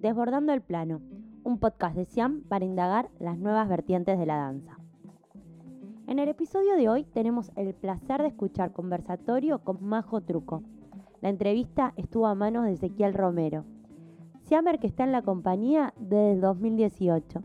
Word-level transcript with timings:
Desbordando 0.00 0.54
el 0.54 0.62
Plano, 0.62 1.02
un 1.44 1.58
podcast 1.58 1.94
de 1.94 2.06
Siam 2.06 2.40
para 2.48 2.64
indagar 2.64 3.10
las 3.18 3.36
nuevas 3.36 3.68
vertientes 3.68 4.18
de 4.18 4.24
la 4.24 4.36
danza. 4.38 4.78
En 6.06 6.18
el 6.18 6.30
episodio 6.30 6.74
de 6.76 6.88
hoy 6.88 7.04
tenemos 7.04 7.52
el 7.54 7.74
placer 7.74 8.22
de 8.22 8.28
escuchar 8.28 8.72
conversatorio 8.72 9.58
con 9.58 9.84
Majo 9.84 10.22
Truco. 10.22 10.62
La 11.20 11.28
entrevista 11.28 11.92
estuvo 11.96 12.26
a 12.26 12.34
manos 12.34 12.64
de 12.64 12.72
Ezequiel 12.72 13.12
Romero, 13.12 13.66
Siamer 14.44 14.78
que 14.78 14.86
está 14.86 15.04
en 15.04 15.12
la 15.12 15.20
compañía 15.20 15.92
desde 15.98 16.32
el 16.32 16.40
2018, 16.40 17.42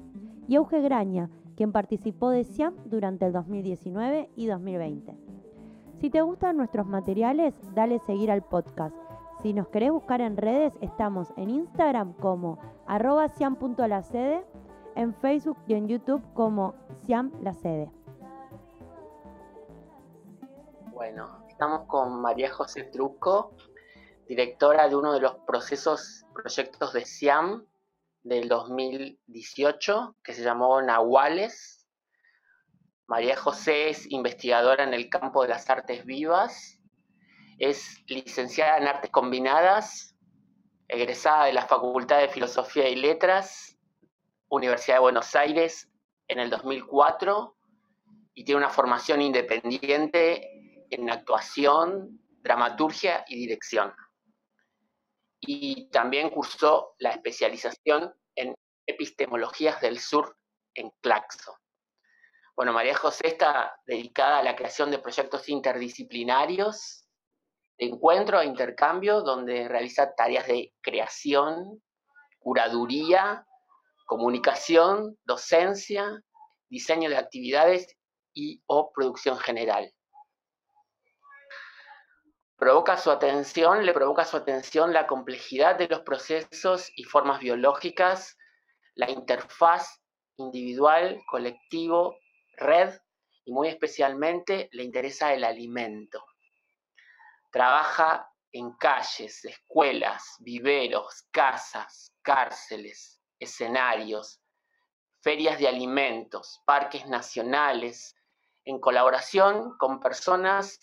y 0.48 0.56
Euge 0.56 0.80
Graña, 0.80 1.30
quien 1.58 1.74
participó 1.74 2.30
de 2.30 2.46
Siam 2.46 2.74
durante 2.86 3.26
el 3.26 3.34
2019 3.34 4.30
y 4.38 4.46
2020. 4.46 5.14
Si 6.00 6.10
te 6.10 6.22
gustan 6.22 6.56
nuestros 6.56 6.88
materiales, 6.88 7.54
dale 7.74 8.00
seguir 8.00 8.32
al 8.32 8.44
podcast 8.44 8.96
si 9.46 9.54
nos 9.54 9.68
querés 9.68 9.92
buscar 9.92 10.22
en 10.22 10.38
redes, 10.38 10.74
estamos 10.82 11.28
en 11.38 11.52
Instagram 11.52 12.14
como 12.14 12.58
arroba 12.88 13.32
en 14.96 15.14
Facebook 15.22 15.58
y 15.68 15.76
en 15.76 15.88
YouTube 15.88 16.24
como 16.34 16.74
siamlacede. 17.06 17.92
Bueno, 20.92 21.46
estamos 21.48 21.86
con 21.86 22.22
María 22.22 22.52
José 22.52 22.86
Truco, 22.86 23.56
directora 24.28 24.90
de 24.90 24.96
uno 24.96 25.14
de 25.14 25.20
los 25.20 25.36
procesos, 25.46 26.26
proyectos 26.34 26.94
de 26.94 27.06
SIAM 27.06 27.68
del 28.24 28.50
2018, 28.50 30.16
que 30.24 30.34
se 30.34 30.42
llamó 30.42 30.82
Nahuales. 30.82 31.86
María 33.06 33.38
José 33.38 33.90
es 33.92 34.12
investigadora 34.12 34.86
en 34.86 34.96
el 34.96 35.08
campo 35.08 35.44
de 35.44 35.50
las 35.50 35.70
artes 35.70 36.04
vivas 36.04 36.75
es 37.58 38.04
licenciada 38.08 38.78
en 38.78 38.88
Artes 38.88 39.12
Combinadas, 39.12 40.16
egresada 40.88 41.46
de 41.46 41.54
la 41.54 41.66
Facultad 41.66 42.20
de 42.20 42.30
Filosofía 42.30 42.90
y 42.90 42.96
Letras, 42.96 43.78
Universidad 44.50 44.98
de 44.98 45.02
Buenos 45.02 45.36
Aires, 45.36 45.90
en 46.28 46.40
el 46.40 46.50
2004, 46.50 47.56
y 48.34 48.44
tiene 48.44 48.60
una 48.60 48.70
formación 48.70 49.22
independiente 49.22 50.86
en 50.90 51.10
actuación, 51.10 52.20
dramaturgia 52.42 53.24
y 53.28 53.38
dirección. 53.38 53.94
Y 55.40 55.90
también 55.90 56.30
cursó 56.30 56.96
la 57.00 57.12
especialización 57.12 58.14
en 58.36 58.54
epistemologías 58.86 59.80
del 59.82 60.00
sur 60.00 60.38
en 60.74 60.92
Claxo. 61.02 61.58
Bueno, 62.56 62.74
María 62.74 62.96
José 62.96 63.28
está 63.28 63.80
dedicada 63.86 64.40
a 64.40 64.44
la 64.44 64.56
creación 64.56 64.92
de 64.92 65.00
proyectos 65.00 65.48
interdisciplinarios 65.50 67.05
de 67.78 67.88
encuentro 67.88 68.40
e 68.40 68.46
intercambio 68.46 69.22
donde 69.22 69.68
realiza 69.68 70.14
tareas 70.16 70.48
de 70.48 70.74
creación, 70.82 71.82
curaduría, 72.40 73.46
comunicación, 74.06 75.18
docencia, 75.24 76.22
diseño 76.70 77.10
de 77.10 77.18
actividades 77.18 77.96
y 78.34 78.62
o 78.68 78.92
producción 78.94 79.38
general. 79.38 79.92
Provoca 82.58 82.98
su 82.98 83.12
atención, 83.12 83.86
le 83.86 83.94
provoca 83.94 84.24
su 84.24 84.38
atención 84.38 84.94
la 84.94 85.08
complejidad 85.08 85.76
de 85.76 85.88
los 85.88 86.02
procesos 86.02 86.90
y 86.96 87.04
formas 87.04 87.40
biológicas, 87.40 88.38
la 88.96 89.10
interfaz 89.10 90.02
individual, 90.38 91.22
colectivo, 91.30 92.18
red 92.58 92.98
y 93.44 93.52
muy 93.52 93.68
especialmente 93.68 94.70
le 94.72 94.84
interesa 94.84 95.34
el 95.34 95.44
alimento. 95.44 96.24
Trabaja 97.56 98.30
en 98.52 98.74
calles, 98.74 99.46
escuelas, 99.46 100.36
viveros, 100.40 101.24
casas, 101.32 102.12
cárceles, 102.22 103.22
escenarios, 103.40 104.42
ferias 105.22 105.58
de 105.58 105.70
alimentos, 105.70 106.62
parques 106.66 107.08
nacionales, 107.08 108.14
en 108.66 108.78
colaboración 108.82 109.78
con 109.78 110.02
personas 110.02 110.82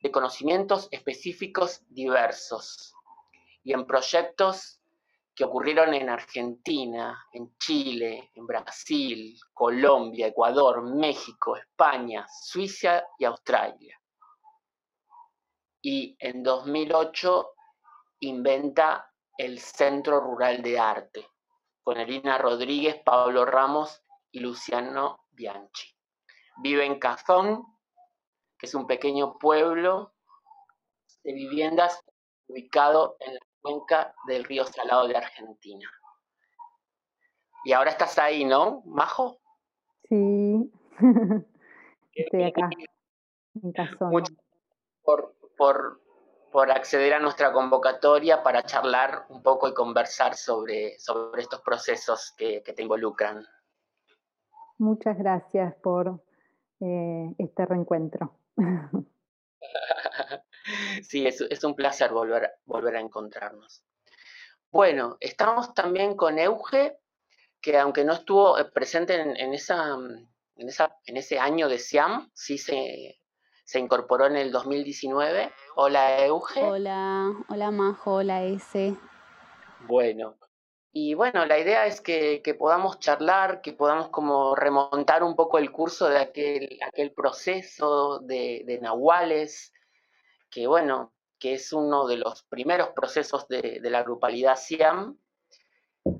de 0.00 0.12
conocimientos 0.12 0.86
específicos 0.92 1.82
diversos 1.88 2.94
y 3.64 3.72
en 3.72 3.84
proyectos 3.84 4.80
que 5.34 5.42
ocurrieron 5.42 5.92
en 5.92 6.08
Argentina, 6.08 7.18
en 7.32 7.58
Chile, 7.58 8.30
en 8.36 8.46
Brasil, 8.46 9.36
Colombia, 9.52 10.28
Ecuador, 10.28 10.82
México, 10.82 11.56
España, 11.56 12.24
Suiza 12.28 13.02
y 13.18 13.24
Australia 13.24 14.00
y 15.88 16.16
en 16.18 16.42
2008 16.42 17.54
inventa 18.18 19.08
el 19.38 19.60
Centro 19.60 20.18
Rural 20.18 20.60
de 20.60 20.80
Arte 20.80 21.28
con 21.84 21.96
Elina 21.96 22.38
Rodríguez, 22.38 23.00
Pablo 23.04 23.44
Ramos 23.44 24.02
y 24.32 24.40
Luciano 24.40 25.20
Bianchi. 25.30 25.96
Vive 26.56 26.84
en 26.84 26.98
Cazón, 26.98 27.64
que 28.58 28.66
es 28.66 28.74
un 28.74 28.88
pequeño 28.88 29.38
pueblo 29.38 30.12
de 31.22 31.34
viviendas 31.34 32.02
ubicado 32.48 33.16
en 33.20 33.34
la 33.34 33.40
cuenca 33.60 34.12
del 34.26 34.42
río 34.42 34.64
Salado 34.64 35.06
de 35.06 35.16
Argentina. 35.16 35.88
Y 37.64 37.72
ahora 37.74 37.92
estás 37.92 38.18
ahí, 38.18 38.44
¿no, 38.44 38.82
Majo? 38.86 39.38
Sí, 40.08 40.68
estoy 42.12 42.42
acá, 42.42 42.70
en 43.62 43.72
Cazón. 43.72 44.10
Muchas 44.10 44.36
por, 45.06 45.35
por, 45.56 46.00
por 46.52 46.70
acceder 46.70 47.14
a 47.14 47.20
nuestra 47.20 47.52
convocatoria 47.52 48.42
para 48.42 48.62
charlar 48.64 49.26
un 49.28 49.42
poco 49.42 49.68
y 49.68 49.74
conversar 49.74 50.36
sobre, 50.36 50.98
sobre 50.98 51.42
estos 51.42 51.60
procesos 51.60 52.34
que, 52.36 52.60
te 52.60 52.82
involucran. 52.82 53.46
Muchas 54.78 55.16
gracias 55.18 55.74
por 55.76 56.22
eh, 56.80 57.34
este 57.38 57.66
reencuentro. 57.66 58.38
sí, 61.02 61.26
es, 61.26 61.40
es, 61.40 61.64
un 61.64 61.74
placer 61.74 62.12
volver, 62.12 62.52
volver 62.64 62.96
a 62.96 63.00
encontrarnos. 63.00 63.84
Bueno, 64.70 65.16
estamos 65.20 65.72
también 65.74 66.16
con 66.16 66.38
Euge, 66.38 66.98
que 67.60 67.78
aunque 67.78 68.04
no 68.04 68.12
estuvo 68.12 68.58
eh, 68.58 68.64
presente 68.66 69.20
en, 69.20 69.36
en, 69.36 69.54
esa, 69.54 69.94
en, 70.56 70.68
esa, 70.68 70.98
en 71.06 71.16
ese 71.16 71.38
año 71.38 71.68
de 71.68 71.78
SIAM, 71.78 72.30
sí 72.34 72.58
se, 72.58 73.18
se 73.66 73.80
incorporó 73.80 74.26
en 74.26 74.36
el 74.36 74.52
2019. 74.52 75.52
Hola 75.74 76.24
Euge. 76.24 76.62
Hola, 76.62 77.32
hola 77.48 77.70
Majo, 77.72 78.14
hola 78.14 78.44
S. 78.44 78.96
Bueno, 79.88 80.36
y 80.92 81.14
bueno, 81.14 81.44
la 81.46 81.58
idea 81.58 81.84
es 81.86 82.00
que, 82.00 82.40
podamos 82.58 83.00
charlar, 83.00 83.60
que 83.60 83.72
podamos 83.72 84.08
como 84.08 84.54
remontar 84.54 85.24
un 85.24 85.34
poco 85.34 85.58
el 85.58 85.72
curso 85.72 86.08
de 86.08 86.18
aquel, 86.18 86.78
aquel 86.86 87.12
proceso 87.12 88.20
de, 88.20 88.62
de 88.64 88.80
Nahuales, 88.80 89.74
que 90.48 90.68
bueno, 90.68 91.12
que 91.40 91.54
es 91.54 91.72
uno 91.72 92.06
de 92.06 92.18
los 92.18 92.44
primeros 92.44 92.90
procesos 92.90 93.48
de, 93.48 93.80
la 93.82 94.04
grupalidad 94.04 94.56
SIAM. 94.56 95.18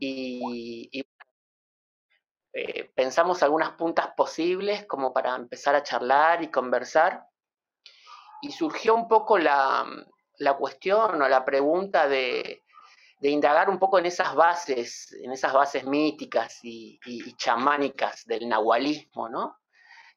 Y, 0.01 1.07
eh, 2.53 2.91
pensamos 2.95 3.45
algunas 3.45 3.73
puntas 3.73 4.09
posibles 4.17 4.85
como 4.87 5.13
para 5.13 5.37
empezar 5.37 5.77
a 5.77 5.85
charlar 5.85 6.43
y 6.43 6.51
conversar 6.51 7.25
y 8.43 8.53
surgió 8.53 8.95
un 8.95 9.09
poco 9.09 9.39
la, 9.39 9.85
cuestión 10.59 11.21
o 11.21 11.29
la 11.29 11.45
pregunta 11.45 12.09
de, 12.09 12.63
indagar 13.21 13.69
un 13.69 13.79
poco 13.79 13.99
en 13.99 14.07
esas 14.07 14.35
bases, 14.35 15.13
en 15.23 15.33
esas 15.33 15.53
bases 15.53 15.85
míticas 15.85 16.61
y, 16.63 17.01
chamánicas 17.37 18.25
del 18.27 18.49
nahualismo, 18.49 19.29
¿no? 19.29 19.59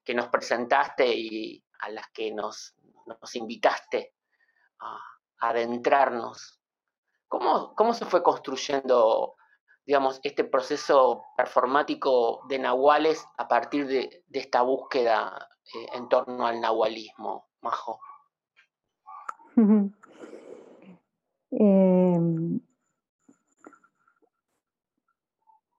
Que 0.04 0.14
nos 0.14 0.28
presentaste 0.28 1.08
y 1.08 1.64
a 1.80 1.90
las 1.90 2.10
que 2.10 2.32
nos, 2.32 2.76
invitaste 3.34 4.14
a, 4.80 5.00
adentrarnos. 5.40 6.60
¿Cómo, 7.28 7.74
¿Cómo, 7.76 7.94
se 7.94 8.06
fue 8.06 8.22
construyendo, 8.24 9.36
digamos, 9.86 10.20
este 10.24 10.44
proceso 10.44 11.24
performático 11.38 12.42
de 12.50 12.60
nahuales 12.60 13.26
a 13.38 13.48
partir 13.48 13.88
de, 13.88 14.24
esta 14.32 14.62
búsqueda 14.64 15.50
eh, 15.74 15.88
en 15.94 16.10
torno 16.10 16.46
al 16.46 16.60
nahualismo, 16.60 17.50
Majo? 17.62 18.00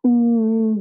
Mm, 0.02 0.80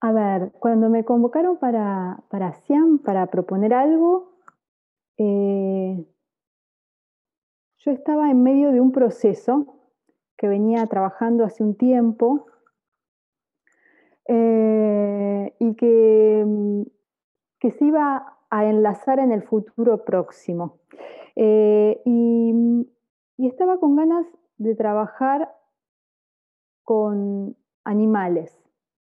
a 0.00 0.12
ver, 0.12 0.52
cuando 0.58 0.88
me 0.88 1.04
convocaron 1.04 1.58
para, 1.58 2.22
para 2.28 2.52
CIAM, 2.52 2.98
para 2.98 3.26
proponer 3.26 3.74
algo, 3.74 4.32
eh, 5.18 6.06
yo 7.78 7.90
estaba 7.90 8.30
en 8.30 8.42
medio 8.42 8.72
de 8.72 8.80
un 8.80 8.92
proceso 8.92 9.66
que 10.36 10.48
venía 10.48 10.86
trabajando 10.86 11.44
hace 11.44 11.62
un 11.62 11.76
tiempo 11.76 12.46
eh, 14.26 15.54
y 15.58 15.74
que, 15.74 16.44
mm, 16.46 16.82
que 17.60 17.70
se 17.70 17.84
iba 17.84 18.33
a 18.54 18.64
enlazar 18.66 19.18
en 19.18 19.32
el 19.32 19.42
futuro 19.42 20.04
próximo. 20.04 20.78
Eh, 21.34 22.00
y, 22.04 22.88
estaba 23.38 23.78
con 23.78 23.96
ganas 23.96 24.26
de 24.58 24.76
trabajar 24.76 25.52
con 26.84 27.56
animales, 27.82 28.56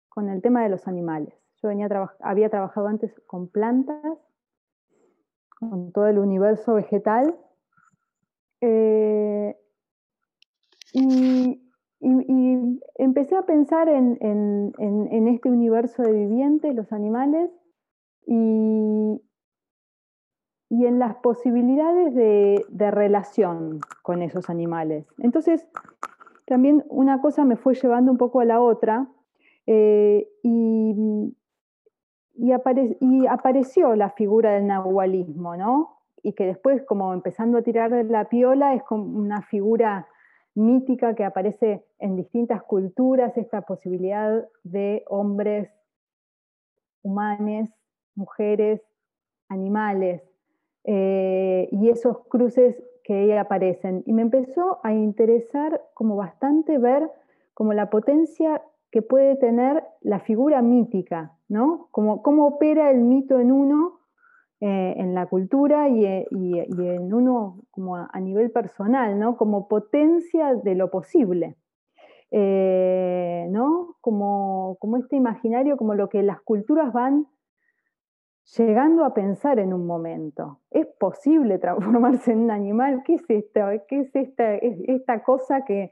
con 0.09 0.29
el 0.29 0.41
tema 0.41 0.63
de 0.63 0.69
los 0.69 0.87
animales. 0.87 1.33
Yo 1.61 1.69
venía 1.69 1.87
había 2.21 2.49
trabajado 2.49 2.87
antes 2.87 3.13
con 3.27 3.47
plantas, 3.47 4.17
con 5.59 5.91
todo 5.91 6.07
el 6.07 6.17
universo 6.17 6.73
vegetal, 6.73 7.35
eh, 8.61 9.55
y, 10.93 11.61
empecé 12.95 13.35
a 13.35 13.45
pensar 13.45 13.89
en, 13.89 14.17
este 15.27 15.49
universo 15.49 16.01
de 16.01 16.11
vivientes, 16.11 16.75
los 16.75 16.91
animales, 16.91 17.51
y, 18.25 19.21
en 20.83 20.99
las 20.99 21.15
posibilidades 21.17 22.13
de, 22.13 22.91
relación 22.91 23.79
con 24.01 24.21
esos 24.21 24.49
animales. 24.49 25.05
Entonces, 25.19 25.65
también 26.45 26.83
una 26.89 27.21
cosa 27.21 27.45
me 27.45 27.55
fue 27.55 27.75
llevando 27.75 28.11
un 28.11 28.17
poco 28.17 28.41
a 28.41 28.45
la 28.45 28.59
otra, 28.59 29.07
eh, 29.67 30.27
y, 30.43 31.33
apareció 33.31 33.95
la 33.95 34.09
figura 34.09 34.55
del 34.55 34.67
nahualismo, 34.67 35.55
¿no? 35.55 35.99
Y 36.21 36.33
que 36.33 36.45
después, 36.45 36.83
como 36.83 37.13
empezando 37.13 37.57
a 37.57 37.61
tirar 37.61 37.91
de 37.91 38.03
la 38.03 38.25
piola, 38.25 38.73
es 38.73 38.83
como 38.83 39.17
una 39.17 39.41
figura 39.43 40.07
mítica 40.55 41.15
que 41.15 41.23
aparece 41.23 41.85
en 41.99 42.15
distintas 42.15 42.63
culturas, 42.63 43.37
esta 43.37 43.61
posibilidad 43.61 44.45
de 44.63 45.03
hombres 45.07 45.69
humanos, 47.03 47.69
mujeres, 48.15 48.81
animales, 49.49 50.23
eh, 50.85 51.67
y 51.71 51.89
esos 51.89 52.19
cruces 52.27 52.75
que 53.03 53.13
ahí 53.13 53.31
aparecen. 53.31 54.03
Y 54.05 54.13
me 54.13 54.21
empezó 54.21 54.79
a 54.83 54.93
interesar 54.93 55.81
como 55.93 56.15
bastante 56.15 56.77
ver 56.77 57.09
como 57.53 57.73
la 57.73 57.89
potencia 57.89 58.61
que 58.91 59.01
puede 59.01 59.35
tener 59.35 59.83
la 60.01 60.19
figura 60.19 60.61
mítica, 60.61 61.33
¿no? 61.49 61.87
Como 61.91 62.21
cómo 62.21 62.47
opera 62.47 62.91
el 62.91 63.01
mito 63.01 63.39
en 63.39 63.51
uno 63.51 63.99
eh, 64.61 64.93
en 64.97 65.13
la 65.13 65.25
cultura 65.25 65.89
y, 65.89 66.05
eh, 66.05 66.27
en 66.31 67.13
uno 67.13 67.59
como 67.71 67.97
a, 67.97 68.19
nivel 68.21 68.51
personal, 68.51 69.19
¿no? 69.19 69.35
Como 69.35 69.67
potencia 69.67 70.55
de 70.55 70.75
lo 70.75 70.89
posible. 70.89 71.57
Eh, 72.31 73.47
¿no? 73.51 73.95
Como, 74.01 74.77
como 74.79 74.97
este 74.97 75.15
imaginario, 75.15 75.77
como 75.77 75.93
lo 75.93 76.09
que 76.09 76.23
las 76.23 76.41
culturas 76.41 76.91
van 76.93 77.27
llegando 78.57 79.03
a 79.05 79.13
pensar 79.13 79.59
en 79.59 79.73
un 79.73 79.85
momento. 79.85 80.59
¿Es 80.71 80.87
posible 80.99 81.57
transformarse 81.59 82.31
en 82.31 82.39
un 82.41 82.51
animal? 82.51 83.03
¿Qué 83.05 83.15
es 83.15 83.23
esto? 83.29 83.61
¿Qué 83.87 84.01
es 84.01 84.15
esta, 84.15 84.55
esta 84.55 85.23
cosa 85.23 85.65
que, 85.65 85.91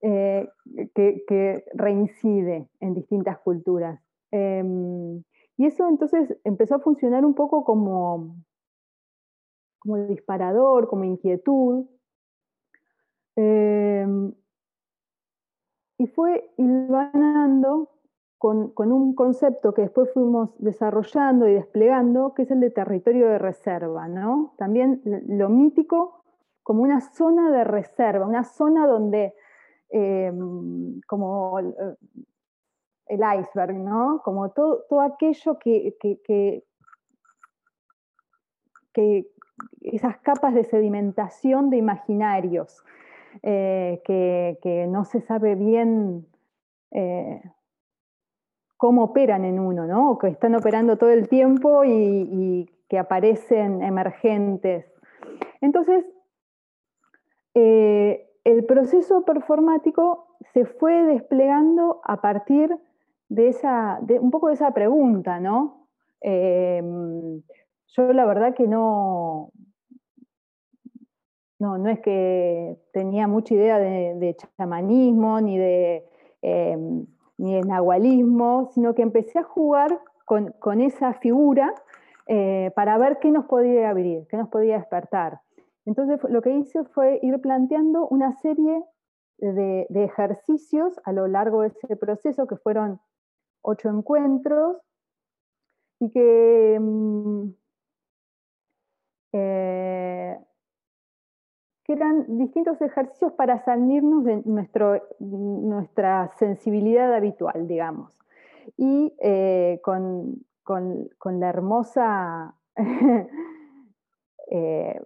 que, 0.00 1.64
reincide 1.74 2.68
en 2.80 2.94
distintas 2.94 3.38
culturas? 3.38 4.00
Em, 4.30 5.22
y 5.56 5.66
eso 5.66 5.88
entonces 5.88 6.36
empezó 6.44 6.74
a 6.76 6.80
funcionar 6.80 7.24
un 7.24 7.34
poco 7.34 7.64
como, 7.64 8.36
como 9.78 9.98
disparador, 10.06 10.88
como 10.88 11.04
inquietud. 11.04 11.86
Em, 13.36 14.32
y 15.98 16.06
fue 16.08 16.50
hilvanando 16.58 17.95
con, 18.74 18.92
un 18.92 19.14
concepto 19.14 19.74
que 19.74 19.82
después 19.82 20.12
fuimos 20.12 20.50
desarrollando 20.58 21.48
y 21.48 21.54
desplegando, 21.54 22.32
que 22.32 22.42
es 22.42 22.50
el 22.52 22.60
de 22.60 22.70
territorio 22.70 23.26
de 23.28 23.38
reserva, 23.38 24.06
¿no? 24.06 24.54
También 24.56 25.00
lo 25.04 25.48
mítico 25.48 26.22
como 26.62 26.82
una 26.82 27.00
zona 27.00 27.50
de 27.50 27.64
reserva, 27.64 28.24
una 28.26 28.44
zona 28.44 28.86
donde, 28.86 29.34
em, 29.88 31.00
como 31.08 31.58
el 31.58 33.20
iceberg, 33.40 33.74
¿no? 33.74 34.20
Como 34.24 34.50
todo, 34.50 34.84
todo 34.88 35.00
aquello 35.00 35.58
que, 35.58 35.96
que, 36.00 36.62
esas 39.80 40.18
capas 40.18 40.54
de 40.54 40.64
sedimentación 40.64 41.70
de 41.70 41.78
imaginarios, 41.78 42.84
eh, 43.42 44.00
que, 44.04 44.86
no 44.88 45.04
se 45.04 45.20
sabe 45.20 45.54
bien 45.54 46.26
eh, 46.92 47.42
cómo 48.76 49.04
operan 49.04 49.44
en 49.44 49.58
uno, 49.58 49.86
¿no? 49.86 50.18
Que 50.18 50.28
están 50.28 50.54
operando 50.54 50.96
todo 50.96 51.10
el 51.10 51.28
tiempo 51.28 51.84
y, 51.84 52.70
que 52.88 52.98
aparecen 52.98 53.82
emergentes. 53.82 54.86
Entonces, 55.60 56.04
eh, 57.54 58.30
el 58.44 58.64
proceso 58.64 59.24
performático 59.24 60.36
se 60.52 60.66
fue 60.66 61.02
desplegando 61.02 62.00
a 62.04 62.20
partir 62.20 62.78
de 63.28 63.48
esa, 63.48 63.98
un 64.20 64.30
poco 64.30 64.48
de 64.48 64.54
esa 64.54 64.72
pregunta, 64.72 65.40
¿no? 65.40 65.88
Em, 66.20 67.42
yo 67.88 68.12
la 68.12 68.24
verdad 68.24 68.54
que 68.54 68.68
no, 68.68 69.50
no, 71.58 71.78
no 71.78 71.88
es 71.88 72.00
que 72.00 72.76
tenía 72.92 73.26
mucha 73.26 73.54
idea 73.54 73.78
de, 73.78 74.36
chamanismo 74.56 75.40
ni 75.40 75.58
de, 75.58 76.04
em, 76.42 77.06
ni 77.38 77.54
de 77.54 77.62
nahualismo, 77.62 78.70
sino 78.72 78.94
que 78.94 79.02
empecé 79.02 79.38
a 79.38 79.44
jugar 79.44 80.00
con, 80.24 80.80
esa 80.80 81.14
figura 81.14 81.72
eh, 82.26 82.72
para 82.74 82.98
ver 82.98 83.18
qué 83.20 83.30
nos 83.30 83.46
podía 83.46 83.90
abrir, 83.90 84.26
qué 84.28 84.36
nos 84.36 84.48
podía 84.48 84.78
despertar. 84.78 85.40
Entonces 85.84 86.20
lo 86.28 86.42
que 86.42 86.50
hice 86.50 86.84
fue 86.84 87.20
ir 87.22 87.40
planteando 87.40 88.08
una 88.08 88.32
serie 88.32 88.82
de, 89.38 89.86
de 89.88 90.04
ejercicios 90.04 90.98
a 91.04 91.12
lo 91.12 91.28
largo 91.28 91.62
de 91.62 91.68
ese 91.68 91.96
proceso 91.96 92.46
que 92.46 92.56
fueron 92.56 93.00
ocho 93.62 93.88
encuentros 93.88 94.78
y 96.00 96.10
que, 96.10 96.78
mm, 96.80 97.48
eh, 99.32 100.38
que 101.86 101.92
eran 101.92 102.24
distintos 102.36 102.80
ejercicios 102.82 103.32
para 103.34 103.64
salirnos 103.64 104.24
de 104.24 104.42
nuestro, 104.44 105.00
nuestra 105.20 106.32
sensibilidad 106.36 107.14
habitual, 107.14 107.68
digamos. 107.68 108.12
Y 108.76 109.14
eh, 109.20 109.80
con, 109.84 110.44
la 111.24 111.48
hermosa 111.48 112.56
eh, 114.50 115.00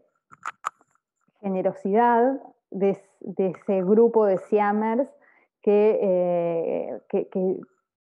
generosidad 1.42 2.40
de, 2.70 2.98
ese 3.36 3.82
grupo 3.82 4.24
de 4.24 4.38
Siamers 4.38 5.10
que, 5.60 6.98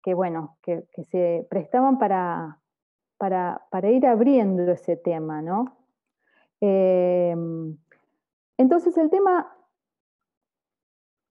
que 0.03 0.13
bueno, 0.13 0.57
que, 0.61 0.83
se 1.09 1.47
prestaban 1.49 1.97
para, 1.97 2.59
para, 3.17 3.89
ir 3.89 4.05
abriendo 4.05 4.69
ese 4.69 4.97
tema, 4.97 5.41
¿no? 5.41 5.77
Entonces 8.57 8.97
el 8.97 9.09
tema 9.09 9.55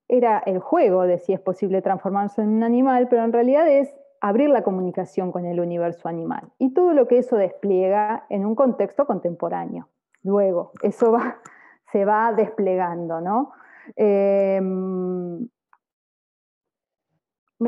era 0.08 0.38
el 0.38 0.58
juego 0.58 1.02
de 1.02 1.18
si 1.18 1.32
es 1.32 1.40
posible 1.40 1.82
transformarse 1.82 2.42
en 2.42 2.48
un 2.48 2.62
animal, 2.62 3.08
pero 3.08 3.24
en 3.24 3.32
realidad 3.32 3.68
es 3.68 3.94
abrir 4.20 4.48
la 4.48 4.62
comunicación 4.62 5.32
con 5.32 5.44
el 5.44 5.60
universo 5.60 6.08
animal 6.08 6.50
y 6.58 6.72
todo 6.72 6.94
lo 6.94 7.06
que 7.08 7.18
eso 7.18 7.36
despliega 7.36 8.26
en 8.30 8.46
un 8.46 8.54
contexto 8.54 9.06
contemporáneo. 9.06 9.88
Luego, 10.22 10.72
eso 10.82 11.12
va, 11.12 11.40
se 11.92 12.04
va 12.04 12.32
desplegando, 12.32 13.20
¿no? 13.20 13.52
Em, 13.96 15.46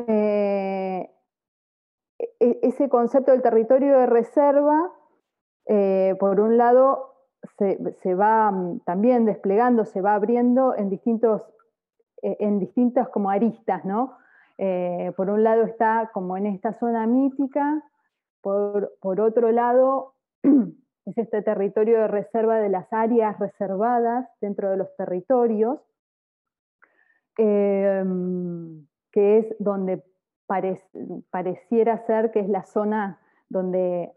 e, 0.08 1.10
e, 2.40 2.58
ese 2.62 2.88
concepto 2.88 3.32
del 3.32 3.42
territorio 3.42 3.98
de 3.98 4.06
reserva, 4.06 4.92
eh, 5.66 6.16
por 6.18 6.40
un 6.40 6.56
lado, 6.56 7.15
se, 7.58 8.14
va 8.14 8.50
mm, 8.50 8.80
también 8.80 9.24
desplegando, 9.24 9.84
se 9.84 10.00
va 10.00 10.14
abriendo 10.14 10.74
en, 10.76 10.90
distintos, 10.90 11.42
e, 12.22 12.36
en 12.40 12.58
distintas 12.58 13.08
como 13.08 13.30
aristas, 13.30 13.84
¿no? 13.84 14.16
Eh, 14.58 15.12
por 15.16 15.28
un 15.28 15.44
lado 15.44 15.64
está 15.64 16.10
como 16.14 16.36
en 16.36 16.46
esta 16.46 16.72
zona 16.78 17.06
mítica, 17.06 17.82
por, 18.40 18.92
otro 19.02 19.50
lado 19.52 20.14
es 20.42 21.18
este 21.18 21.42
territorio 21.42 22.00
de 22.00 22.08
reserva 22.08 22.58
de 22.58 22.68
las 22.68 22.90
áreas 22.92 23.38
reservadas 23.38 24.28
dentro 24.40 24.70
de 24.70 24.76
los 24.76 24.94
territorios. 24.96 25.78
Eh, 27.38 28.04
que 29.16 29.38
es 29.38 29.56
donde 29.58 30.04
pareciera 31.30 32.06
ser 32.06 32.32
que 32.32 32.40
es 32.40 32.50
la 32.50 32.64
zona 32.64 33.18
donde, 33.48 34.12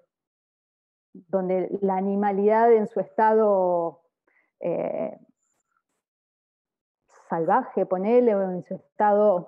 donde 1.13 1.69
la 1.81 1.95
animalidad 1.97 2.71
en 2.71 2.87
su 2.87 2.99
estado 2.99 4.01
eh, 4.59 5.17
salvaje, 7.29 7.85
ponele, 7.85 8.35
o 8.35 8.51
en 8.51 8.63
su 8.63 8.75
estado 8.75 9.47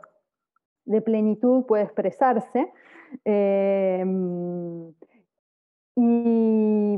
de 0.86 1.02
plenitud 1.02 1.66
puede 1.66 1.84
expresarse. 1.84 2.72
Eh, 3.26 4.06
y, 5.96 6.98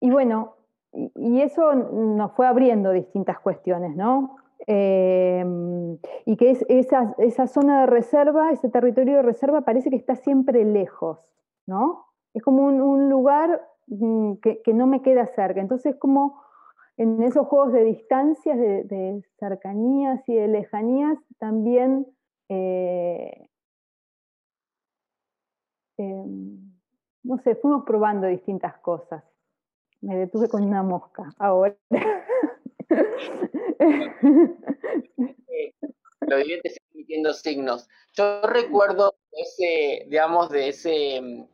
y, 0.00 0.10
bueno, 0.10 0.56
y, 0.92 1.42
eso 1.42 1.74
nos 1.74 2.32
fue 2.32 2.46
abriendo 2.46 2.92
distintas 2.92 3.38
cuestiones, 3.40 3.94
¿no? 3.94 4.36
Em, 4.66 5.98
y 6.24 6.36
que 6.36 6.50
es, 6.50 6.64
esa, 6.68 7.14
esa, 7.18 7.46
zona 7.46 7.82
de 7.82 7.86
reserva, 7.86 8.50
ese 8.50 8.68
territorio 8.70 9.16
de 9.16 9.22
reserva 9.22 9.60
parece 9.60 9.90
que 9.90 9.96
está 9.96 10.16
siempre 10.16 10.64
lejos, 10.64 11.18
¿no? 11.66 12.05
Es 12.36 12.42
como 12.42 12.66
un, 12.66 13.08
lugar 13.08 13.66
mm, 13.86 14.34
que, 14.42 14.74
no 14.74 14.86
me 14.86 15.00
queda 15.00 15.26
cerca. 15.28 15.58
Entonces, 15.58 15.96
como 15.96 16.38
en 16.98 17.22
esos 17.22 17.46
juegos 17.46 17.72
de 17.72 17.82
distancias, 17.84 18.58
de, 18.58 19.24
cercanías 19.38 20.20
y 20.28 20.34
de 20.34 20.46
lejanías, 20.46 21.18
también 21.38 22.06
eh, 22.50 23.48
em, 25.96 26.74
no 27.22 27.38
sé, 27.38 27.54
fuimos 27.54 27.84
probando 27.86 28.26
distintas 28.26 28.76
cosas. 28.80 29.24
Me 30.02 30.14
detuve 30.14 30.50
con 30.50 30.62
una 30.62 30.82
mosca 30.82 31.32
ahora. 31.38 31.74
Los 36.20 36.38
vivientes 36.42 36.76
emitiendo 36.92 37.32
signos. 37.32 37.88
Yo 38.12 38.42
recuerdo 38.42 39.14
ese, 39.32 40.04
digamos, 40.10 40.50
de 40.50 40.68
ese 40.68 41.22
mm, 41.22 41.46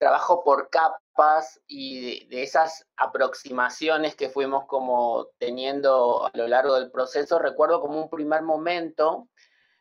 trabajo 0.00 0.42
por 0.42 0.70
capas 0.70 1.60
y 1.66 2.24
de, 2.28 2.42
esas 2.42 2.86
aproximaciones 2.96 4.16
que 4.16 4.30
fuimos 4.30 4.64
como 4.64 5.28
teniendo 5.36 6.26
a 6.26 6.30
lo 6.32 6.48
largo 6.48 6.74
del 6.76 6.90
proceso, 6.90 7.38
recuerdo 7.38 7.82
como 7.82 8.02
un 8.02 8.08
primer 8.08 8.40
momento 8.40 9.28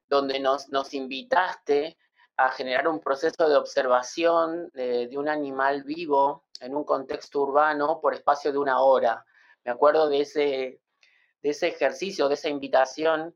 donde 0.10 0.42
nos, 0.42 0.68
invitaste 0.94 1.98
a 2.36 2.52
generar 2.52 2.90
un 2.90 3.00
proceso 3.00 3.48
de 3.48 3.56
observación 3.56 4.70
de, 4.74 5.10
un 5.18 5.30
animal 5.30 5.84
vivo 5.84 6.44
en 6.60 6.76
un 6.76 6.84
contexto 6.84 7.42
urbano 7.42 8.02
por 8.02 8.14
espacio 8.14 8.52
de 8.52 8.58
una 8.58 8.82
hora. 8.82 9.26
Me 9.64 9.72
acuerdo 9.72 10.10
de 10.10 10.22
ese, 10.22 10.82
de 11.42 11.50
ese 11.50 11.70
ejercicio, 11.70 12.28
de 12.28 12.34
esa 12.34 12.50
invitación. 12.50 13.34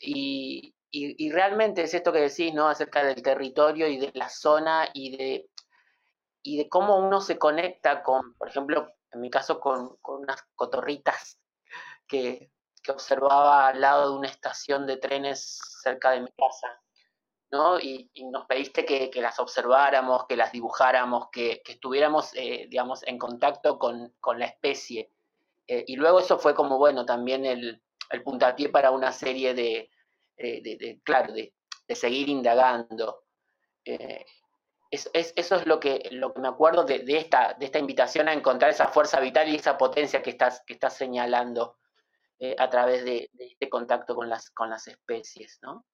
Y, 0.00 0.74
realmente 1.30 1.82
es 1.82 1.92
esto 1.92 2.10
que 2.10 2.20
decís, 2.20 2.54
¿no? 2.54 2.68
Acerca 2.68 3.04
del 3.04 3.20
territorio 3.20 3.86
y 3.86 3.98
de 3.98 4.10
la 4.14 4.30
zona 4.30 4.88
y 4.94 5.14
de, 5.14 5.50
y 6.42 6.58
de 6.58 6.68
cómo 6.68 6.96
uno 6.96 7.20
se 7.20 7.38
conecta 7.38 8.02
con, 8.02 8.34
por 8.34 8.48
ejemplo, 8.48 8.92
en 9.12 9.20
mi 9.20 9.30
caso, 9.30 9.60
con, 9.60 9.98
unas 10.02 10.42
cotorritas 10.54 11.38
que, 12.06 12.50
que 12.82 12.92
observaba 12.92 13.68
al 13.68 13.80
lado 13.80 14.10
de 14.10 14.18
una 14.18 14.28
estación 14.28 14.86
de 14.86 14.96
trenes 14.96 15.58
cerca 15.82 16.10
de 16.10 16.20
mi 16.20 16.30
casa 16.32 16.80
¿no? 17.50 17.78
Y, 17.80 18.10
nos 18.30 18.46
pediste 18.46 18.84
que, 18.84 19.10
las 19.20 19.38
observáramos, 19.38 20.26
que 20.26 20.36
las 20.36 20.52
dibujáramos, 20.52 21.28
que, 21.30 21.62
estuviéramos, 21.66 22.34
eh, 22.34 22.66
digamos, 22.68 23.02
en 23.06 23.18
contacto 23.18 23.78
con, 23.78 24.12
la 24.36 24.46
especie. 24.46 25.10
Eh, 25.66 25.84
y 25.86 25.96
luego 25.96 26.20
eso 26.20 26.38
fue 26.38 26.54
como, 26.54 26.78
bueno, 26.78 27.04
también 27.04 27.44
el, 27.44 27.82
puntapié 28.24 28.68
para 28.70 28.90
una 28.90 29.12
serie 29.12 29.54
de, 29.54 29.90
eh, 30.36 31.00
claro, 31.04 31.32
de, 31.32 31.52
seguir 31.94 32.28
indagando. 32.28 33.24
Eso 34.90 35.10
es 35.12 35.66
lo 35.66 35.80
que, 35.80 36.08
lo 36.12 36.32
que 36.32 36.40
me 36.40 36.48
acuerdo 36.48 36.84
de, 36.84 37.04
esta, 37.08 37.54
de 37.54 37.66
esta 37.66 37.78
invitación 37.78 38.28
a 38.28 38.32
encontrar 38.32 38.70
esa 38.70 38.88
fuerza 38.88 39.20
vital 39.20 39.48
y 39.48 39.56
esa 39.56 39.76
potencia 39.76 40.22
que 40.22 40.30
estás, 40.30 40.62
que 40.66 40.72
estás 40.72 40.94
señalando 40.94 41.76
a 42.56 42.70
través 42.70 43.04
de, 43.04 43.28
este 43.38 43.68
contacto 43.68 44.14
con 44.14 44.28
las, 44.28 44.50
con 44.50 44.70
las 44.70 44.86
especies, 44.86 45.58
¿no? 45.62 45.84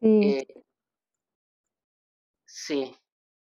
Sí. 0.00 0.38
Eh, 0.38 0.64
sí. 2.46 2.96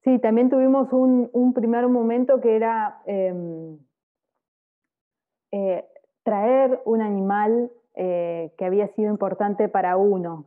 Sí, 0.04 0.20
también 0.20 0.50
tuvimos 0.50 0.88
un, 0.94 1.54
primer 1.54 1.88
momento 1.88 2.40
que 2.40 2.56
era 2.56 3.02
em, 3.06 3.78
eh, 5.52 5.86
traer 6.24 6.82
un 6.86 7.02
animal 7.02 7.72
eh, 7.96 8.54
que 8.58 8.66
había 8.66 8.88
sido 8.96 9.10
importante 9.12 9.68
para 9.68 9.98
uno, 9.98 10.46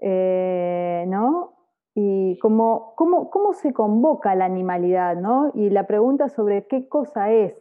¿no? 0.00 1.59
Y 2.02 2.38
cómo, 2.38 2.94
cómo, 2.96 3.52
se 3.52 3.74
convoca 3.74 4.34
la 4.34 4.46
animalidad, 4.46 5.16
¿no? 5.16 5.50
Y 5.54 5.68
la 5.68 5.86
pregunta 5.86 6.30
sobre 6.30 6.66
qué 6.66 6.88
cosa 6.88 7.30
es 7.30 7.54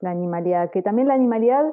la 0.00 0.10
animalidad, 0.10 0.70
que 0.70 0.82
también 0.82 1.06
la 1.06 1.14
animalidad, 1.14 1.72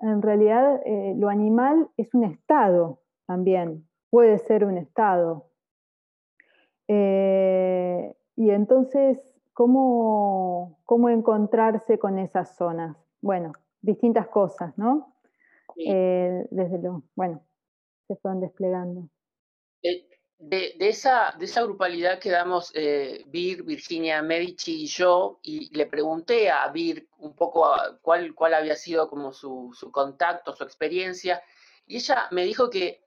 en 0.00 0.22
realidad, 0.22 0.80
lo 1.16 1.28
animal 1.28 1.88
es 1.96 2.12
un 2.14 2.24
estado 2.24 2.98
también, 3.26 3.86
puede 4.10 4.38
ser 4.38 4.64
un 4.64 4.76
estado. 4.76 5.46
Eh, 6.88 8.14
y 8.34 8.50
entonces, 8.50 9.20
¿cómo, 9.52 10.78
¿cómo, 10.84 11.10
encontrarse 11.10 11.98
con 11.98 12.18
esas 12.18 12.56
zonas? 12.56 12.96
Bueno, 13.22 13.52
distintas 13.82 14.26
cosas, 14.28 14.76
¿no? 14.76 15.14
Eh, 15.76 16.46
desde 16.50 16.78
lo, 16.78 17.02
bueno, 17.14 17.40
se 18.08 18.16
fueron 18.16 18.40
desplegando. 18.40 19.08
Eh, 20.50 20.76
de, 20.78 20.88
esa, 20.88 21.34
de 21.38 21.44
esa 21.44 21.62
grupalidad 21.62 22.18
quedamos 22.18 22.72
Vir, 23.26 23.62
Virginia 23.62 24.22
Medici 24.22 24.82
y 24.82 24.86
yo, 24.86 25.38
y 25.42 25.76
le 25.76 25.86
pregunté 25.86 26.50
a 26.50 26.68
Vir 26.68 27.08
un 27.18 27.34
poco 27.34 27.70
cuál, 28.02 28.34
cuál 28.34 28.54
había 28.54 28.76
sido 28.76 29.08
como 29.08 29.32
su, 29.32 29.74
su 29.78 29.90
contacto, 29.90 30.54
su 30.54 30.64
experiencia, 30.64 31.42
y 31.86 31.96
ella 31.96 32.28
me 32.30 32.44
dijo 32.44 32.70
que 32.70 33.04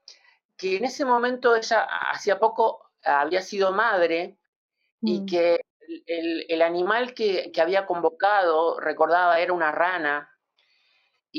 que 0.58 0.78
en 0.78 0.86
ese 0.86 1.06
momento 1.06 1.56
ella 1.56 1.84
hacía 2.12 2.40
poco 2.40 2.92
había 3.04 3.42
sido 3.42 3.72
madre 3.72 4.38
y 5.02 5.22
mm. 5.22 5.26
que 5.28 5.62
el, 6.08 6.62
animal 6.62 7.14
que, 7.14 7.52
había 7.62 7.86
convocado, 7.86 8.78
recordaba, 8.80 9.40
era 9.40 9.54
una 9.54 9.72
rana 9.72 10.30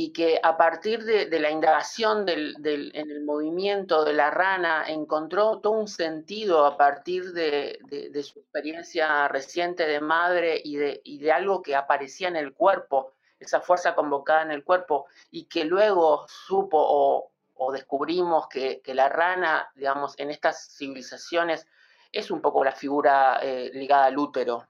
y 0.00 0.12
que 0.12 0.38
a 0.40 0.56
partir 0.56 1.02
de, 1.02 1.40
la 1.40 1.50
indagación 1.50 2.24
del, 2.24 2.54
en 2.94 3.10
el 3.10 3.24
movimiento 3.24 4.04
de 4.04 4.12
la 4.12 4.30
rana 4.30 4.84
encontró 4.86 5.58
todo 5.58 5.72
un 5.72 5.88
sentido 5.88 6.64
a 6.66 6.76
partir 6.76 7.32
de, 7.32 7.80
su 8.22 8.38
experiencia 8.38 9.26
reciente 9.26 9.88
de 9.88 10.00
madre 10.00 10.60
y 10.62 10.76
de, 10.76 11.00
y 11.02 11.18
de 11.18 11.32
algo 11.32 11.62
que 11.62 11.74
aparecía 11.74 12.28
en 12.28 12.36
el 12.36 12.54
cuerpo, 12.54 13.14
esa 13.40 13.60
fuerza 13.60 13.96
convocada 13.96 14.42
en 14.42 14.52
el 14.52 14.62
cuerpo, 14.62 15.06
y 15.32 15.46
que 15.46 15.64
luego 15.64 16.28
supo 16.28 16.78
o, 16.80 17.32
o 17.56 17.72
descubrimos 17.72 18.46
que, 18.46 18.80
la 18.94 19.08
rana, 19.08 19.68
digamos, 19.74 20.14
en 20.20 20.30
estas 20.30 20.76
civilizaciones 20.76 21.66
es 22.12 22.30
un 22.30 22.40
poco 22.40 22.62
la 22.62 22.70
figura 22.70 23.40
eh, 23.42 23.72
ligada 23.74 24.04
al 24.04 24.18
útero. 24.18 24.68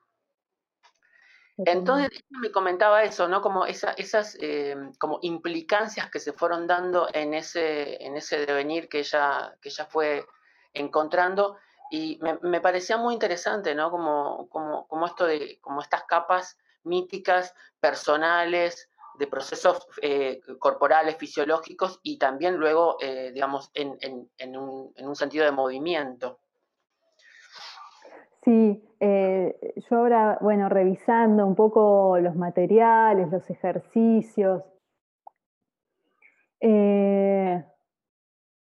Entonces 1.65 2.25
me 2.31 2.53
comentaba 2.53 3.03
eso, 3.03 3.29
¿no? 3.29 3.43
Como 3.43 3.67
esas 3.67 4.37
eh, 4.41 4.77
como 4.99 5.19
implicancias 5.23 6.11
que 6.11 6.21
se 6.21 6.33
fueron 6.33 6.67
dando 6.67 7.09
en 7.13 7.35
ese, 7.35 8.03
en 8.05 8.17
ese 8.17 8.47
devenir 8.47 8.89
que 8.89 9.01
ella, 9.01 9.57
que 9.61 9.69
ella 9.69 9.87
fue 9.87 10.25
encontrando. 10.73 11.57
Y 11.91 12.21
me, 12.43 12.61
parecía 12.61 12.97
muy 12.97 13.15
interesante, 13.15 13.75
¿no? 13.75 13.91
Como, 13.91 14.49
como, 14.51 14.87
como 14.87 15.07
esto 15.07 15.27
de, 15.27 15.59
como 15.61 15.81
estas 15.81 16.05
capas 16.05 16.59
míticas, 16.85 17.55
personales, 17.81 18.89
de 19.19 19.27
procesos 19.27 19.87
eh, 20.01 20.41
corporales, 20.59 21.17
fisiológicos 21.17 21.99
y 22.03 22.19
también 22.19 22.57
luego, 22.57 22.99
eh, 23.01 23.33
digamos, 23.35 23.71
en, 23.75 23.99
un, 24.57 25.17
sentido 25.17 25.45
de 25.45 25.51
movimiento. 25.51 26.39
Sí, 28.45 28.88
eh, 29.01 29.75
yo 29.77 29.97
ahora, 29.97 30.39
bueno, 30.41 30.69
revisando 30.69 31.47
un 31.47 31.55
poco 31.55 32.19
los 32.19 32.37
materiales, 32.37 33.31
los 33.31 33.49
ejercicios, 33.51 34.63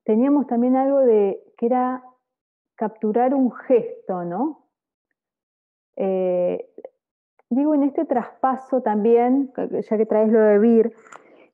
teníamos 0.04 0.47
también 0.47 0.76
algo 0.76 1.00
de 1.00 1.42
que 1.56 1.66
era 1.66 2.04
capturar 2.75 3.35
un 3.35 3.50
gesto, 3.52 4.25
¿no? 4.25 4.64
digo, 7.50 7.75
en 7.75 7.82
este 7.82 8.04
traspaso 8.04 8.82
también, 8.82 9.52
ya 9.56 9.97
que 9.97 10.06
traes 10.06 10.30
lo 10.30 10.40
de 10.40 10.58
Vir, 10.58 10.94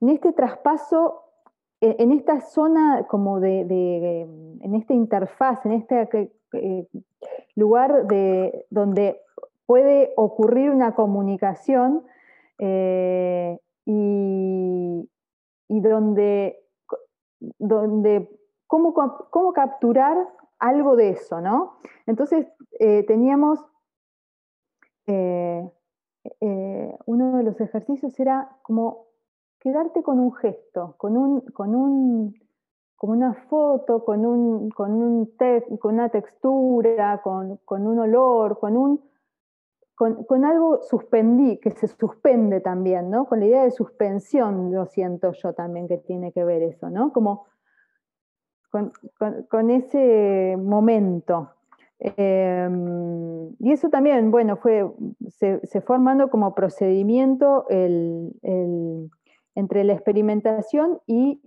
en 0.00 0.09
este 0.09 0.33
traspaso, 0.33 1.23
e, 1.81 1.97
en 1.99 2.12
esta 2.12 2.40
zona 2.40 3.07
como 3.09 3.40
de, 3.40 3.61
en 4.61 4.75
esta 4.75 4.95
interfaz, 4.95 5.64
en 5.66 5.73
este 5.73 6.33
eh, 6.55 6.89
lugar 7.55 8.07
de, 8.07 8.67
donde 8.71 9.21
puede 9.67 10.13
ocurrir 10.17 10.71
una 10.71 10.95
comunicación 10.95 12.05
eh, 12.59 13.59
y, 13.87 15.09
donde, 15.69 16.59
donde 17.59 18.31
cómo, 18.67 18.95
cómo, 18.95 19.53
capturar 19.53 20.17
algo 20.59 20.97
de 20.97 21.11
eso, 21.11 21.41
¿no? 21.41 21.77
Entonces 22.07 22.47
eh, 22.81 23.05
teníamos 23.07 23.61
uno 27.07 27.37
de 27.37 27.43
los 27.43 27.61
ejercicios 27.61 28.19
era 28.19 28.57
como 28.63 29.05
quedarte 29.65 30.03
con 30.03 30.21
un 30.21 30.35
gesto, 30.35 30.95
con, 30.99 31.17
un, 31.17 31.41
con, 31.41 31.75
un, 31.75 32.35
con 33.05 33.19
una 33.19 33.35
foto, 33.35 34.03
con, 34.03 34.25
un, 34.25 34.71
con, 34.71 34.93
un 34.93 35.31
con 35.79 35.95
una 35.95 36.09
textura, 36.09 37.21
con, 37.23 37.61
un 37.69 37.99
olor, 37.99 38.59
con 38.59 38.79
un, 38.79 38.99
con, 39.95 40.45
algo 40.47 40.81
suspendí, 40.81 41.59
que 41.59 41.71
se 41.73 41.87
suspende 41.87 42.63
también, 42.63 43.11
¿no? 43.11 43.27
Con 43.27 43.41
la 43.41 43.47
idea 43.47 43.65
de 43.65 43.73
suspensión, 43.73 44.73
lo 44.73 44.87
siento 44.87 45.33
yo 45.33 45.53
también 45.53 45.87
que 45.87 45.99
tiene 45.99 46.33
que 46.33 46.45
ver 46.45 46.63
eso, 46.63 46.89
¿no? 46.89 47.13
Como 47.13 47.45
con, 48.71 49.71
ese 49.71 50.57
momento. 50.59 51.51
Em, 51.99 53.51
y 53.59 53.73
eso 53.73 53.91
también, 53.91 54.31
bueno, 54.31 54.57
fue, 54.57 54.91
se, 55.29 55.61
fue 55.83 55.97
armando 55.97 56.31
como 56.31 56.55
procedimiento 56.55 57.67
entre 57.71 59.11
la 59.85 59.93
experimentación 59.93 61.01
y 61.07 61.43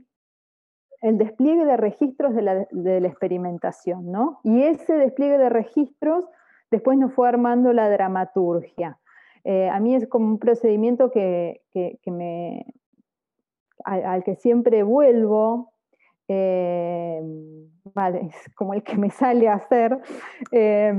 el 1.02 1.18
despliegue 1.18 1.66
de 1.66 1.78
registros 1.78 2.34
de 2.34 2.42
la, 2.42 2.68
de 2.72 3.00
la 3.02 3.08
experimentación, 3.08 4.12
¿no? 4.12 4.40
Y 4.44 4.64
ese 4.64 4.94
despliegue 4.94 5.38
de 5.38 5.50
registros 5.50 6.26
después 6.72 6.98
nos 6.98 7.14
fue 7.14 7.28
armando 7.28 7.74
la 7.74 7.90
dramaturgia. 7.90 9.00
Eh, 9.44 9.70
a 9.70 9.80
mí 9.80 9.96
es 9.96 10.08
como 10.08 10.26
un 10.26 10.40
procedimiento 10.40 11.10
que, 11.10 11.62
me, 12.06 12.66
al, 13.86 14.24
que 14.26 14.36
siempre 14.36 14.84
vuelvo, 14.84 15.72
eh, 16.28 17.22
vale, 17.94 18.26
es 18.26 18.54
como 18.56 18.74
el 18.74 18.84
que 18.84 18.98
me 18.98 19.10
sale 19.10 19.48
a 19.48 19.54
hacer, 19.54 20.00
eh, 20.52 20.94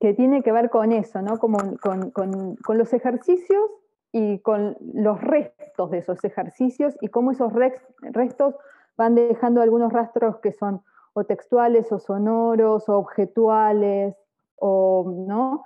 que 0.00 0.14
tiene 0.14 0.42
que 0.42 0.52
ver 0.52 0.70
con 0.70 0.90
eso, 0.92 1.20
¿no? 1.20 1.38
Como 1.38 1.58
con, 1.82 2.56
los 2.78 2.92
ejercicios 2.94 3.70
y 4.10 4.38
con 4.38 4.78
los 4.80 5.20
restos 5.20 5.90
de 5.90 5.98
esos 5.98 6.24
ejercicios 6.24 6.96
y 7.02 7.08
cómo 7.08 7.32
esos 7.32 7.52
restos 8.00 8.54
van 8.96 9.14
dejando 9.14 9.62
algunos 9.62 9.92
rastros 9.92 10.38
que 10.40 10.52
son 10.52 10.82
o 11.14 11.24
textuales 11.24 11.92
o 11.92 11.98
sonoros 11.98 12.88
o 12.88 12.94
objetuales 12.98 14.14
o 14.56 15.04
no. 15.26 15.64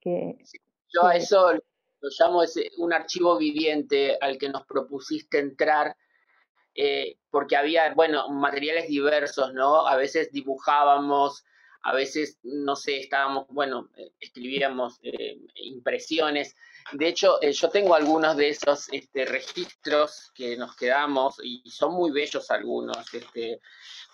Que, 0.00 0.38
Yo 0.92 1.06
a 1.06 1.16
eso 1.16 1.52
lo 1.52 2.10
llamo 2.18 2.42
un 2.78 2.92
archivo 2.92 3.38
viviente 3.38 4.18
al 4.20 4.36
que 4.36 4.48
nos 4.48 4.66
propusiste 4.66 5.38
entrar, 5.38 5.96
eh, 6.74 7.16
porque 7.30 7.56
había, 7.56 7.94
bueno, 7.94 8.28
materiales 8.28 8.88
diversos, 8.88 9.54
¿no? 9.54 9.86
A 9.86 9.96
veces 9.96 10.30
dibujábamos, 10.32 11.44
a 11.82 11.94
veces, 11.94 12.38
no 12.42 12.76
sé, 12.76 12.98
estábamos, 12.98 13.46
bueno, 13.48 13.90
eh, 13.96 14.12
escribíamos 14.20 14.98
eh, 15.02 15.38
impresiones. 15.56 16.56
De 16.92 17.08
hecho, 17.08 17.40
yo 17.40 17.68
tengo 17.70 17.94
algunos 17.94 18.36
de 18.36 18.50
esos 18.50 18.88
este, 18.92 19.24
registros 19.24 20.30
que 20.34 20.56
nos 20.56 20.76
quedamos 20.76 21.36
y 21.42 21.62
son 21.70 21.94
muy 21.94 22.10
bellos 22.10 22.50
algunos. 22.50 23.12
Este, 23.12 23.60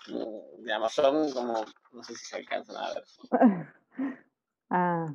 mm, 0.08 0.64
digamos, 0.64 0.92
son 0.92 1.32
como, 1.32 1.64
no 1.92 2.04
sé 2.04 2.14
si 2.14 2.24
se 2.24 2.36
alcanzan 2.36 2.76
a 2.76 2.94
ver. 2.94 3.04
Ah. 4.72 5.12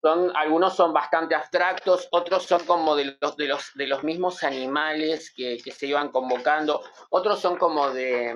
Son, 0.00 0.34
algunos 0.34 0.74
son 0.74 0.94
bastante 0.94 1.34
abstractos, 1.34 2.08
otros 2.10 2.44
son 2.44 2.64
como 2.64 2.96
de 2.96 3.18
los, 3.20 3.36
de 3.36 3.48
los, 3.48 3.74
de 3.74 3.86
los 3.86 4.02
mismos 4.02 4.42
animales 4.42 5.30
que, 5.30 5.58
se 5.58 5.86
iban 5.86 6.08
convocando, 6.10 6.82
otros 7.10 7.38
son 7.38 7.58
como 7.58 7.90
de, 7.90 8.34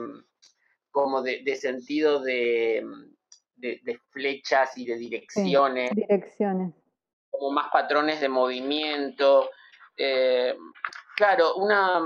como 0.90 1.22
de, 1.22 1.56
sentido 1.56 2.20
de, 2.20 2.84
de, 3.56 3.98
flechas 4.10 4.76
y 4.76 4.84
de 4.84 4.96
direcciones. 4.98 5.90
direcciones. 5.94 6.74
Como 7.38 7.50
más 7.50 7.70
patrones 7.70 8.20
de 8.20 8.28
movimiento. 8.28 9.50
Eh, 9.96 10.56
claro, 11.16 11.56
una, 11.56 12.00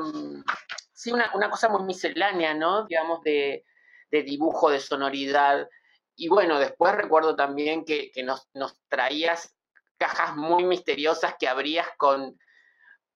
sí, 0.92 1.12
una, 1.12 1.30
una, 1.34 1.50
cosa 1.50 1.68
muy 1.68 1.82
miscelánea, 1.84 2.54
¿no? 2.54 2.86
Digamos, 2.86 3.22
de, 3.22 3.64
de 4.10 4.22
dibujo, 4.22 4.70
de 4.70 4.80
sonoridad. 4.80 5.68
Y 6.16 6.28
bueno, 6.28 6.58
después 6.58 6.94
recuerdo 6.94 7.36
también 7.36 7.84
que, 7.84 8.10
nos, 8.24 8.48
traías 8.88 9.56
cajas 9.98 10.36
muy 10.36 10.64
misteriosas 10.64 11.34
que 11.38 11.48
abrías 11.48 11.86
con 11.96 12.38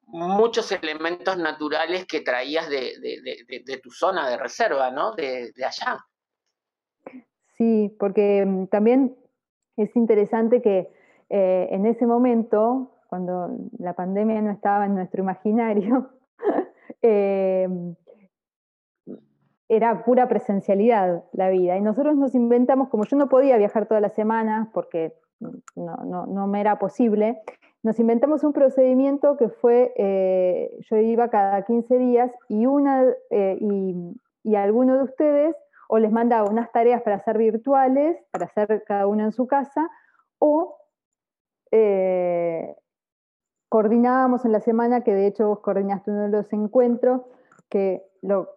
muchos 0.04 0.71
elementos 0.73 1.37
naturales 1.37 2.07
que 2.07 2.20
traías 2.20 2.68
de, 2.68 3.81
tu 3.83 3.90
zona 3.90 4.29
de 4.29 4.37
reserva, 4.37 4.90
¿no? 4.90 5.12
De, 5.12 5.53
allá. 5.64 6.05
Sí, 7.57 7.94
porque 7.98 8.44
mm, 8.46 8.66
también 8.66 9.16
es 9.77 9.94
interesante 9.96 10.62
que 10.62 10.88
eh, 11.33 11.68
en 11.71 11.87
ese 11.87 12.07
momento, 12.07 12.92
cuando 13.09 13.49
la 13.79 13.95
pandemia 13.95 14.42
no 14.42 14.51
estaba 14.51 14.85
en 14.85 14.95
nuestro 14.95 15.23
imaginario, 15.23 16.11
eh, 17.03 17.68
era 19.66 20.05
pura 20.05 20.29
presencialidad 20.29 21.25
la 21.33 21.49
vida. 21.49 21.79
Y 21.79 21.81
nosotros 21.81 22.16
nos 22.16 22.35
inventamos, 22.35 22.90
como 22.90 23.05
yo 23.05 23.16
no 23.16 23.31
podía 23.31 23.57
viajar 23.57 23.87
toda 23.87 24.01
la 24.01 24.11
semana 24.11 24.71
porque 24.75 25.14
no, 25.75 26.47
me 26.47 26.61
era 26.61 26.79
posible, 26.79 27.40
nos 27.83 27.99
inventamos 27.99 28.45
un 28.45 28.53
procedimiento 28.53 29.38
que 29.38 29.49
fue, 29.49 29.95
eh, 29.97 30.79
yo 30.90 30.99
iba 30.99 31.31
cada 31.31 31.62
15 31.62 31.99
días 31.99 32.31
y, 32.51 32.66
una, 32.66 33.07
eh, 33.31 33.59
y, 34.45 34.55
alguno 34.55 34.99
de 34.99 35.05
ustedes 35.05 35.57
o 35.88 35.99
les 35.99 36.12
mandaba 36.12 36.49
unas 36.49 36.71
tareas 36.71 37.01
para 37.01 37.16
hacer 37.16 37.38
virtuales, 37.38 38.18
para 38.31 38.45
hacer 38.45 38.85
cada 38.87 39.07
uno 39.07 39.25
en 39.25 39.33
su 39.33 39.47
casa, 39.47 39.88
o 40.38 40.77
eh, 41.72 42.76
coordinábamos 43.68 44.44
en 44.44 44.52
la 44.52 44.61
semana, 44.61 45.02
que 45.02 45.14
de 45.14 45.26
hecho 45.26 45.48
vos 45.48 45.61
coordinaste 45.61 46.12
uno 46.12 46.22
de 46.22 46.28
los 46.28 46.52
encuentros, 46.52 47.22
que 47.68 48.02
lo, 48.20 48.48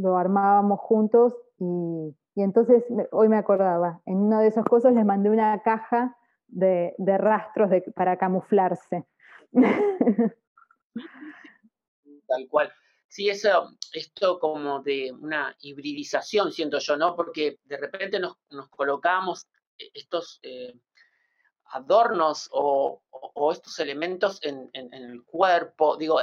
lo 0.00 0.16
armábamos 0.16 0.80
juntos 0.80 1.34
y, 1.58 2.16
entonces 2.36 2.84
hoy 3.12 3.28
me 3.28 3.36
acordaba, 3.36 4.00
en 4.06 4.16
una 4.16 4.40
de 4.40 4.48
esas 4.48 4.64
cosas 4.64 4.94
les 4.94 5.04
mandé 5.04 5.28
una 5.28 5.60
caja 5.62 6.16
de, 6.48 6.94
rastros 6.98 7.70
para 7.94 8.16
camuflarse. 8.16 9.04
Tal 12.26 12.48
cual. 12.48 12.72
Sí, 13.08 13.28
eso, 13.28 13.76
esto 13.92 14.38
como 14.38 14.80
de 14.80 15.12
una 15.12 15.54
hibridización, 15.60 16.52
siento 16.52 16.78
yo, 16.78 16.96
¿no? 16.96 17.14
Porque 17.14 17.58
de 17.64 17.76
repente 17.76 18.18
nos, 18.20 18.38
nos 18.50 18.68
colocamos 18.68 19.46
estos 19.76 20.38
eh, 20.42 20.74
adornos 21.70 22.48
o, 22.52 23.02
estos 23.52 23.78
elementos 23.78 24.38
en, 24.42 24.70
el 24.74 25.24
cuerpo. 25.24 25.96
Digo, 25.96 26.20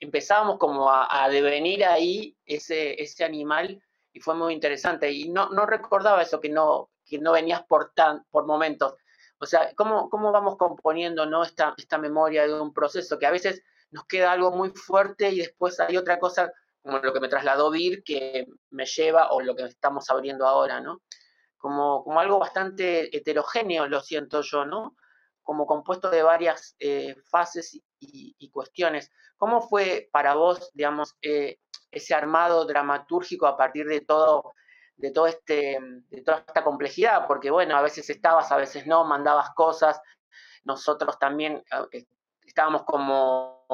empezábamos 0.00 0.58
como 0.58 0.90
a, 0.90 1.28
devenir 1.30 1.84
ahí 1.84 2.36
ese, 2.44 3.00
ese 3.02 3.24
animal 3.24 3.82
y 4.12 4.20
fue 4.20 4.34
muy 4.34 4.54
interesante. 4.54 5.10
Y 5.10 5.28
no, 5.28 5.48
no 5.50 5.66
recordaba 5.66 6.22
eso, 6.22 6.40
que 6.40 6.50
no, 6.50 6.90
que 7.06 7.18
no 7.18 7.32
venías 7.32 7.62
por, 7.64 7.92
tan, 7.94 8.24
por 8.30 8.46
momentos. 8.46 8.94
O 9.40 9.46
sea, 9.46 9.72
¿cómo, 9.76 10.10
cómo 10.10 10.32
vamos 10.32 10.56
componiendo 10.56 11.24
¿no? 11.26 11.42
esta, 11.42 11.74
esta 11.76 11.98
memoria 11.98 12.46
de 12.46 12.60
un 12.60 12.72
proceso 12.72 13.18
que 13.18 13.26
a 13.26 13.30
veces 13.30 13.62
nos 13.90 14.04
queda 14.04 14.32
algo 14.32 14.50
muy 14.50 14.70
fuerte 14.70 15.30
y 15.30 15.38
después 15.38 15.78
hay 15.80 15.96
otra 15.96 16.18
cosa 16.18 16.52
como 16.82 16.98
lo 16.98 17.12
que 17.12 17.20
me 17.20 17.28
trasladó 17.28 17.70
Vir 17.70 18.02
que 18.02 18.46
me 18.70 18.84
lleva 18.84 19.30
o 19.30 19.40
lo 19.40 19.54
que 19.54 19.64
estamos 19.64 20.10
abriendo 20.10 20.46
ahora, 20.46 20.80
¿no? 20.80 21.02
Como, 21.58 22.04
como 22.04 22.20
algo 22.20 22.38
bastante 22.38 23.14
heterogéneo, 23.16 23.88
lo 23.88 24.00
siento 24.00 24.42
yo, 24.42 24.64
¿no? 24.64 24.96
como 25.48 25.66
compuesto 25.66 26.10
de 26.10 26.22
varias 26.22 26.76
eh, 26.78 27.16
fases 27.30 27.80
y, 27.98 28.50
cuestiones. 28.50 29.10
¿Cómo 29.38 29.62
fue 29.62 30.10
para 30.12 30.34
vos, 30.34 30.70
digamos, 30.74 31.16
eh, 31.22 31.56
ese 31.90 32.14
armado 32.14 32.66
dramatúrgico 32.66 33.46
a 33.46 33.56
partir 33.56 33.86
de 33.86 34.02
todo, 34.02 34.52
de 34.96 35.10
todo 35.10 35.26
este, 35.26 35.78
de 36.10 36.20
toda 36.20 36.44
esta 36.46 36.62
complejidad? 36.62 37.26
Porque 37.26 37.50
bueno, 37.50 37.78
a 37.78 37.80
veces 37.80 38.10
estabas, 38.10 38.52
a 38.52 38.58
veces 38.58 38.86
no, 38.86 39.06
mandabas 39.06 39.48
cosas. 39.54 39.98
Nosotros 40.64 41.18
también 41.18 41.64
eh, 41.92 42.04
estábamos 42.44 42.84
como 42.84 43.64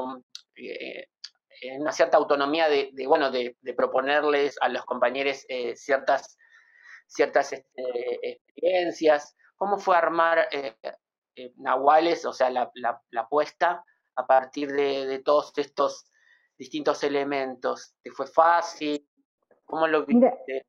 en 0.55 1.81
una 1.81 1.90
cierta 1.90 2.18
autonomía 2.18 2.68
de, 2.68 2.92
bueno, 3.09 3.33
de, 3.33 3.57
proponerles 3.77 4.59
a 4.61 4.68
los 4.68 4.85
compañeros 4.85 5.44
ciertas, 5.75 6.38
ciertas 7.14 7.53
este, 7.53 7.83
experiencias. 8.22 9.37
¿Cómo 9.57 9.79
fue 9.79 9.96
armar 9.96 10.48
eh, 10.50 10.74
nahuales, 11.57 12.27
o 12.27 12.33
sea, 12.33 12.50
la, 12.50 12.70
la, 12.74 13.00
apuesta 13.20 13.85
a 14.16 14.27
partir 14.27 14.72
de, 14.72 15.20
todos 15.24 15.57
estos 15.57 16.11
distintos 16.59 17.03
elementos? 17.05 17.96
¿Te 18.03 18.11
fue 18.11 18.27
fácil? 18.27 19.07
¿Cómo 19.64 19.87
lo 19.87 20.05
viste? 20.05 20.66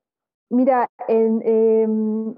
Mira, 0.49 0.89
em, 1.07 2.35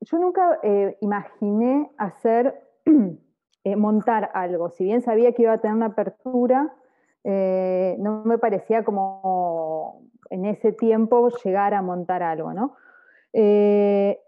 yo 0.00 0.18
nunca 0.18 0.58
eh, 0.62 0.96
imaginé 1.02 1.90
hacer, 1.98 2.66
eh, 3.64 3.76
montar 3.76 4.30
algo. 4.32 4.70
Si 4.70 4.84
bien 4.84 5.02
sabía 5.02 5.32
que 5.32 5.42
iba 5.42 5.52
a 5.52 5.60
tener 5.60 5.76
una 5.76 5.86
apertura, 5.86 6.74
no 7.22 8.24
me 8.24 8.38
parecía 8.38 8.82
como 8.82 10.09
en 10.28 10.44
ese 10.44 10.72
tiempo 10.72 11.30
llegar 11.44 11.74
a 11.74 11.82
montar 11.82 12.22
algo, 12.22 12.52
¿no? 12.52 12.76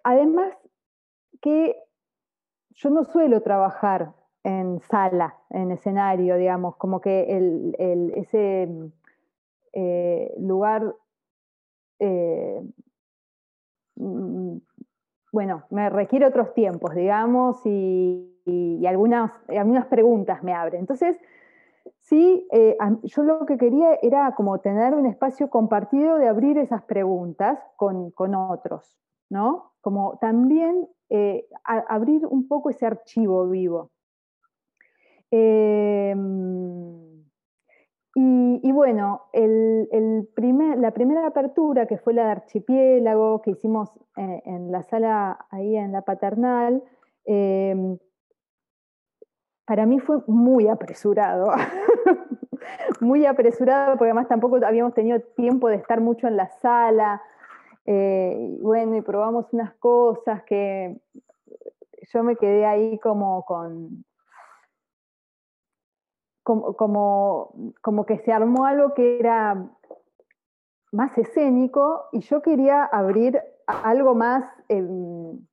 además, 0.05 0.55
que 1.41 1.77
yo 2.71 2.91
no 2.91 3.05
suelo 3.05 3.43
trabajar 3.43 4.13
en 4.45 4.81
sala, 4.81 5.37
en 5.51 5.71
escenario, 5.71 6.37
digamos, 6.37 6.77
como 6.77 7.01
que 7.01 7.37
el, 7.37 8.13
ese 8.17 8.69
eh, 9.73 10.35
lugar 10.39 10.95
eh, 11.99 12.61
mm, 13.97 14.57
bueno, 15.33 15.65
me 15.71 15.89
requiere 15.89 16.27
otros 16.27 16.53
tiempos, 16.55 16.95
digamos, 16.95 17.61
y, 17.65 18.29
algunas, 18.87 19.31
algunas 19.49 19.87
preguntas 19.87 20.43
me 20.43 20.53
abren. 20.53 20.81
Entonces, 20.81 21.17
sí, 22.01 22.47
eh, 22.53 22.77
yo 23.05 23.23
lo 23.23 23.47
que 23.47 23.57
quería 23.57 23.99
era 24.03 24.35
como 24.35 24.61
tener 24.61 24.95
un 24.95 25.07
espacio 25.07 25.51
compartido 25.51 26.17
de 26.17 26.29
abrir 26.29 26.59
esas 26.59 26.83
preguntas 26.83 27.59
con, 27.77 28.13
otros, 28.35 28.99
¿no? 29.31 29.73
Como 29.81 30.19
también 30.21 30.89
eh, 31.11 31.47
abrir 31.65 32.27
un 32.27 32.49
poco 32.49 32.71
ese 32.71 32.87
archivo 32.87 33.49
vivo. 33.49 33.91
Eh, 35.31 36.15
y, 38.15 38.73
bueno, 38.73 39.23
el, 39.33 40.29
primer, 40.35 40.79
la 40.79 40.91
primera 40.91 41.27
apertura, 41.27 41.87
que 41.87 41.97
fue 41.97 42.13
la 42.13 42.27
de 42.27 42.31
Archipiélago, 42.33 43.41
que 43.41 43.53
hicimos 43.53 43.91
en, 44.17 44.71
la 44.71 44.83
sala 44.83 45.47
ahí 45.51 45.77
en 45.77 45.93
la 45.93 46.03
paternal, 46.03 46.83
em, 47.25 47.97
para 49.73 49.87
mí 49.87 50.01
fue 50.01 50.19
muy 50.27 50.69
apresurado. 50.69 51.51
muy 53.01 53.25
apresurado, 53.25 53.93
porque 53.93 54.11
además 54.11 54.29
tampoco 54.29 54.57
habíamos 54.63 54.93
tenido 54.93 55.19
tiempo 55.35 55.69
de 55.71 55.77
estar 55.77 55.99
mucho 55.99 56.27
en 56.27 56.37
la 56.37 56.51
sala. 56.61 57.23
Eh, 57.87 58.59
bueno, 58.61 58.97
y 58.97 59.01
probamos 59.01 59.51
unas 59.53 59.73
cosas 59.77 60.43
que 60.43 61.01
yo 62.03 62.23
me 62.23 62.37
quedé 62.37 62.67
ahí 62.67 62.99
como 62.99 63.47
con, 63.47 64.05
como, 66.43 67.55
como, 67.81 68.05
que 68.05 68.19
se 68.19 68.31
armó 68.31 68.67
algo 68.67 68.93
que 68.93 69.19
era 69.21 69.71
más 70.93 71.17
escénico 71.17 72.09
y 72.13 72.21
yo 72.21 72.43
quería 72.43 72.85
abrir 72.85 73.41
algo 73.67 74.15
más, 74.15 74.45
em, 74.69 75.47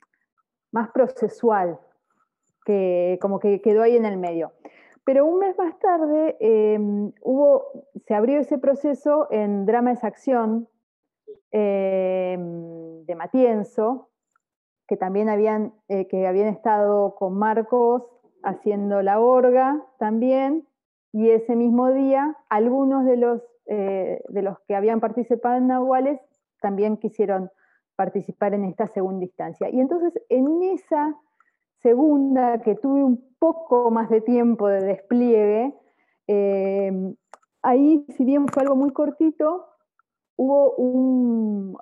más 0.73 0.89
procesual, 0.91 1.79
que 2.69 3.17
como 3.19 3.39
que 3.39 3.62
quedó 3.62 3.82
ahí 3.82 3.95
en 3.95 4.05
el 4.05 4.17
medio. 4.17 4.51
Pero 5.03 5.25
un 5.25 5.39
mes 5.39 5.58
más 5.58 5.79
tarde 5.79 6.38
em, 6.39 7.12
hubo, 7.23 7.65
se 8.05 8.13
abrió 8.13 8.39
ese 8.39 8.60
proceso 8.60 9.27
en 9.32 9.65
Drama 9.65 9.93
es 9.93 10.03
Acción 10.03 10.67
em, 11.49 13.03
de 13.05 13.15
Matienzo, 13.15 14.10
que 14.88 14.97
también 14.97 15.29
habían, 15.29 15.73
eh, 15.88 16.08
que 16.08 16.27
habían 16.27 16.47
estado 16.49 17.15
con 17.15 17.39
Marcos 17.39 18.08
haciendo 18.43 19.01
la 19.01 19.19
orga 19.19 19.84
también, 19.97 20.67
y 21.12 21.32
ese 21.32 21.55
mismo 21.55 21.91
día 21.91 22.38
algunos 22.49 23.03
de 23.03 23.17
los, 23.17 23.41
eh, 23.65 24.21
de 24.29 24.41
los 24.43 24.60
que 24.67 24.75
habían 24.75 24.99
participado 24.99 25.58
en 25.58 25.65
Nahuales 25.65 26.19
también 26.62 26.97
quisieron 26.97 27.49
participar 27.95 28.53
en 28.53 28.63
esta 28.63 28.86
segunda 28.86 29.25
instancia. 29.25 29.69
Y 29.71 29.79
entonces 29.79 30.13
en 30.29 30.62
esa 30.62 31.15
segunda, 31.82 32.62
que 32.62 32.76
tuve 32.76 33.04
un 33.04 33.36
poco 33.39 33.92
más 33.92 34.10
de 34.10 34.22
tiempo 34.22 34.68
de 34.68 34.82
despliegue, 34.82 35.74
eh, 36.28 36.92
ahí, 37.62 38.06
si 38.10 38.26
bien 38.26 38.48
fue 38.48 38.63
algo 38.63 38.76
muy 38.76 38.92
cortito, 38.92 39.65
hubo 40.36 40.76
un, 40.76 41.78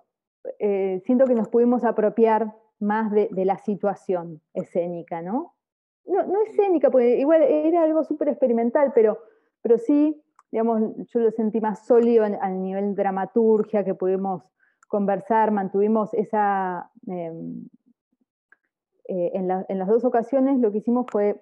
eh, 0.59 1.01
siento 1.05 1.25
que 1.25 1.35
nos 1.35 1.49
pudimos 1.49 1.83
apropiar 1.83 2.55
más 2.79 3.11
de, 3.11 3.29
la 3.33 3.57
situación 3.57 4.41
escénica, 4.53 5.21
¿no? 5.21 5.55
no, 6.05 6.23
no 6.23 6.41
escénica, 6.41 6.89
porque 6.89 7.19
igual 7.19 7.43
era 7.43 7.83
algo 7.83 8.03
súper 8.03 8.29
experimental, 8.29 8.91
pero, 8.93 9.19
pero 9.61 9.77
sí, 9.77 10.21
digamos, 10.51 10.81
yo 11.07 11.19
lo 11.19 11.31
sentí 11.31 11.59
más 11.59 11.85
sólido 11.85 12.23
al 12.23 12.61
nivel 12.61 12.95
dramaturgia, 12.95 13.83
que 13.83 13.95
pudimos 13.95 14.43
conversar, 14.87 15.51
mantuvimos 15.51 16.13
esa... 16.13 16.89
Em, 17.07 17.67
eh, 19.07 19.31
en, 19.33 19.47
las 19.47 19.87
dos 19.87 20.03
ocasiones 20.03 20.59
lo 20.59 20.71
que 20.71 20.79
hicimos 20.79 21.05
fue, 21.09 21.41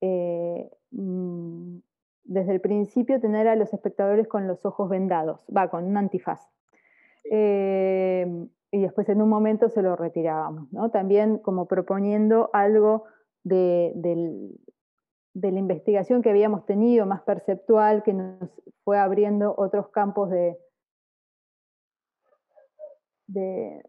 eh, 0.00 0.70
mm, 0.90 1.78
desde 2.24 2.52
el 2.52 2.60
principio, 2.60 3.20
tener 3.20 3.46
a 3.46 3.56
los 3.56 3.72
espectadores 3.72 4.26
con 4.26 4.48
los 4.48 4.64
ojos 4.66 4.88
vendados, 4.88 5.46
va, 5.54 5.70
con 5.70 5.84
un 5.84 5.96
antifaz. 5.96 6.48
Eh, 7.30 8.26
y 8.72 8.80
después 8.80 9.08
en 9.08 9.22
un 9.22 9.28
momento 9.28 9.68
se 9.68 9.82
lo 9.82 9.94
retirábamos, 9.94 10.72
¿no? 10.72 10.90
También 10.90 11.38
como 11.38 11.66
proponiendo 11.66 12.50
algo 12.52 13.04
de, 13.44 13.92
la 15.34 15.58
investigación 15.58 16.22
que 16.22 16.30
habíamos 16.30 16.64
tenido, 16.66 17.06
más 17.06 17.22
perceptual, 17.22 18.02
que 18.02 18.14
nos 18.14 18.50
fue 18.82 18.98
abriendo 18.98 19.54
otros 19.56 19.88
campos 19.90 20.30
de, 20.30 20.58
de, 23.26 23.82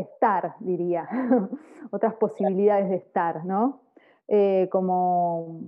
estar, 0.00 0.54
diría, 0.60 1.06
otras 1.92 2.14
posibilidades 2.14 2.88
de 2.88 2.96
estar, 2.96 3.44
¿no? 3.44 3.82
Eh, 4.28 4.68
como, 4.72 5.60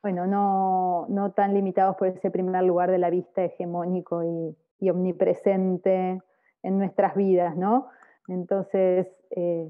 bueno, 0.00 0.26
no, 0.28 1.06
no, 1.08 1.32
tan 1.32 1.54
limitados 1.54 1.96
por 1.96 2.08
ese 2.08 2.30
primer 2.30 2.62
lugar 2.62 2.92
de 2.92 2.98
la 2.98 3.10
vista 3.10 3.42
hegemónico 3.42 4.22
y, 4.22 4.56
y 4.78 4.90
omnipresente 4.90 6.22
en 6.62 6.78
nuestras 6.78 7.16
vidas, 7.16 7.56
¿no? 7.56 7.88
Entonces, 8.28 9.08
eh, 9.30 9.68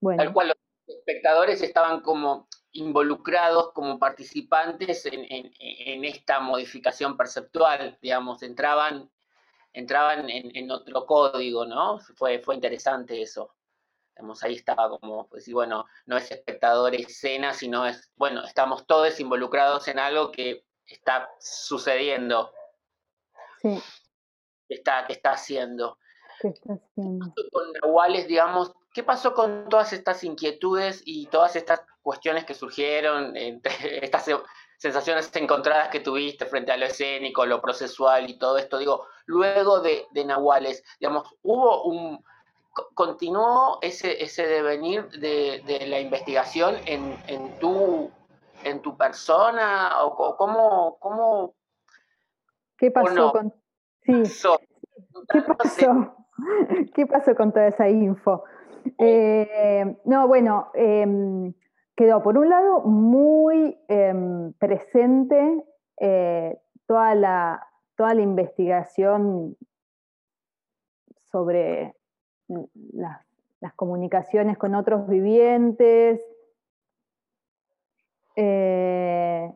bueno. 0.00 0.22
Tal 0.22 0.32
cual, 0.32 0.48
los 0.48 0.96
espectadores 0.96 1.62
estaban 1.62 2.00
como 2.00 2.48
involucrados 2.72 3.72
como 3.72 3.98
participantes 3.98 5.06
en, 5.06 6.04
esta 6.04 6.40
modificación 6.40 7.16
perceptual, 7.16 7.98
digamos, 8.00 8.42
entraban, 8.42 9.10
entraban 9.72 10.28
en, 10.28 10.70
otro 10.70 11.06
código, 11.06 11.64
¿no? 11.64 11.98
Fue, 11.98 12.38
fue 12.40 12.54
interesante 12.54 13.22
eso. 13.22 13.54
Digamos, 14.14 14.42
ahí 14.42 14.54
estaba 14.54 14.90
como, 14.90 15.26
pues, 15.28 15.48
y 15.48 15.52
bueno, 15.52 15.86
no 16.06 16.16
es 16.16 16.30
espectador 16.30 16.94
escena, 16.94 17.54
sino 17.54 17.86
es, 17.86 18.10
bueno, 18.16 18.44
estamos 18.44 18.86
todos 18.86 19.18
involucrados 19.20 19.88
en 19.88 19.98
algo 19.98 20.30
que 20.30 20.64
está 20.86 21.30
sucediendo. 21.40 22.52
Sí. 23.60 23.80
está, 24.68 25.06
que 25.06 25.14
está 25.14 25.32
haciendo. 25.32 25.98
¿Qué 26.40 26.48
está 26.48 26.74
haciendo? 26.74 27.32
Con 27.52 27.72
Nahuales, 27.80 28.26
digamos, 28.26 28.72
¿qué 28.92 29.02
pasó 29.02 29.32
con 29.32 29.68
todas 29.68 29.92
estas 29.92 30.22
inquietudes 30.24 31.02
y 31.06 31.26
todas 31.26 31.56
estas 31.56 31.82
cuestiones 32.02 32.44
que 32.44 32.54
surgieron, 32.54 33.36
entre 33.36 33.72
estas 34.04 34.28
sensaciones 34.82 35.30
encontradas 35.36 35.90
que 35.90 36.00
tuviste 36.00 36.44
frente 36.44 36.72
a 36.72 36.76
lo 36.76 36.86
escénico, 36.86 37.46
lo 37.46 37.62
procesual 37.62 38.28
y 38.28 38.36
todo 38.36 38.58
esto? 38.58 38.78
Digo, 38.78 39.06
luego 39.26 39.78
de, 39.80 40.08
Nahuales, 40.26 40.82
digamos, 40.98 41.36
hubo 41.42 41.84
un, 41.84 42.24
continuó 42.94 43.78
ese, 43.80 44.20
ese 44.20 44.44
devenir 44.44 45.08
de, 45.10 45.86
la 45.86 46.00
investigación 46.00 46.74
en, 46.86 47.58
tu, 47.60 48.10
en 48.64 48.82
tu 48.82 48.96
persona? 48.96 50.02
¿O 50.02 50.36
cómo, 50.36 50.96
cómo 50.98 51.54
¿Qué 52.76 52.90
pasó 52.90 53.30
con...? 53.30 53.54
Sí. 54.04 54.24
¿Qué 55.30 55.42
pasó? 55.42 56.16
¿Qué 56.96 57.06
pasó 57.06 57.36
con 57.36 57.52
toda 57.52 57.68
esa 57.68 57.88
info? 57.88 58.42
Eh, 58.98 59.96
no, 60.06 60.26
bueno, 60.26 60.72
em, 60.74 61.54
quedó 61.94 62.22
por 62.22 62.38
un 62.38 62.48
lado 62.48 62.80
muy 62.80 63.78
em, 63.88 64.52
presente 64.54 65.64
eh, 65.98 66.58
toda, 66.86 67.14
la, 67.14 67.66
toda 67.96 68.14
la 68.14 68.22
investigación 68.22 69.56
sobre 71.30 71.94
las, 72.92 73.20
comunicaciones 73.76 74.58
con 74.58 74.74
otros 74.74 75.06
vivientes, 75.06 76.20
eh, 78.34 79.52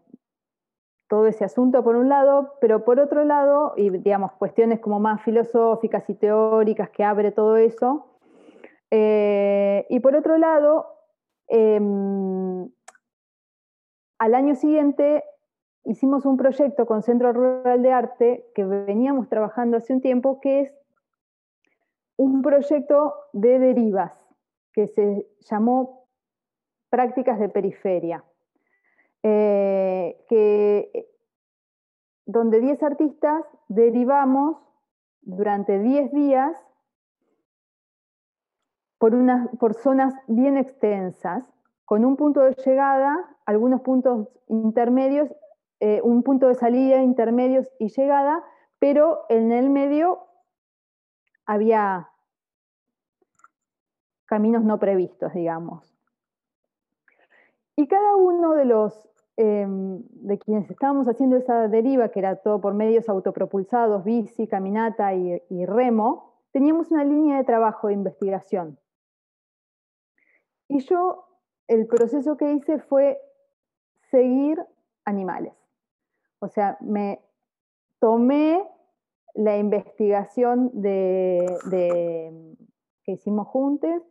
todo 1.08 1.26
ese 1.26 1.44
asunto 1.44 1.82
por 1.82 1.96
un 1.96 2.08
lado, 2.08 2.54
pero 2.60 2.84
por 2.84 3.00
otro 3.00 3.24
lado, 3.24 3.74
y 3.76 3.90
digamos, 3.90 4.32
cuestiones 4.32 4.78
como 4.80 5.00
más 5.00 5.22
filosóficas 5.22 6.08
y 6.08 6.14
teóricas 6.14 6.90
que 6.90 7.02
abre 7.02 7.32
todo 7.32 7.56
eso, 7.56 8.06
eh, 8.90 9.86
y 9.90 10.00
por 10.00 10.14
otro 10.14 10.38
lado, 10.38 10.95
em, 11.48 12.68
al 14.18 14.34
año 14.34 14.54
siguiente 14.54 15.24
hicimos 15.84 16.26
un 16.26 16.36
proyecto 16.36 16.86
con 16.86 17.02
Centro 17.02 17.32
Rural 17.32 17.82
de 17.82 17.92
Arte 17.92 18.50
que 18.54 18.64
veníamos 18.64 19.28
trabajando 19.28 19.76
hace 19.76 19.92
un 19.92 20.00
tiempo, 20.00 20.40
que 20.40 20.60
es 20.60 20.74
un 22.16 22.42
proyecto 22.42 23.14
de 23.32 23.58
derivas, 23.58 24.12
que 24.72 24.86
se 24.88 25.28
llamó 25.40 26.08
Prácticas 26.90 27.38
de 27.38 27.48
Periferia. 27.48 28.24
Eh, 29.22 30.24
que, 30.28 30.90
eh, 30.94 31.08
donde 32.26 32.60
10 32.60 32.82
artistas 32.82 33.44
derivamos 33.68 34.56
durante 35.22 35.78
10 35.80 36.12
días 36.12 36.56
por, 38.98 39.12
por 39.58 39.74
zonas 39.74 40.14
bien 40.26 40.56
extensas, 40.56 41.52
con 41.84 42.04
un 42.04 42.16
punto 42.16 42.40
de 42.40 42.54
llegada, 42.64 43.16
algunos 43.44 43.80
puntos 43.82 44.28
intermedios, 44.48 45.28
eh, 45.80 46.00
un 46.02 46.22
punto 46.22 46.48
de 46.48 46.54
salida, 46.54 47.02
intermedios 47.02 47.70
y 47.78 47.88
llegada, 47.88 48.42
pero 48.78 49.24
en 49.28 49.52
el 49.52 49.70
medio 49.70 50.26
había 51.44 52.10
caminos 54.26 54.64
no 54.64 54.78
previstos, 54.78 55.32
digamos. 55.32 55.94
Y 57.76 57.86
cada 57.86 58.16
uno 58.16 58.54
de 58.54 58.64
los 58.64 59.08
em, 59.36 60.02
de 60.10 60.38
quienes 60.38 60.70
estábamos 60.70 61.06
haciendo 61.08 61.36
esa 61.36 61.68
deriva, 61.68 62.08
que 62.08 62.20
era 62.20 62.36
todo 62.36 62.60
por 62.60 62.74
medios 62.74 63.08
autopropulsados, 63.08 64.02
bici, 64.02 64.48
caminata 64.48 65.14
y, 65.14 65.42
y 65.50 65.66
remo, 65.66 66.32
teníamos 66.52 66.90
una 66.90 67.04
línea 67.04 67.36
de 67.36 67.44
trabajo 67.44 67.88
de 67.88 67.94
investigación. 67.94 68.78
Y 70.68 70.80
yo, 70.80 71.26
el 71.68 71.86
proceso 71.86 72.36
que 72.36 72.52
hice 72.52 72.78
fue 72.80 73.18
seguir 74.10 74.58
animales. 75.04 75.52
O 76.40 76.48
sea, 76.48 76.76
me 76.80 77.20
tomé 77.98 78.62
la 79.34 79.58
investigación 79.58 80.70
de, 80.72 81.46
que 83.04 83.12
hicimos 83.12 83.46
juntos 83.48 84.02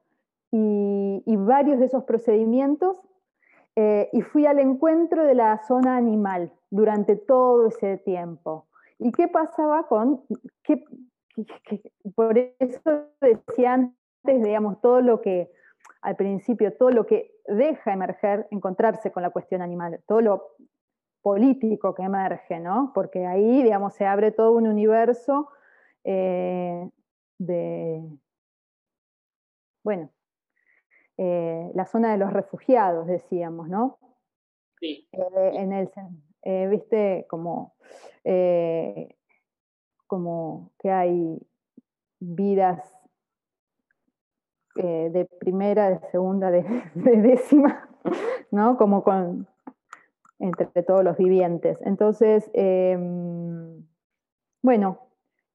y, 0.51 1.35
varios 1.37 1.79
de 1.79 1.85
esos 1.85 2.03
procedimientos 2.05 2.99
eh, 3.75 4.09
y 4.13 4.21
fui 4.21 4.45
al 4.45 4.59
encuentro 4.59 5.25
de 5.25 5.35
la 5.35 5.61
zona 5.67 5.97
animal 5.97 6.51
durante 6.71 7.15
todo 7.15 7.67
ese 7.67 7.97
tiempo. 7.97 8.67
¿Y 8.97 9.11
qué 9.11 9.27
pasaba 9.27 9.87
con, 9.87 10.21
por 12.15 12.37
eso 12.37 13.07
decía 13.21 13.73
antes, 13.73 14.43
digamos, 14.43 14.79
todo 14.81 15.01
lo 15.01 15.21
que, 15.21 15.51
al 16.05 16.15
principio, 16.15 16.71
todo 16.71 16.91
lo 16.91 17.07
que 17.07 17.31
deja 17.47 17.91
emerger, 17.91 18.47
encontrarse 18.51 19.11
con 19.11 19.23
la 19.23 19.31
cuestión 19.31 19.63
animal, 19.63 19.99
todo 20.07 20.21
lo 20.21 20.51
político 21.23 21.95
que 21.95 22.03
emerge, 22.03 22.59
¿no? 22.59 22.91
Porque 22.93 23.25
ahí, 23.25 23.63
digamos, 23.63 23.95
se 23.95 24.05
abre 24.05 24.31
todo 24.31 24.51
un 24.51 24.67
universo 24.67 25.49
eh, 26.03 26.87
de, 27.39 28.07
bueno, 29.83 30.11
eh, 31.17 31.71
la 31.73 31.87
zona 31.87 32.11
de 32.11 32.19
los 32.19 32.31
refugiados, 32.31 33.07
decíamos, 33.07 33.67
¿no? 33.67 33.97
Sí. 34.79 35.09
Eh, 35.11 35.51
en 35.53 35.73
el, 35.73 35.89
viste, 36.69 37.25
como, 37.27 37.73
como 40.05 40.71
que 40.77 40.91
hay 40.91 41.39
vidas 42.19 42.95
de 44.83 45.27
primera, 45.39 45.89
de 45.89 45.99
segunda, 46.11 46.51
de, 46.51 46.63
décima, 46.95 47.89
¿no? 48.51 48.77
Como 48.77 49.03
con, 49.03 49.47
entre 50.39 50.83
todos 50.83 51.03
los 51.03 51.17
vivientes. 51.17 51.77
Entonces, 51.81 52.49
em, 52.53 53.85
bueno, 54.61 54.99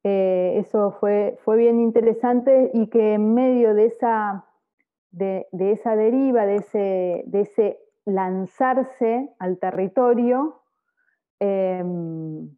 eh, 0.02 0.54
eso 0.56 0.92
fue, 0.92 1.38
fue 1.44 1.58
bien 1.58 1.80
interesante 1.80 2.70
y 2.72 2.88
que 2.88 3.14
en 3.14 3.34
medio 3.34 3.74
de 3.74 3.86
esa, 3.86 4.46
de, 5.10 5.46
esa 5.52 5.96
deriva, 5.96 6.46
de 6.46 6.56
ese, 6.56 7.24
de 7.26 7.40
ese 7.42 7.80
lanzarse 8.06 9.34
al 9.38 9.58
territorio, 9.58 10.62
em, 11.38 12.56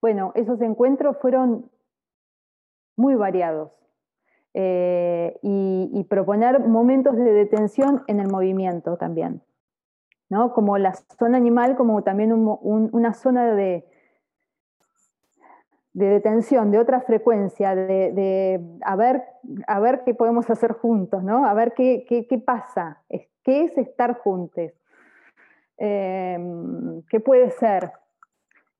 bueno, 0.00 0.32
esos 0.34 0.60
encuentros 0.62 1.18
fueron 1.18 1.70
muy 2.96 3.14
variados. 3.14 3.72
Eh, 4.58 5.38
y, 5.42 6.04
proponer 6.08 6.60
momentos 6.60 7.14
de 7.14 7.30
detención 7.30 8.04
en 8.06 8.20
el 8.20 8.28
movimiento 8.28 8.96
también, 8.96 9.42
¿no? 10.30 10.54
Como 10.54 10.78
la 10.78 10.94
zona 11.18 11.36
animal, 11.36 11.76
como 11.76 12.02
también 12.02 12.32
una 12.32 13.12
zona 13.12 13.54
de, 13.54 13.84
de 15.92 16.06
detención, 16.06 16.70
de 16.70 16.78
otra 16.78 17.02
frecuencia, 17.02 17.74
de, 17.74 18.60
a, 18.82 18.96
ver, 18.96 19.24
a 19.66 19.78
ver 19.78 20.04
qué 20.06 20.14
podemos 20.14 20.48
hacer 20.48 20.72
juntos, 20.72 21.22
¿no? 21.22 21.44
A 21.44 21.52
ver 21.52 21.74
qué, 21.74 22.06
qué, 22.08 22.38
pasa, 22.38 23.02
qué 23.42 23.64
es 23.64 23.76
estar 23.76 24.18
juntos, 24.20 24.72
em, 25.76 27.02
qué 27.10 27.20
puede 27.20 27.50
ser. 27.50 27.92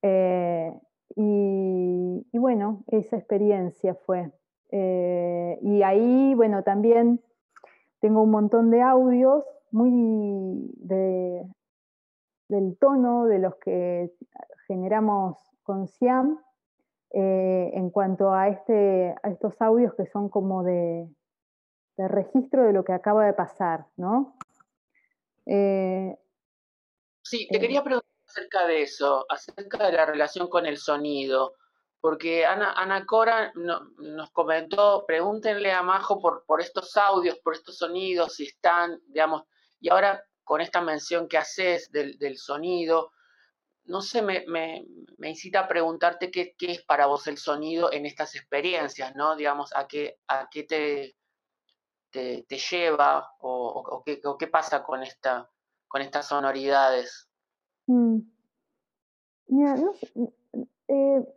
Eh, 0.01 0.73
y, 1.17 2.27
y 2.31 2.39
bueno, 2.39 2.85
esa 2.89 3.17
experiencia 3.17 3.95
fue. 3.95 4.31
Eh, 4.71 5.59
y 5.63 5.83
ahí, 5.83 6.35
bueno, 6.35 6.63
también 6.63 7.21
tengo 8.01 8.23
un 8.23 8.31
montón 8.31 8.71
de 8.71 8.83
audios 8.83 9.45
muy 9.71 10.71
del 12.49 12.77
tono 12.79 13.25
de 13.27 13.39
los 13.39 13.57
que 13.57 14.13
generamos 14.67 15.37
con 15.63 15.89
Siam 15.89 16.39
eh, 17.11 17.71
en 17.73 17.91
cuanto 17.91 18.33
a, 18.33 18.49
este, 18.49 19.15
a 19.23 19.31
estos 19.31 19.61
audios 19.61 19.95
que 19.95 20.07
son 20.07 20.29
como 20.29 20.63
de, 20.63 21.09
registro 21.97 22.65
de 22.65 22.73
lo 22.73 22.85
que 22.85 22.93
acaba 22.93 23.25
de 23.25 23.33
pasar, 23.33 23.87
¿no? 23.97 24.37
Eh, 25.47 26.17
sí, 27.23 27.49
te 27.51 27.59
quería 27.59 27.83
preguntar 27.83 28.16
acerca 28.27 28.67
de 28.67 28.83
eso, 28.83 29.27
acerca 29.29 29.87
de 29.87 29.93
la 29.93 30.07
relación 30.07 30.49
con 30.49 30.67
el 30.67 30.79
sonido 30.79 31.55
porque 32.07 32.47
Ana, 32.47 32.73
Ana 32.73 33.05
Cora 33.05 33.53
nos 33.57 34.31
comentó, 34.31 35.05
pregúntenle 35.09 35.73
a 35.73 35.83
Majo 35.83 36.21
por, 36.21 36.45
por 36.47 36.61
estos 36.61 36.97
audios, 36.97 37.39
por 37.41 37.55
estos 37.55 37.79
sonidos, 37.79 38.37
si 38.37 38.45
están, 38.45 39.01
digamos, 39.09 39.43
y 39.81 39.89
ahora 39.89 40.25
con 40.45 40.61
esta 40.61 40.81
mención 40.81 41.27
que 41.27 41.39
haces 41.39 41.91
del, 41.91 42.39
sonido, 42.39 43.13
no 43.87 44.03
sé, 44.03 44.23
me, 44.23 44.85
incita 45.21 45.59
a 45.59 45.69
preguntarte 45.69 46.31
qué, 46.31 46.55
es 46.61 46.83
para 46.83 47.07
vos 47.07 47.27
el 47.27 47.39
sonido 47.39 47.93
en 47.93 48.07
estas 48.07 48.37
experiencias, 48.37 49.17
¿no? 49.17 49.35
Digamos, 49.35 49.75
a 49.75 49.89
qué, 49.89 50.21
a 50.29 50.49
qué 50.49 50.63
te, 50.63 51.17
te, 52.11 52.59
lleva 52.71 53.33
o, 53.41 54.05
qué, 54.05 54.47
pasa 54.47 54.85
con, 54.85 55.03
esta, 55.03 55.51
con 55.89 56.03
estas 56.03 56.29
sonoridades. 56.29 57.29
Mm. 57.87 58.19
no, 59.49 59.93
eh, 60.89 61.35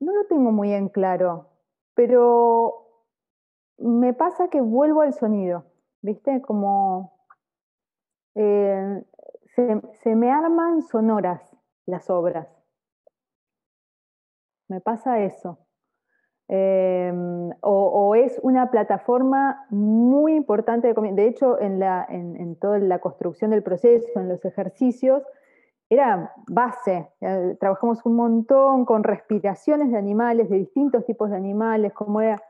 no 0.00 0.12
lo 0.12 0.24
tengo 0.26 0.52
muy 0.52 0.72
en 0.72 0.88
claro, 0.88 1.48
pero 1.94 2.88
me 3.78 4.14
pasa 4.14 4.48
que 4.48 4.60
vuelvo 4.60 5.02
al 5.02 5.14
sonido, 5.14 5.64
¿viste? 6.02 6.42
Como 6.42 7.12
eh, 8.34 9.02
se, 9.54 10.14
me 10.14 10.30
arman 10.30 10.82
sonoras 10.82 11.42
las 11.86 12.10
obras. 12.10 12.48
Me 14.68 14.80
pasa 14.80 15.20
eso. 15.20 15.58
Em, 16.48 17.50
o, 17.60 18.14
es 18.14 18.38
una 18.42 18.70
plataforma 18.70 19.66
muy 19.70 20.34
importante 20.34 20.92
de, 20.92 21.12
de 21.12 21.26
hecho 21.26 21.60
en 21.60 22.56
toda 22.56 22.78
la 22.78 23.00
construcción 23.00 23.50
del 23.50 23.62
proceso, 23.62 24.18
en 24.18 24.28
los 24.28 24.44
ejercicios, 24.44 25.22
era 25.90 26.32
base. 26.48 27.08
Trabajamos 27.60 28.04
un 28.04 28.16
montón 28.16 28.84
con 28.84 29.02
respiraciones 29.04 29.90
de 29.90 29.98
animales, 29.98 30.50
de 30.50 30.58
distintos 30.58 31.04
tipos 31.06 31.30
de 31.30 31.36
animales, 31.36 31.92
como 31.94 32.20
era, 32.20 32.42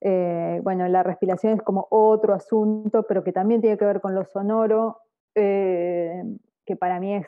eh, 0.00 0.60
bueno, 0.62 0.88
la 0.88 1.02
respiración 1.02 1.54
es 1.54 1.62
como 1.62 1.86
otro 1.90 2.34
asunto, 2.34 3.04
pero 3.04 3.22
que 3.22 3.32
también 3.32 3.60
tiene 3.60 3.78
que 3.78 3.84
ver 3.84 4.00
con 4.00 4.14
lo 4.14 4.24
sonoro, 4.24 4.98
eh, 5.34 6.24
que 6.66 6.76
para 6.76 6.98
mí 6.98 7.14
es 7.14 7.26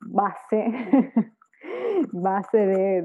base, 0.00 0.72
base 2.12 2.58
de, 2.58 3.02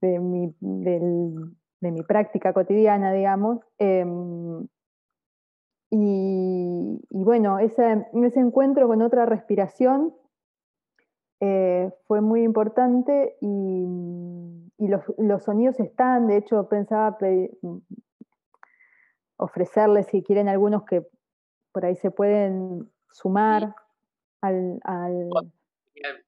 de, 0.00 0.18
mi, 0.18 0.54
mi, 0.60 2.02
práctica 2.02 2.52
cotidiana, 2.52 3.12
digamos. 3.12 3.60
Em, 3.78 4.66
y, 5.96 7.00
bueno, 7.10 7.60
ese, 7.60 8.06
ese, 8.14 8.40
encuentro 8.40 8.88
con 8.88 9.00
otra 9.00 9.26
respiración 9.26 10.12
eh, 11.40 11.92
fue 12.06 12.20
muy 12.20 12.42
importante 12.42 13.36
y, 13.40 13.86
los, 14.78 15.42
sonidos 15.44 15.78
están, 15.78 16.26
de 16.26 16.38
hecho 16.38 16.68
pensaba 16.68 17.16
ofrecerles 19.36 20.06
si 20.08 20.22
quieren 20.22 20.48
algunos 20.48 20.84
que 20.84 21.06
por 21.72 21.84
ahí 21.84 21.94
se 21.96 22.10
pueden 22.10 22.90
sumar 23.10 23.74
al... 24.40 24.80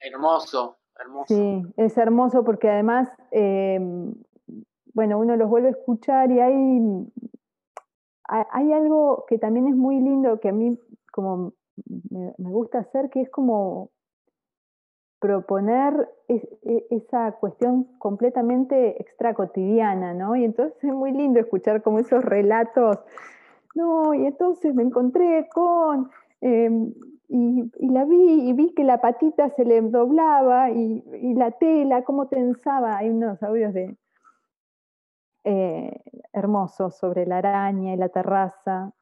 Hermoso, 0.00 0.78
hermoso. 0.98 1.34
Sí, 1.34 1.62
es 1.76 1.98
hermoso 1.98 2.44
porque 2.44 2.70
además, 2.70 3.08
eh, 3.32 3.80
bueno, 4.94 5.18
uno 5.18 5.36
los 5.36 5.50
vuelve 5.50 5.68
a 5.68 5.72
escuchar 5.72 6.30
y 6.30 6.40
hay 6.40 6.80
hay 8.28 8.72
algo 8.72 9.24
que 9.28 9.38
también 9.38 9.68
es 9.68 9.76
muy 9.76 10.00
lindo 10.00 10.40
que 10.40 10.48
a 10.48 10.52
mí 10.52 10.78
como 11.12 11.52
me, 12.10 12.50
gusta 12.50 12.80
hacer, 12.80 13.10
que 13.10 13.22
es 13.22 13.30
como 13.30 13.90
proponer 15.20 16.08
e, 16.28 16.86
esa 16.90 17.32
cuestión 17.32 17.84
completamente 17.98 19.00
extra 19.00 19.34
cotidiana, 19.34 20.14
¿no? 20.14 20.36
Y 20.36 20.44
entonces 20.44 20.82
es 20.82 20.92
muy 20.92 21.12
lindo 21.12 21.40
escuchar 21.40 21.82
como 21.82 21.98
esos 21.98 22.24
relatos, 22.24 22.98
no, 23.74 24.14
y 24.14 24.26
entonces 24.26 24.74
me 24.74 24.82
encontré 24.82 25.48
con, 25.52 26.10
em, 26.40 26.94
y, 27.28 27.70
la 27.80 28.04
vi 28.04 28.48
y 28.48 28.52
vi 28.54 28.72
que 28.72 28.84
la 28.84 29.00
patita 29.00 29.50
se 29.50 29.64
le 29.64 29.80
doblaba 29.82 30.70
y, 30.70 31.02
la 31.34 31.50
tela, 31.52 32.02
cómo 32.02 32.28
tensaba. 32.28 32.96
Hay 32.98 33.10
unos 33.10 33.42
audios 33.42 33.74
de 33.74 33.96
eh, 35.48 36.02
hermosos 36.32 36.98
sobre 36.98 37.24
la 37.24 37.38
araña 37.38 37.94
y 37.94 37.96
la 37.96 38.08
terraza. 38.08 38.92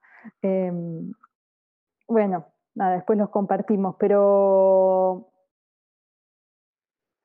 Em, 0.42 1.12
bueno, 2.06 2.52
nada, 2.74 2.96
después 2.96 3.18
los 3.18 3.30
compartimos, 3.30 3.96
pero... 3.98 5.30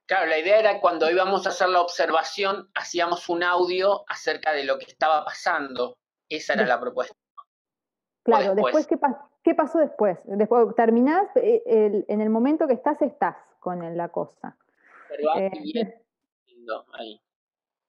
Claro, 0.08 0.28
la 0.28 0.40
idea 0.40 0.58
era 0.58 0.80
cuando 0.80 1.12
íbamos 1.12 1.46
a 1.46 1.50
hacer 1.50 1.68
la 1.68 1.82
observación, 1.82 2.70
hacíamos 2.74 3.28
un 3.28 3.44
audio 3.44 4.06
acerca 4.08 4.54
de 4.54 4.64
lo 4.64 4.80
que 4.80 4.86
estaba 4.86 5.26
pasando. 5.26 5.98
Esa 6.30 6.54
era 6.54 6.66
la 6.66 6.80
propuesta. 6.80 7.14
Claro, 8.24 8.56
después, 8.56 8.88
¿qué, 8.88 8.98
¿qué, 9.44 9.54
pasó 9.54 9.80
después? 9.80 10.18
Después 10.24 10.74
terminás, 10.76 11.28
eh, 11.36 12.06
en 12.08 12.22
el 12.22 12.30
momento 12.30 12.68
que 12.68 12.74
estás, 12.74 13.02
estás 13.02 13.36
con 13.60 13.98
la 13.98 14.10
cosa. 14.10 14.58
Eh, 15.36 15.52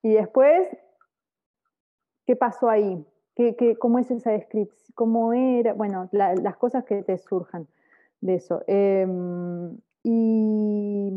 y 0.02 0.12
después, 0.12 0.68
¿qué 2.30 2.36
pasó 2.36 2.70
ahí? 2.70 3.04
¿Qué, 3.34 3.76
cómo 3.76 3.98
es 3.98 4.08
esa 4.08 4.30
descripción? 4.30 4.94
¿Cómo 4.94 5.32
era? 5.32 5.72
Bueno, 5.72 6.08
las 6.12 6.56
cosas 6.58 6.84
que 6.84 7.02
te 7.02 7.18
surjan 7.18 7.66
de 8.20 8.36
eso. 8.36 8.62
Em, 8.68 9.76
y 10.04 11.10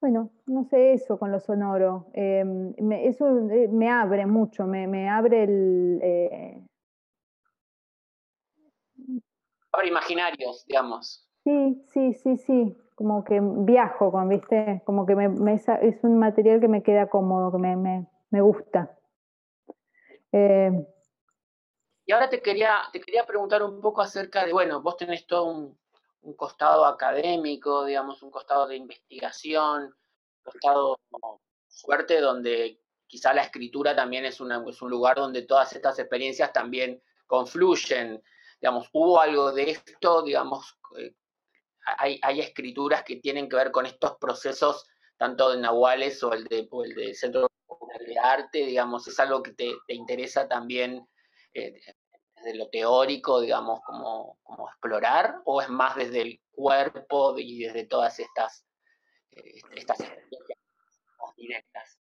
bueno, 0.00 0.30
no 0.46 0.64
sé 0.64 0.92
eso 0.92 1.20
con 1.20 1.30
lo 1.30 1.38
sonoro. 1.38 2.06
Em, 2.14 2.74
eso 2.90 3.48
eh, 3.50 3.68
me 3.68 3.88
abre 3.88 4.26
mucho, 4.26 4.66
me, 4.66 5.08
abre 5.08 5.44
el... 5.44 6.00
Eh, 6.02 6.60
abre 9.70 9.86
imaginarios, 9.86 10.66
digamos. 10.66 11.28
Sí, 11.44 11.80
sí, 11.92 12.14
sí, 12.14 12.36
sí. 12.38 12.76
Como 12.96 13.22
que 13.22 13.40
viajo 13.40 14.10
con, 14.10 14.28
¿viste? 14.28 14.82
Como 14.84 15.06
que 15.06 15.14
me, 15.14 15.54
es 15.54 16.02
un 16.02 16.18
material 16.18 16.58
que 16.58 16.66
me 16.66 16.82
queda 16.82 17.06
cómodo, 17.06 17.52
que 17.52 17.58
me, 17.58 18.06
me 18.32 18.40
gusta. 18.40 18.98
Eh, 20.32 20.70
y 22.04 22.12
ahora 22.12 22.28
te 22.28 22.42
quería, 22.42 22.80
te 22.92 23.00
quería 23.00 23.24
preguntar 23.26 23.62
un 23.62 23.80
poco 23.80 24.00
acerca 24.00 24.44
de, 24.44 24.52
bueno, 24.52 24.82
vos 24.82 24.96
tenés 24.96 25.26
todo 25.26 25.44
un, 25.44 25.78
un 26.22 26.34
costado 26.34 26.84
académico, 26.86 27.84
digamos, 27.84 28.22
un 28.22 28.30
costado 28.30 28.66
de 28.66 28.76
investigación, 28.76 29.84
un 29.84 30.42
costado 30.42 30.98
fuerte 31.68 32.20
donde 32.20 32.80
quizá 33.06 33.34
la 33.34 33.42
escritura 33.42 33.94
también 33.94 34.24
es, 34.24 34.40
una, 34.40 34.64
es 34.66 34.80
un 34.80 34.90
lugar 34.90 35.16
donde 35.16 35.42
todas 35.42 35.72
estas 35.74 35.98
experiencias 35.98 36.52
también 36.52 37.02
confluyen. 37.26 38.22
Digamos, 38.60 38.88
hubo 38.92 39.20
algo 39.20 39.52
de 39.52 39.70
esto, 39.70 40.22
digamos, 40.22 40.78
eh, 40.98 41.14
hay, 41.98 42.18
hay, 42.22 42.40
escrituras 42.40 43.02
que 43.02 43.16
tienen 43.16 43.48
que 43.48 43.56
ver 43.56 43.70
con 43.70 43.84
estos 43.84 44.16
procesos, 44.16 44.86
tanto 45.18 45.50
de 45.50 45.58
Nahuales 45.58 46.22
o 46.22 46.32
el 46.32 46.44
de, 46.44 46.66
o 46.70 46.84
el 46.84 46.94
de 46.94 47.14
Centro 47.14 47.51
Arte, 48.18 48.58
digamos, 48.66 49.06
es 49.08 49.18
algo 49.20 49.42
que 49.42 49.52
te, 49.52 49.70
te 49.86 49.94
interesa 49.94 50.48
también 50.48 51.06
eh, 51.54 51.74
desde 52.36 52.54
lo 52.56 52.68
teórico, 52.70 53.40
digamos, 53.40 53.80
como, 53.84 54.38
como, 54.42 54.68
explorar, 54.68 55.36
o 55.44 55.60
es 55.60 55.68
más 55.68 55.96
desde 55.96 56.22
el 56.22 56.40
cuerpo 56.50 57.34
y 57.38 57.64
desde 57.64 57.84
todas 57.84 58.18
estas, 58.18 58.66
eh, 59.32 59.60
estas 59.76 60.00
experiencias 60.00 60.58
directas? 61.36 61.98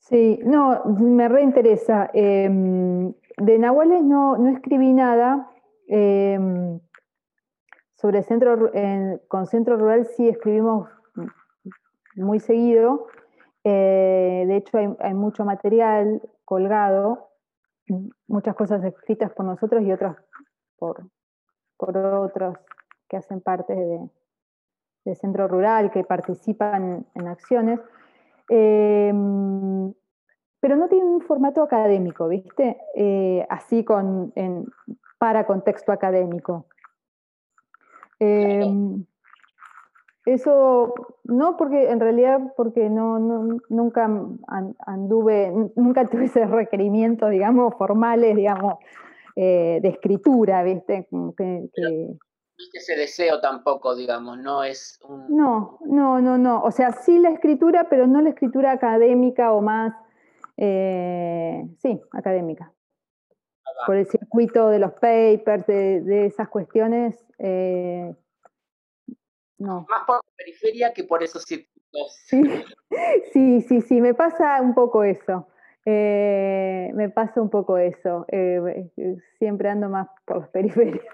Sí, 0.00 0.38
no, 0.44 0.84
me 0.84 1.28
reinteresa. 1.28 2.10
Em, 2.12 3.12
de 3.38 3.58
Nahuales 3.58 4.02
no, 4.02 4.36
no, 4.36 4.50
escribí 4.50 4.92
nada. 4.92 5.50
Em, 5.88 6.78
sobre 7.94 8.22
centro, 8.22 8.70
con 9.28 9.46
Centro 9.46 9.76
Rural 9.76 10.06
sí 10.06 10.28
escribimos 10.28 10.88
muy 12.16 12.38
seguido. 12.38 13.06
Eh, 13.64 14.44
de 14.46 14.56
hecho, 14.56 14.78
hay, 14.78 14.94
hay, 15.00 15.14
mucho 15.14 15.44
material 15.44 16.20
colgado 16.44 17.30
muchas 18.26 18.54
cosas 18.54 18.82
escritas 18.84 19.32
por 19.32 19.44
nosotros 19.44 19.82
y 19.82 19.92
otras 19.92 20.16
por, 20.78 21.04
por 21.76 21.96
otros 21.96 22.56
que 23.08 23.16
hacen 23.16 23.40
parte 23.40 23.74
de, 23.74 24.08
del 25.04 25.16
centro 25.16 25.48
rural, 25.48 25.90
que 25.90 26.04
participan 26.04 27.06
en 27.14 27.28
acciones. 27.28 27.80
Em, 28.48 29.92
pero 30.60 30.76
no 30.76 30.88
tiene 30.88 31.04
un 31.04 31.20
formato 31.20 31.62
académico, 31.62 32.28
¿viste? 32.28 32.78
Eh, 32.94 33.46
así 33.50 33.84
con, 33.84 34.32
para 35.18 35.46
contexto 35.46 35.92
académico. 35.92 36.66
Em, 38.18 39.04
eso 40.26 40.94
no 41.24 41.56
porque 41.56 41.90
en 41.90 42.00
realidad 42.00 42.40
porque 42.56 42.88
no, 42.88 43.18
nunca 43.68 44.08
anduve, 44.86 45.52
nunca 45.76 46.06
tuve 46.10 46.24
ese 46.24 46.46
requerimiento, 46.46 47.28
digamos, 47.28 47.74
formales, 47.76 48.34
digamos, 48.36 48.74
eh, 49.36 49.80
de 49.82 49.88
escritura, 49.88 50.62
¿viste? 50.62 51.08
que, 51.36 51.68
ese 52.72 52.96
deseo 52.96 53.40
tampoco, 53.40 53.94
digamos, 53.94 54.38
no 54.38 54.62
es 54.62 54.98
un... 55.08 55.36
No, 55.36 55.78
no, 55.84 56.20
no, 56.20 56.38
no. 56.38 56.62
O 56.62 56.70
sea, 56.70 56.92
sí 56.92 57.18
la 57.18 57.30
escritura, 57.30 57.88
pero 57.90 58.06
no 58.06 58.20
la 58.20 58.30
escritura 58.30 58.72
académica 58.72 59.52
o 59.52 59.60
más, 59.60 59.92
eh, 60.56 61.64
sí, 61.82 62.00
académica. 62.12 62.72
Por 63.86 63.96
el 63.96 64.06
circuito 64.06 64.68
de 64.68 64.78
los 64.78 64.92
papers, 64.92 65.66
de, 65.66 66.26
esas 66.26 66.48
cuestiones, 66.48 67.26
eh, 67.38 68.14
más 69.64 70.04
por 70.06 70.16
la 70.16 70.36
periferia 70.36 70.92
que 70.92 71.04
por 71.04 71.22
esos 71.22 71.42
circuitos. 71.44 71.74
Sí, 73.32 73.60
sí, 73.62 73.80
sí, 73.80 74.00
me 74.00 74.14
pasa 74.14 74.60
un 74.60 74.74
poco 74.74 75.04
eso. 75.04 75.48
Eh, 75.84 76.90
me 76.94 77.08
pasa 77.08 77.40
un 77.40 77.50
poco 77.50 77.78
eso. 77.78 78.24
Eh, 78.28 78.90
eh, 78.96 79.16
siempre 79.38 79.68
ando 79.68 79.88
más 79.88 80.08
por 80.24 80.40
las 80.40 80.48
periferias. 80.48 81.04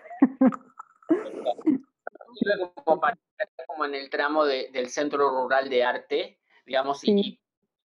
como, 2.85 3.85
en 3.85 3.95
el 3.95 4.11
tramo 4.11 4.45
del 4.45 4.89
Centro 4.89 5.29
Rural 5.31 5.69
de 5.69 5.85
Arte, 5.85 6.39
digamos, 6.67 7.03
y 7.05 7.41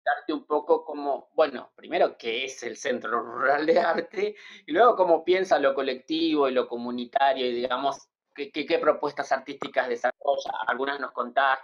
darte 0.05 0.33
un 0.33 0.45
poco 0.45 0.85
como, 0.85 1.29
bueno, 1.33 1.71
primero 1.75 2.17
qué 2.17 2.45
es 2.45 2.61
el 2.63 2.77
Centro 2.77 3.21
Rural 3.21 3.65
de 3.65 3.79
Arte, 3.79 4.35
y 4.65 4.71
luego 4.71 4.95
cómo 4.95 5.23
piensa 5.23 5.57
lo 5.57 5.73
colectivo 5.73 6.47
y 6.47 6.53
lo 6.53 6.67
comunitario, 6.67 7.45
y 7.47 7.53
digamos, 7.53 8.07
qué, 8.35 8.79
propuestas 8.79 9.31
artísticas 9.31 9.87
desarrolla. 9.87 10.51
Algunas 10.67 10.99
nos 10.99 11.11
contás, 11.11 11.59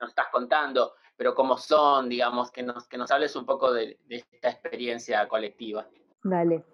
nos 0.00 0.10
estás 0.10 0.26
contando, 0.30 0.92
pero 1.16 1.34
cómo 1.34 1.56
son, 1.56 2.08
digamos, 2.08 2.50
que 2.50 2.62
nos, 2.62 2.86
que 2.86 2.98
nos 2.98 3.10
hables 3.10 3.34
un 3.36 3.46
poco 3.46 3.72
de, 3.72 3.98
esta 4.08 4.50
experiencia 4.50 5.26
colectiva. 5.28 5.86
Dale. 6.22 6.64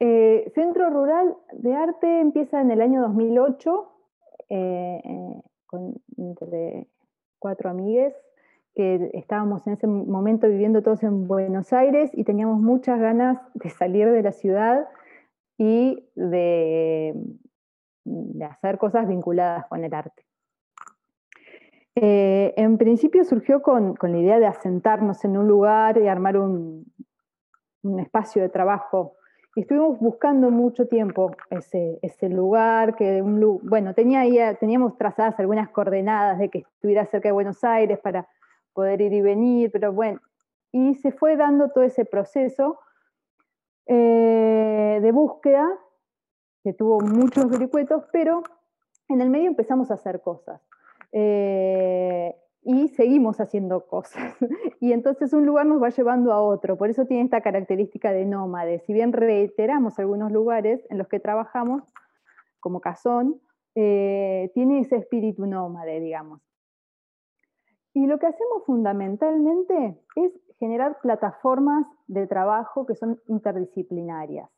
Eh, 0.00 0.50
Centro 0.54 0.90
Rural 0.90 1.36
de 1.52 1.74
Arte 1.74 2.20
empieza 2.20 2.60
en 2.60 2.70
el 2.70 2.80
año 2.80 3.00
2008 3.02 3.92
eh, 4.48 5.00
eh, 5.04 5.42
con 5.66 5.94
entre 6.16 6.86
cuatro 7.40 7.68
amigues 7.68 8.14
que 8.76 9.10
estábamos 9.14 9.66
en 9.66 9.72
ese 9.72 9.88
momento 9.88 10.46
viviendo 10.46 10.84
todos 10.84 11.02
en 11.02 11.26
Buenos 11.26 11.72
Aires 11.72 12.12
y 12.14 12.22
teníamos 12.22 12.60
muchas 12.60 13.00
ganas 13.00 13.40
de 13.54 13.70
salir 13.70 14.08
de 14.12 14.22
la 14.22 14.30
ciudad 14.30 14.88
y 15.58 16.08
de, 16.14 17.12
de 18.08 18.44
hacer 18.44 18.78
cosas 18.78 19.06
vinculadas 19.06 19.66
con 19.66 19.84
el 19.84 19.94
arte. 19.94 20.24
Eh, 22.00 22.54
en 22.56 22.78
principio 22.78 23.24
surgió 23.24 23.60
con, 23.60 23.96
la 24.00 24.18
idea 24.18 24.38
de 24.38 24.46
asentarnos 24.46 25.24
en 25.24 25.36
un 25.36 25.48
lugar 25.48 25.98
y 25.98 26.06
armar 26.06 26.36
un, 26.36 26.86
espacio 27.98 28.42
de 28.42 28.48
trabajo. 28.48 29.14
Y 29.56 29.62
estuvimos 29.62 29.98
buscando 29.98 30.50
mucho 30.50 30.86
tiempo 30.86 31.32
ese, 31.50 32.28
lugar, 32.28 32.94
que 32.94 33.20
bueno, 33.22 33.94
tenía, 33.94 34.54
teníamos 34.54 34.96
trazadas 34.96 35.40
algunas 35.40 35.70
coordenadas 35.70 36.38
de 36.38 36.48
que 36.50 36.58
estuviera 36.58 37.04
cerca 37.06 37.30
de 37.30 37.32
Buenos 37.32 37.64
Aires 37.64 37.98
para 37.98 38.28
poder 38.74 39.00
ir 39.00 39.12
y 39.12 39.20
venir, 39.20 39.72
pero 39.72 39.92
bueno, 39.92 40.20
y 40.70 40.94
se 40.96 41.10
fue 41.10 41.36
dando 41.36 41.70
todo 41.70 41.82
ese 41.82 42.04
proceso 42.04 42.78
eh, 43.86 45.00
de 45.02 45.12
búsqueda 45.12 45.66
que 46.62 46.72
tuvo 46.72 47.00
muchos 47.00 47.48
vericuetos, 47.48 48.04
pero 48.12 48.42
en 49.08 49.20
el 49.20 49.30
medio 49.30 49.48
empezamos 49.48 49.90
a 49.90 49.94
hacer 49.94 50.20
cosas. 50.20 50.60
Eh, 51.12 52.34
y 52.62 52.88
seguimos 52.88 53.40
haciendo 53.40 53.86
cosas. 53.86 54.36
y 54.80 54.92
entonces 54.92 55.32
un 55.32 55.46
lugar 55.46 55.66
nos 55.66 55.82
va 55.82 55.88
llevando 55.88 56.32
a 56.32 56.42
otro, 56.42 56.76
por 56.76 56.90
eso 56.90 57.06
tiene 57.06 57.24
esta 57.24 57.40
característica 57.40 58.12
de 58.12 58.24
nómade. 58.24 58.80
Si 58.80 58.92
bien 58.92 59.12
reiteramos 59.12 59.98
algunos 59.98 60.30
lugares 60.32 60.84
en 60.90 60.98
los 60.98 61.08
que 61.08 61.20
trabajamos, 61.20 61.82
como 62.60 62.80
Cazón, 62.80 63.40
eh, 63.74 64.50
tiene 64.54 64.80
ese 64.80 64.96
espíritu 64.96 65.46
nómade, 65.46 66.00
digamos. 66.00 66.40
Y 67.94 68.06
lo 68.06 68.18
que 68.18 68.26
hacemos 68.26 68.64
fundamentalmente 68.66 69.98
es 70.16 70.32
generar 70.58 70.98
plataformas 71.00 71.86
de 72.06 72.26
trabajo 72.26 72.86
que 72.86 72.94
son 72.94 73.20
interdisciplinarias. 73.28 74.50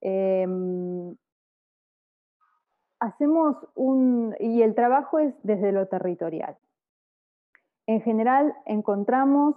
Em, 0.00 1.14
hacemos 3.02 3.56
un, 3.74 4.34
y 4.38 4.62
el 4.62 4.76
trabajo 4.76 5.18
es 5.18 5.34
desde 5.42 5.72
lo 5.72 5.88
territorial. 5.88 6.56
En 7.86 8.00
general 8.00 8.54
encontramos 8.64 9.56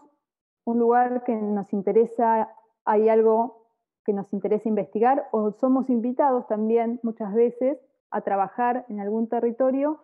un 0.64 0.80
lugar 0.80 1.24
que 1.24 1.36
nos 1.36 1.72
interesa, 1.72 2.50
hay 2.86 3.08
algo 3.08 3.68
que 4.04 4.14
nos 4.14 4.34
interesa 4.34 4.68
investigar 4.68 5.28
o 5.32 5.52
somos 5.52 5.90
invitados 5.92 6.48
también 6.48 7.00
muchas 7.04 7.36
veces 7.36 7.78
a 8.10 8.22
trabajar 8.22 8.86
en 8.90 9.00
algún 9.00 9.30
territorio 9.30 10.00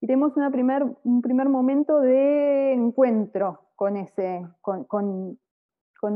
y 0.00 0.06
tenemos 0.06 0.32
primer, 0.50 0.86
un 1.04 1.20
primer 1.20 1.50
momento 1.50 2.00
de 2.00 2.72
encuentro 2.72 3.60
con 3.76 3.98
ese, 3.98 4.46
con, 4.62 4.84
con, 4.84 5.38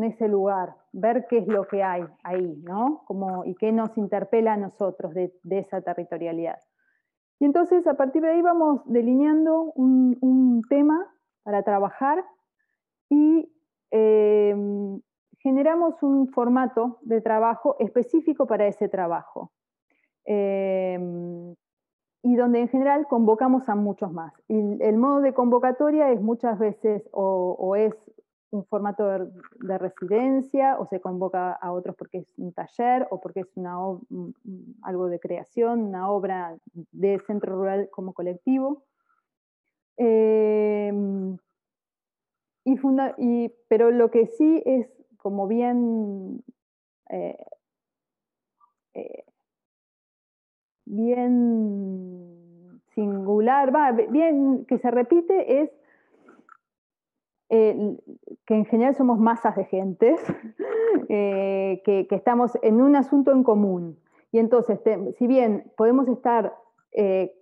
ese 0.02 0.28
lugar, 0.28 0.76
ver 0.92 1.26
qué 1.28 1.38
es 1.38 1.46
lo 1.46 1.66
que 1.66 1.82
hay 1.82 2.04
ahí, 2.22 2.62
¿no? 2.62 3.02
Como, 3.06 3.44
y 3.44 3.54
qué 3.56 3.72
nos 3.72 3.96
interpela 3.98 4.54
a 4.54 4.56
nosotros 4.56 5.12
de 5.12 5.58
esa 5.58 5.82
territorialidad. 5.82 6.58
Y 7.40 7.46
entonces 7.46 7.86
a 7.86 7.94
partir 7.94 8.22
de 8.22 8.30
ahí 8.30 8.42
vamos 8.42 8.82
delineando 8.84 9.72
un, 9.74 10.62
tema 10.68 11.10
para 11.42 11.64
trabajar 11.64 12.24
y 13.08 13.50
eh, 13.90 14.54
generamos 15.40 16.00
un 16.02 16.28
formato 16.28 16.98
de 17.02 17.20
trabajo 17.20 17.74
específico 17.80 18.46
para 18.46 18.68
ese 18.68 18.88
trabajo. 18.88 19.50
Eh, 20.26 20.98
y 22.22 22.36
donde 22.36 22.60
en 22.60 22.68
general 22.68 23.06
convocamos 23.08 23.68
a 23.68 23.74
muchos 23.74 24.12
más. 24.12 24.32
Y 24.48 24.82
el 24.82 24.96
modo 24.96 25.20
de 25.20 25.32
convocatoria 25.32 26.10
es 26.10 26.20
muchas 26.20 26.58
veces 26.58 27.08
o, 27.12 27.74
es 27.76 27.94
un 28.50 28.64
formato 28.64 29.06
de, 29.08 29.78
residencia 29.78 30.78
o 30.78 30.86
se 30.86 31.00
convoca 31.00 31.52
a 31.52 31.72
otros 31.72 31.94
porque 31.96 32.18
es 32.18 32.26
un 32.36 32.52
taller 32.52 33.06
o 33.10 33.20
porque 33.20 33.40
es 33.40 33.56
una, 33.56 33.76
algo 34.82 35.06
de 35.08 35.20
creación, 35.20 35.80
una 35.82 36.10
obra 36.10 36.56
de 36.92 37.20
centro 37.26 37.56
rural 37.56 37.88
como 37.90 38.12
colectivo. 38.12 38.84
Y, 42.64 42.78
y 43.18 43.54
pero 43.68 43.90
lo 43.90 44.10
que 44.10 44.26
sí 44.26 44.62
es 44.64 44.88
como 45.18 45.46
bien, 45.46 46.42
eh, 47.10 47.36
eh, 48.94 49.24
bien 50.86 52.80
singular, 52.94 53.74
va, 53.74 53.92
bien 53.92 54.64
que 54.66 54.78
se 54.78 54.90
repite 54.90 55.62
es 55.62 55.70
eh, 57.50 57.96
que 58.46 58.54
en 58.54 58.64
general 58.64 58.94
somos 58.94 59.18
masas 59.18 59.56
de 59.56 59.64
gentes, 59.64 60.20
que, 61.08 62.06
estamos 62.10 62.58
en 62.62 62.80
un 62.80 62.96
asunto 62.96 63.32
en 63.32 63.42
común. 63.42 63.98
Y 64.32 64.38
entonces, 64.38 64.80
si 65.18 65.26
bien 65.26 65.72
podemos 65.76 66.08
estar 66.08 66.54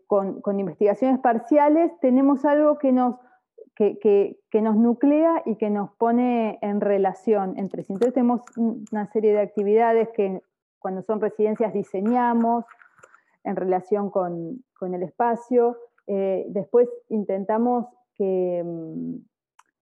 con, 0.07 0.41
con 0.41 0.59
investigaciones 0.59 1.21
parciales, 1.21 1.93
tenemos 2.01 2.45
algo 2.45 2.79
que 2.79 2.93
nos 2.93 3.17
que, 3.79 4.61
nos 4.61 4.77
nuclea 4.77 5.43
y 5.47 5.57
que 5.57 5.71
nos 5.71 5.91
pone 5.95 6.59
en 6.63 6.81
relación 6.81 7.55
entre 7.57 7.85
sí. 7.85 7.93
Entonces 7.93 8.15
tenemos 8.15 8.43
una 8.57 9.07
serie 9.13 9.33
de 9.33 9.41
actividades 9.41 10.09
que 10.15 10.43
cuando 10.81 11.03
son 11.03 11.21
residencias 11.21 11.73
diseñamos 11.73 12.65
en 13.45 13.57
relación 13.57 14.11
con, 14.11 14.65
el 14.81 15.03
espacio. 15.03 15.77
Eh, 16.07 16.47
después 16.49 16.89
intentamos 17.09 17.87
que 18.17 18.63
mm, 18.65 19.17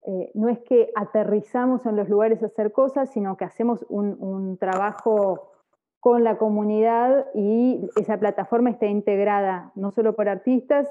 eh, 0.07 0.31
no 0.33 0.47
es 0.47 0.59
que 0.59 0.91
aterrizamos 0.95 1.85
en 1.85 1.97
los 1.97 2.07
lugares 2.07 2.41
a 2.41 2.45
hacer 2.45 2.71
cosas, 2.71 3.11
sino 3.11 3.35
que 3.35 3.45
hacemos 3.45 3.85
un, 3.89 4.57
trabajo 4.57 5.51
con 5.99 6.23
la 6.23 6.37
comunidad 6.37 7.27
y 7.35 7.89
esa 7.97 8.17
plataforma 8.17 8.69
está 8.69 8.85
integrada 8.85 9.71
no 9.75 9.91
solo 9.91 10.15
por 10.15 10.29
artistas, 10.29 10.87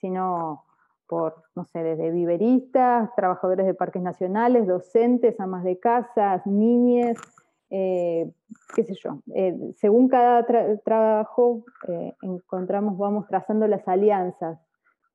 sino 0.00 0.64
por, 1.06 1.42
no 1.54 1.64
sé, 1.66 1.82
desde 1.82 2.10
viveristas, 2.10 3.14
trabajadores 3.14 3.66
de 3.66 3.74
parques 3.74 4.00
nacionales, 4.00 4.66
docentes, 4.66 5.38
amas 5.38 5.64
de 5.64 5.78
casas, 5.78 6.46
niñes, 6.46 7.18
eh, 7.68 8.32
qué 8.74 8.84
sé 8.84 8.94
yo. 8.94 9.20
Eh, 9.34 9.54
según 9.76 10.08
cada 10.08 10.46
trabajo 10.82 11.64
encontramos, 12.22 12.96
vamos 12.96 13.26
trazando 13.28 13.66
las 13.66 13.86
alianzas 13.86 14.58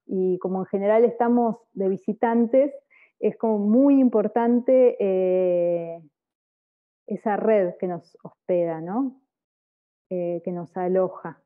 y 0.06 0.38
como 0.40 0.60
en 0.60 0.66
general 0.66 1.04
estamos 1.04 1.58
de 1.74 1.90
visitantes, 1.90 2.72
es 3.20 3.38
como 3.38 3.60
muy 3.60 4.00
importante 4.00 4.96
esa 7.08 7.38
red 7.38 7.76
que 7.80 7.88
nos 7.88 8.18
hospeda, 8.24 8.82
¿no? 8.82 9.22
que 10.10 10.52
nos 10.52 10.76
aloja. 10.78 11.42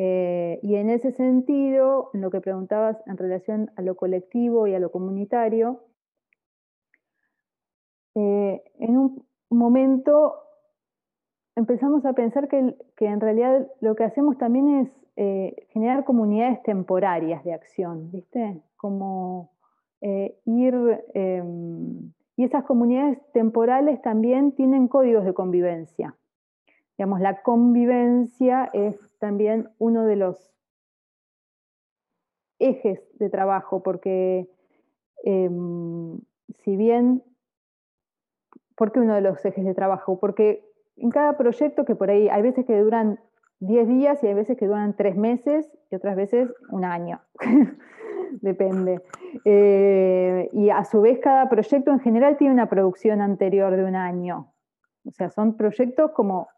Eh, 0.00 0.60
y 0.62 0.76
en 0.76 0.90
ese 0.90 1.10
sentido, 1.10 2.10
en 2.14 2.20
lo 2.20 2.30
que 2.30 2.40
preguntabas 2.40 2.96
en 3.06 3.16
relación 3.16 3.72
a 3.76 3.82
lo 3.82 3.96
colectivo 3.96 4.68
y 4.68 4.74
a 4.74 4.78
lo 4.78 4.92
comunitario, 4.92 5.82
eh, 8.14 8.62
en 8.78 8.96
un 8.96 9.26
momento 9.50 10.36
empezamos 11.56 12.06
a 12.06 12.12
pensar 12.12 12.46
que, 12.46 12.76
en 13.00 13.20
realidad 13.20 13.66
lo 13.80 13.96
que 13.96 14.04
hacemos 14.04 14.38
también 14.38 14.68
es 14.78 14.90
eh, 15.16 15.66
generar 15.70 16.04
comunidades 16.04 16.62
temporarias 16.62 17.42
de 17.42 17.54
acción, 17.54 18.12
¿viste? 18.12 18.62
Como 18.76 19.50
ir... 20.00 21.04
Em, 21.14 22.12
y 22.38 22.44
esas 22.44 22.62
comunidades 22.62 23.18
temporales 23.32 24.00
también 24.00 24.52
tienen 24.52 24.86
códigos 24.86 25.24
de 25.24 25.34
convivencia. 25.34 26.14
Digamos, 26.96 27.20
la 27.20 27.42
convivencia 27.42 28.70
es 28.72 28.96
también 29.18 29.70
uno 29.78 30.04
de 30.04 30.14
los 30.14 30.52
ejes 32.60 33.00
de 33.18 33.28
trabajo, 33.28 33.82
porque 33.82 34.48
em, 35.24 36.20
si 36.62 36.76
bien, 36.76 37.24
¿por 38.76 38.92
qué 38.92 39.00
uno 39.00 39.16
de 39.16 39.20
los 39.20 39.44
ejes 39.44 39.64
de 39.64 39.74
trabajo? 39.74 40.20
Porque 40.20 40.64
en 40.96 41.10
cada 41.10 41.36
proyecto 41.36 41.84
que 41.84 41.96
por 41.96 42.08
ahí 42.08 42.28
hay 42.28 42.42
veces 42.42 42.64
que 42.66 42.78
duran 42.78 43.18
10 43.58 43.88
días 43.88 44.22
y 44.22 44.28
hay 44.28 44.34
veces 44.34 44.56
que 44.56 44.68
duran 44.68 44.94
3 44.94 45.16
meses 45.16 45.68
y 45.90 45.96
otras 45.96 46.14
veces 46.14 46.48
un 46.70 46.84
año. 46.84 47.20
Depende. 48.40 49.02
Eh, 49.44 50.48
y 50.52 50.70
a 50.70 50.84
su 50.84 51.00
vez 51.00 51.18
cada 51.20 51.48
proyecto 51.48 51.90
en 51.90 52.00
general 52.00 52.36
tiene 52.36 52.54
una 52.54 52.68
producción 52.68 53.20
anterior 53.20 53.76
de 53.76 53.84
un 53.84 53.96
año. 53.96 54.52
O 55.04 55.10
sea, 55.12 55.30
son 55.30 55.56
proyectos 55.56 56.12
como 56.12 56.48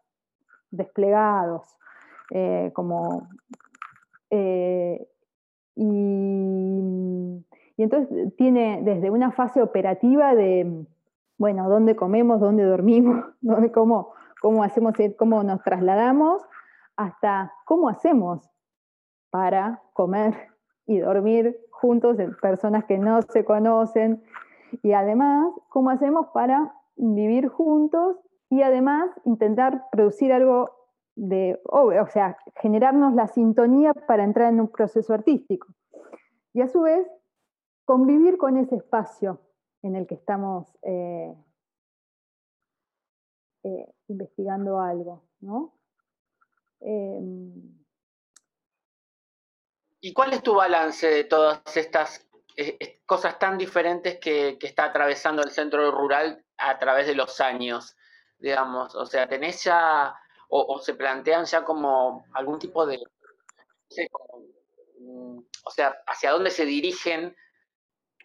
desplegados. 0.71 1.77
Eh, 2.33 2.71
como, 2.73 3.27
eh, 4.29 5.05
y, 5.75 7.43
entonces 7.77 8.33
tiene 8.37 8.81
desde 8.83 9.09
una 9.09 9.31
fase 9.31 9.61
operativa 9.61 10.33
de, 10.33 10.85
bueno, 11.37 11.67
dónde 11.67 11.97
comemos, 11.97 12.39
dónde 12.39 12.63
dormimos, 12.63 13.25
dónde, 13.41 13.71
cómo, 13.71 14.13
cómo, 14.41 14.63
hacemos, 14.63 14.93
cómo 15.17 15.43
nos 15.43 15.61
trasladamos, 15.63 16.41
hasta 16.95 17.51
cómo 17.65 17.89
hacemos 17.89 18.49
para 19.29 19.81
comer 19.93 20.50
y 20.85 20.99
dormir 20.99 21.57
juntos 21.71 22.19
en 22.19 22.35
personas 22.37 22.85
que 22.85 22.97
no 22.97 23.21
se 23.21 23.45
conocen 23.45 24.23
y 24.83 24.93
además 24.93 25.53
cómo 25.69 25.89
hacemos 25.89 26.27
para 26.33 26.73
vivir 26.95 27.47
juntos 27.47 28.17
y 28.49 28.61
además 28.61 29.09
intentar 29.25 29.85
producir 29.91 30.33
algo 30.33 30.81
de, 31.15 31.59
o 31.65 32.07
sea, 32.07 32.37
generarnos 32.61 33.13
la 33.13 33.27
sintonía 33.27 33.93
para 33.93 34.23
entrar 34.23 34.51
en 34.51 34.61
un 34.61 34.67
proceso 34.67 35.13
artístico. 35.13 35.67
Y 36.53 36.61
a 36.61 36.67
su 36.67 36.81
vez, 36.81 37.07
convivir 37.85 38.37
con 38.37 38.57
ese 38.57 38.75
espacio 38.75 39.39
en 39.83 39.95
el 39.95 40.07
que 40.07 40.15
estamos 40.15 40.67
eh, 40.83 41.33
eh, 43.63 43.93
investigando 44.07 44.79
algo, 44.79 45.23
¿no? 45.39 45.73
Em, 46.81 47.80
¿Y 50.03 50.13
cuál 50.13 50.33
es 50.33 50.41
tu 50.41 50.55
balance 50.55 51.07
de 51.07 51.23
todas 51.25 51.61
estas 51.77 52.27
eh, 52.57 53.01
cosas 53.05 53.37
tan 53.37 53.57
diferentes 53.59 54.19
que, 54.19 54.57
está 54.59 54.85
atravesando 54.85 55.43
el 55.43 55.51
centro 55.51 55.91
rural 55.91 56.43
a 56.57 56.79
través 56.79 57.05
de 57.05 57.13
los 57.13 57.39
años? 57.39 57.95
Digamos, 58.39 58.95
o 58.95 59.05
sea, 59.05 59.29
tenés 59.29 59.63
ya 59.63 60.15
o, 60.49 60.79
se 60.79 60.95
plantean 60.95 61.45
ya 61.45 61.63
como 61.63 62.25
algún 62.33 62.57
tipo 62.57 62.85
de, 62.85 62.99
mm, 64.99 65.37
o 65.65 65.71
sea, 65.71 65.95
hacia 66.07 66.31
dónde 66.31 66.49
se 66.49 66.65
dirigen, 66.65 67.35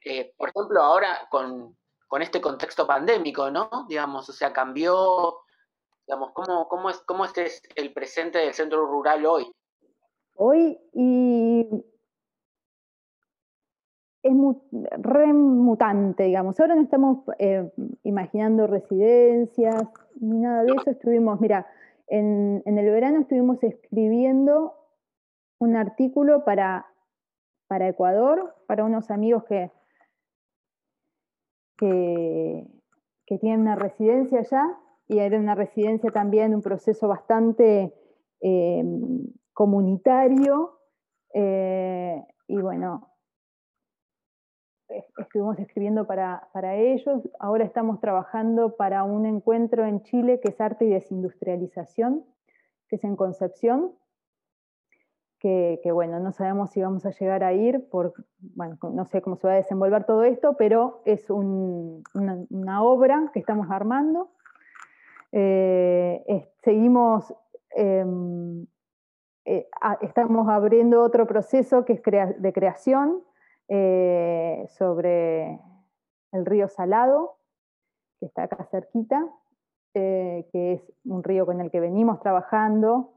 eh, 0.03 0.35
por 0.39 0.49
ejemplo, 0.49 0.83
ahora 0.83 1.29
con, 1.31 1.77
este 2.20 2.41
contexto 2.41 2.87
pandémico, 2.87 3.51
¿no? 3.51 3.68
Digamos, 3.89 4.27
o 4.31 4.33
sea, 4.33 4.51
cambió, 4.51 5.43
digamos, 6.07 6.31
¿cómo, 6.33 6.66
cómo, 6.68 6.89
es, 6.89 6.99
cómo 7.03 7.27
es 7.27 7.62
el 7.74 7.93
presente 7.93 8.39
del 8.39 8.55
centro 8.55 8.87
rural 8.87 9.27
hoy? 9.27 9.53
Hoy 10.37 10.78
y 10.93 11.66
es 14.22 14.34
remutante, 14.99 16.24
digamos. 16.24 16.59
Ahora 16.61 16.74
no 16.74 16.82
estamos 16.82 17.18
eh, 17.39 17.70
imaginando 18.03 18.66
residencias 18.66 19.84
ni 20.20 20.41
nada 20.41 20.64
de 20.64 20.72
eso. 20.72 20.91
Estuvimos, 20.91 21.41
mira, 21.41 21.66
en, 22.09 22.62
el 22.66 22.91
verano 22.91 23.20
estuvimos 23.20 23.62
escribiendo 23.62 24.74
un 25.59 25.76
artículo 25.76 26.45
para, 26.45 26.87
para 27.68 27.89
Ecuador, 27.89 28.55
para 28.66 28.84
unos 28.84 29.11
amigos 29.11 29.45
que, 29.45 29.70
que, 31.78 32.66
tienen 33.41 33.61
una 33.61 33.76
residencia 33.76 34.41
allá, 34.41 34.78
y 35.09 35.18
era 35.18 35.39
una 35.39 35.55
residencia 35.55 36.11
también, 36.11 36.55
un 36.55 36.62
proceso 36.62 37.07
bastante 37.09 37.95
eh, 38.41 38.84
comunitario. 39.57 40.79
Eh, 41.33 42.23
y 42.47 42.61
bueno, 42.61 43.11
estuvimos 45.17 45.59
escribiendo 45.59 46.07
para, 46.07 46.49
para, 46.53 46.77
ellos. 46.77 47.23
Ahora 47.41 47.65
estamos 47.65 47.99
trabajando 48.01 48.77
para 48.77 49.03
un 49.03 49.25
encuentro 49.25 49.87
en 49.87 50.03
Chile 50.03 50.41
que 50.41 50.51
es 50.51 50.61
arte 50.61 50.85
y 50.85 50.91
desindustrialización, 50.91 52.23
que 52.89 52.97
es 52.97 53.05
en 53.05 53.17
Concepción. 53.17 53.93
Que, 55.39 55.81
bueno, 55.93 56.19
no 56.19 56.33
sabemos 56.33 56.71
si 56.73 56.83
vamos 56.83 57.07
a 57.07 57.11
llegar 57.11 57.45
a 57.45 57.53
ir, 57.53 57.89
por, 57.89 58.15
bueno, 58.41 58.77
no 58.93 59.07
sé 59.07 59.23
cómo 59.23 59.37
se 59.37 59.47
va 59.47 59.53
a 59.53 59.57
desenvolver 59.57 60.05
todo 60.05 60.25
esto, 60.25 60.57
pero 60.59 61.03
es 61.05 61.31
una, 61.31 62.83
obra 62.83 63.31
que 63.33 63.39
estamos 63.39 63.71
armando. 63.71 64.33
Eh, 65.31 66.51
seguimos 66.65 67.33
em, 67.71 68.67
eh, 69.49 69.68
estamos 70.01 70.49
abriendo 70.49 71.03
otro 71.03 71.24
proceso 71.24 71.84
que 71.84 71.92
es 71.92 72.03
de 72.03 72.53
creación 72.53 73.22
eh, 73.68 74.66
sobre 74.70 75.61
el 76.32 76.44
río 76.44 76.66
Salado, 76.66 77.36
que 78.18 78.26
está 78.26 78.42
acá 78.42 78.64
cerquita, 78.72 79.24
eh, 79.94 80.49
que 80.51 80.72
es 80.72 80.92
un 81.05 81.22
río 81.22 81.47
con 81.47 81.61
el 81.61 81.70
que 81.70 81.78
venimos 81.78 82.20
trabajando 82.20 83.12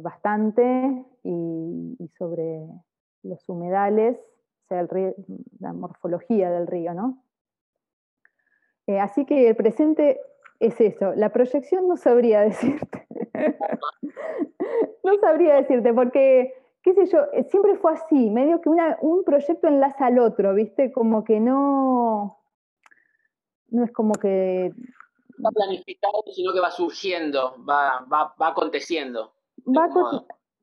bastante, 0.00 1.04
y, 1.24 2.10
sobre 2.16 2.64
los 3.24 3.46
humedales, 3.48 4.16
o 4.18 4.68
sea, 4.68 4.86
la 5.58 5.72
morfología 5.72 6.48
del 6.50 6.66
río, 6.66 6.94
¿no? 6.94 7.22
así 9.00 9.26
que 9.26 9.48
el 9.48 9.56
presente 9.56 10.20
es 10.60 10.80
eso. 10.80 11.12
La 11.16 11.30
proyección 11.30 11.88
no 11.88 11.96
sabría 11.96 12.40
decirte. 12.42 13.06
no 15.04 15.18
sabría 15.20 15.56
decirte, 15.56 15.92
porque, 15.92 16.54
qué 16.82 16.94
sé 16.94 17.06
yo, 17.06 17.20
eh, 17.32 17.44
siempre 17.44 17.76
fue 17.76 17.92
así, 17.92 18.30
medio 18.30 18.60
que 18.60 18.68
un 18.68 19.24
proyecto 19.24 19.68
enlaza 19.68 20.06
al 20.06 20.18
otro, 20.18 20.54
¿viste? 20.54 20.92
Como 20.92 21.24
que 21.24 21.40
no. 21.40 22.38
No 23.68 23.84
es 23.84 23.92
como 23.92 24.14
que. 24.14 24.72
Va 25.44 25.50
planificado, 25.50 26.22
sino 26.32 26.52
que 26.54 26.60
va 26.60 26.70
surgiendo, 26.70 27.56
va, 27.68 28.06
va, 28.10 28.34
va 28.40 28.48
aconteciendo. 28.48 29.32
Va, 29.66 29.88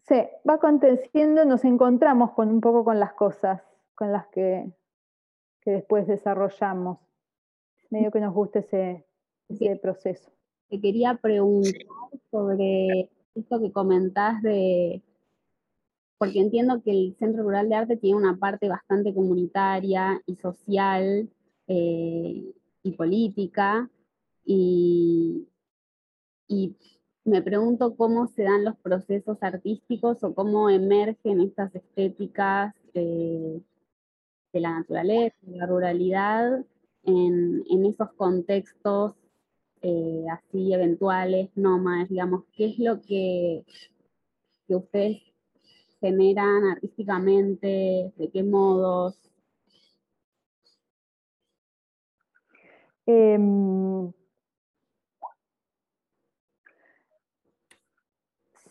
sí, 0.02 0.16
va 0.50 0.56
aconteciendo, 0.56 1.46
nos 1.46 1.64
encontramos 1.64 2.32
con 2.32 2.50
un 2.50 2.62
poco 2.62 2.84
con 2.84 3.00
las 3.00 3.14
cosas 3.14 3.62
con 3.96 4.12
las 4.12 4.28
que, 4.28 4.72
que 5.62 5.72
después 5.72 6.08
desarrollamos. 6.08 7.00
Medio 7.90 8.12
que 8.12 8.20
nos 8.20 8.34
gusta 8.34 8.60
ese, 8.60 9.06
ese 9.50 9.76
proceso. 9.76 10.32
Te 10.74 10.82
quería 10.82 11.14
preguntar 11.22 11.86
sobre 12.32 13.08
esto 13.36 13.62
que 13.62 13.72
comentás 13.72 14.42
de, 14.42 15.04
porque 16.18 16.40
entiendo 16.40 16.82
que 16.82 16.90
el 16.90 17.16
Centro 17.20 17.44
Rural 17.44 17.70
de 17.70 17.76
Arte 17.76 17.98
tiene 17.98 18.18
una 18.18 18.38
parte 18.38 18.68
bastante 18.68 19.14
comunitaria 19.14 20.20
y 20.26 20.36
social 20.38 21.30
eh, 21.68 22.56
y 22.82 22.92
política, 22.94 23.88
y, 24.44 25.46
me 27.24 27.44
pregunto 27.44 27.96
cómo 27.96 28.26
se 28.26 28.42
dan 28.42 28.66
los 28.66 28.76
procesos 28.78 29.38
artísticos 29.44 30.24
o 30.24 30.34
cómo 30.34 30.72
emergen 30.72 31.40
estas 31.40 31.76
estéticas 31.76 32.74
de, 32.96 33.62
la 34.54 34.80
naturaleza, 34.80 35.38
de 35.42 35.56
la 35.56 35.68
ruralidad, 35.68 36.66
en, 37.04 37.64
en 37.70 37.86
esos 37.86 38.12
contextos 38.14 39.23
eh, 39.84 40.26
así 40.32 40.74
eventuales, 40.74 41.50
nómadas, 41.56 42.10
digamos, 42.10 42.46
qué 42.56 42.68
es 42.68 42.80
lo 42.80 43.02
que, 43.02 43.66
que 44.68 44.76
ustedes 44.76 45.22
generan 46.00 46.66
artísticamente, 46.66 48.14
de 48.16 48.30
qué 48.32 48.44
modos. 48.44 49.20
Em, 53.06 54.14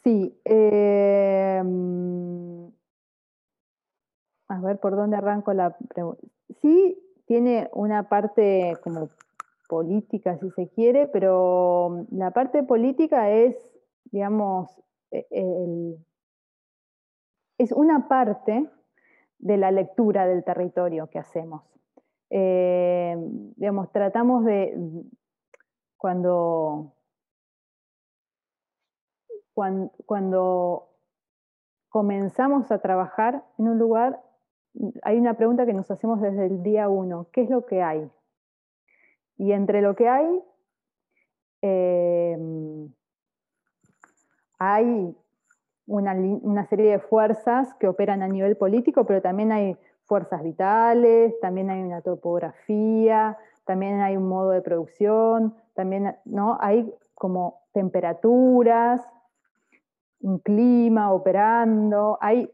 sí. 0.02 0.34
Em, 0.44 1.62
a 4.48 4.60
ver 4.60 4.78
por 4.78 4.96
dónde 4.96 5.16
arranco 5.16 5.52
la 5.52 5.76
pregunta. 5.76 6.22
Sí, 6.60 6.98
tiene 7.26 7.68
una 7.72 8.08
parte 8.08 8.76
como 8.82 9.08
política, 9.72 10.36
si 10.36 10.50
se 10.50 10.68
quiere, 10.68 11.08
pero 11.08 12.04
la 12.10 12.30
parte 12.30 12.62
política 12.62 13.30
es, 13.30 13.56
digamos, 14.04 14.68
e, 15.10 15.24
es 17.56 17.72
una 17.72 18.06
parte 18.06 18.68
de 19.38 19.56
la 19.56 19.70
lectura 19.70 20.26
del 20.26 20.44
territorio 20.44 21.08
que 21.08 21.18
hacemos. 21.18 21.62
Eh, 22.28 23.16
digamos, 23.56 23.90
tratamos 23.92 24.44
de, 24.44 24.78
cuando, 25.96 26.92
cuando, 29.54 29.92
cuando 30.04 30.88
comenzamos 31.88 32.70
a 32.70 32.78
trabajar 32.78 33.42
en 33.56 33.68
un 33.68 33.78
lugar, 33.78 34.22
hay 35.02 35.16
una 35.16 35.32
pregunta 35.32 35.64
que 35.64 35.72
nos 35.72 35.90
hacemos 35.90 36.20
desde 36.20 36.44
el 36.44 36.62
día 36.62 36.90
uno, 36.90 37.28
¿qué 37.32 37.40
es 37.44 37.48
lo 37.48 37.64
que 37.64 37.82
hay? 37.82 38.10
Y 39.42 39.50
entre 39.50 39.82
lo 39.82 39.96
que 39.96 40.08
hay, 40.08 40.40
em, 41.62 42.94
hay 44.56 45.16
una, 45.88 46.64
serie 46.68 46.92
de 46.92 47.00
fuerzas 47.00 47.74
que 47.80 47.88
operan 47.88 48.22
a 48.22 48.28
nivel 48.28 48.56
político, 48.56 49.04
pero 49.04 49.20
también 49.20 49.50
hay 49.50 49.76
fuerzas 50.04 50.44
vitales, 50.44 51.34
también 51.40 51.70
hay 51.70 51.82
una 51.82 52.02
topografía, 52.02 53.36
también 53.64 54.00
hay 54.00 54.16
un 54.16 54.28
modo 54.28 54.50
de 54.50 54.62
producción, 54.62 55.56
también 55.74 56.14
¿no? 56.24 56.56
hay 56.60 56.94
como 57.12 57.62
temperaturas, 57.72 59.02
un 60.20 60.38
clima 60.38 61.10
operando, 61.10 62.16
hay 62.20 62.48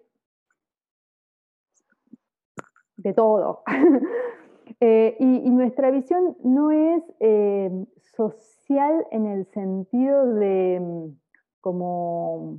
de 2.97 3.13
todo. 3.13 3.63
Eh, 4.81 5.17
y, 5.19 5.51
nuestra 5.51 5.91
visión 5.91 6.37
no 6.45 6.71
es 6.71 7.03
eh, 7.19 7.71
social 8.17 9.07
en 9.11 9.27
el 9.27 9.47
sentido 9.47 10.35
de 10.35 10.79
mm, 10.81 11.19
como 11.61 12.59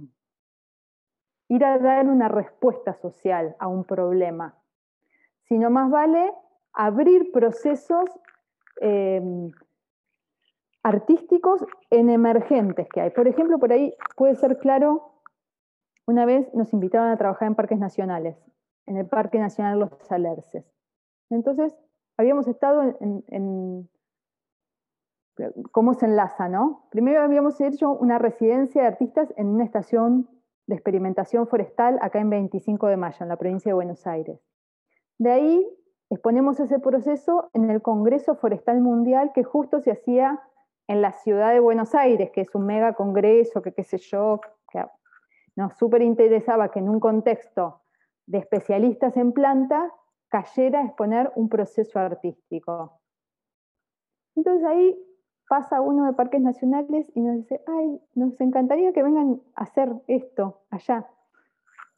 ir 1.47 1.63
a 1.63 1.79
dar 1.79 2.07
una 2.07 2.27
respuesta 2.27 2.93
social 2.93 3.55
a 3.59 3.67
un 3.67 3.85
problema, 3.85 4.57
sino 5.45 5.69
más 5.69 5.89
vale 5.89 6.31
abrir 6.73 7.31
procesos 7.31 8.09
em, 8.81 9.51
artísticos 10.83 11.65
en 11.89 12.09
emergentes 12.09 12.87
que 12.89 13.01
hay. 13.01 13.09
Por 13.11 13.27
ejemplo, 13.27 13.59
por 13.59 13.71
ahí 13.71 13.95
puede 14.15 14.35
ser 14.35 14.59
claro, 14.59 15.23
una 16.05 16.25
vez 16.25 16.53
nos 16.53 16.73
invitaron 16.73 17.09
a 17.09 17.17
trabajar 17.17 17.47
en 17.47 17.55
parques 17.55 17.79
nacionales, 17.79 18.37
en 18.85 18.97
el 18.97 19.07
Parque 19.07 19.39
Nacional 19.39 19.79
Los 19.79 20.11
Alerces. 20.11 20.65
Entonces, 21.29 21.75
habíamos 22.19 22.49
estado 22.49 22.81
en, 22.99 23.89
cómo 25.71 25.93
se 25.93 26.05
enlaza, 26.05 26.49
¿no? 26.49 26.85
Primero 26.91 27.21
habíamos 27.21 27.61
hecho 27.61 27.93
una 27.93 28.19
residencia 28.19 28.81
de 28.81 28.89
artistas 28.89 29.33
en 29.37 29.47
una 29.47 29.63
estación 29.63 30.27
de 30.67 30.75
experimentación 30.75 31.47
forestal 31.47 31.97
acá 32.01 32.19
en 32.19 32.29
25 32.29 32.87
de 32.87 32.97
mayo, 32.97 33.17
en 33.21 33.29
la 33.29 33.37
provincia 33.37 33.69
de 33.69 33.73
Buenos 33.73 34.05
Aires. 34.05 34.37
De 35.17 35.31
ahí 35.31 35.65
exponemos 36.09 36.59
ese 36.59 36.79
proceso 36.79 37.49
en 37.53 37.69
el 37.69 37.81
Congreso 37.81 38.35
Forestal 38.35 38.81
Mundial 38.81 39.31
que 39.33 39.45
justo 39.45 39.79
se 39.79 39.91
hacía 39.91 40.41
en 40.87 41.01
la 41.01 41.13
ciudad 41.13 41.53
de 41.53 41.61
Buenos 41.61 41.95
Aires, 41.95 42.31
que 42.31 42.41
es 42.41 42.53
un 42.53 42.65
mega 42.65 42.95
congreso, 42.95 43.61
que 43.61 43.71
qué 43.71 43.85
sé 43.85 43.97
yo, 43.97 44.41
que 44.69 44.83
nos 45.55 45.73
súper 45.77 46.01
interesaba 46.01 46.69
que 46.69 46.79
en 46.79 46.89
un 46.89 46.99
contexto 46.99 47.79
de 48.25 48.39
especialistas 48.39 49.15
en 49.15 49.31
plantas 49.31 49.89
cayera 50.29 50.79
a 50.79 50.85
exponer 50.85 51.31
un 51.35 51.49
proceso 51.49 51.99
artístico. 51.99 53.01
Entonces 54.35 54.65
ahí 54.65 55.05
pasa 55.47 55.81
uno 55.81 56.05
de 56.05 56.13
parques 56.13 56.39
nacionales 56.39 57.07
y 57.15 57.21
nos 57.21 57.37
dice, 57.37 57.61
ay, 57.67 57.99
nos 58.13 58.39
encantaría 58.39 58.93
que 58.93 59.03
vengan 59.03 59.41
a 59.55 59.63
hacer 59.63 59.91
esto 60.07 60.61
allá. 60.69 61.09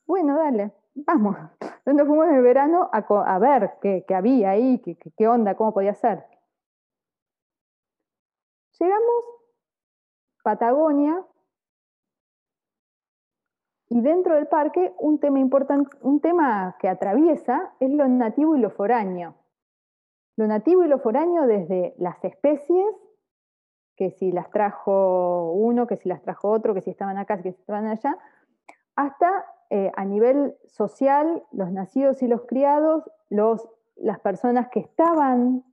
Bueno, 0.08 0.38
dale, 0.38 0.72
vamos. 0.96 1.36
Entonces 1.86 2.08
fuimos 2.08 2.28
en 2.28 2.36
el 2.36 2.42
verano 2.42 2.90
a, 2.92 3.40
ver 3.40 3.74
qué, 3.82 4.06
había 4.16 4.52
ahí, 4.52 4.80
qué, 4.80 4.98
qué 4.98 5.28
onda, 5.28 5.56
cómo 5.56 5.74
podía 5.74 5.94
ser. 5.94 6.24
Llegamos, 8.80 9.26
Patagonia, 10.44 11.24
y 13.92 14.00
dentro 14.00 14.36
del 14.36 14.48
parque, 14.48 14.94
un 15.00 15.20
tema 15.20 15.40
importante, 15.40 15.98
un 16.02 16.22
tema 16.22 16.78
que 16.80 16.88
atraviesa 16.88 17.74
es 17.82 17.92
lo 17.92 18.08
nativo 18.08 18.56
y 18.56 18.62
lo 18.62 18.70
foráneo. 18.70 19.36
Lo 20.38 20.48
nativo 20.48 20.86
y 20.86 20.88
lo 20.88 21.00
foráneo 21.00 21.46
desde 21.46 21.94
las 21.98 22.24
especies, 22.24 22.96
que 23.98 24.12
si 24.12 24.32
las 24.32 24.50
trajo 24.50 25.52
uno, 25.52 25.88
que 25.88 25.98
si 25.98 26.08
las 26.08 26.22
trajo 26.22 26.48
otro, 26.48 26.74
que 26.74 26.82
si 26.82 26.90
estaban 26.90 27.18
acá, 27.18 27.42
que 27.42 27.52
si 27.52 27.60
estaban 27.60 27.86
allá, 27.88 28.18
hasta 28.96 29.46
eh, 29.70 29.92
a 29.98 30.06
nivel 30.06 30.56
social, 30.68 31.44
los 31.52 31.70
nacidos 31.74 32.24
y 32.24 32.30
los 32.30 32.44
criados, 32.44 33.04
los, 33.30 33.68
las 33.98 34.22
personas 34.22 34.70
que 34.70 34.80
estaban 34.80 35.66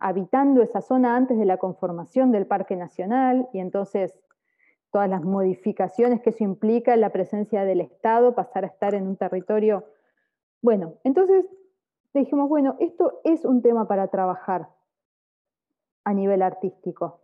habitando 0.00 0.62
esa 0.62 0.82
zona 0.82 1.16
antes 1.16 1.36
de 1.36 1.46
la 1.46 1.56
conformación 1.56 2.30
del 2.30 2.46
Parque 2.46 2.76
Nacional 2.76 3.48
y 3.52 3.58
entonces 3.58 4.14
todas 4.96 5.10
las 5.10 5.24
modificaciones 5.24 6.22
que 6.22 6.30
eso 6.30 6.42
implica 6.42 6.96
la 6.96 7.10
presencia 7.10 7.66
del 7.66 7.82
Estado, 7.82 8.34
pasar 8.34 8.64
a 8.64 8.68
estar 8.68 8.94
en 8.94 9.06
un 9.06 9.16
territorio. 9.18 9.84
Bueno, 10.62 10.94
entonces 11.04 11.44
dijimos, 12.14 12.48
bueno, 12.48 12.76
esto 12.80 13.20
es 13.22 13.44
un 13.44 13.60
tema 13.60 13.86
para 13.86 14.08
trabajar 14.08 14.70
a 16.04 16.14
nivel 16.14 16.40
artístico. 16.40 17.20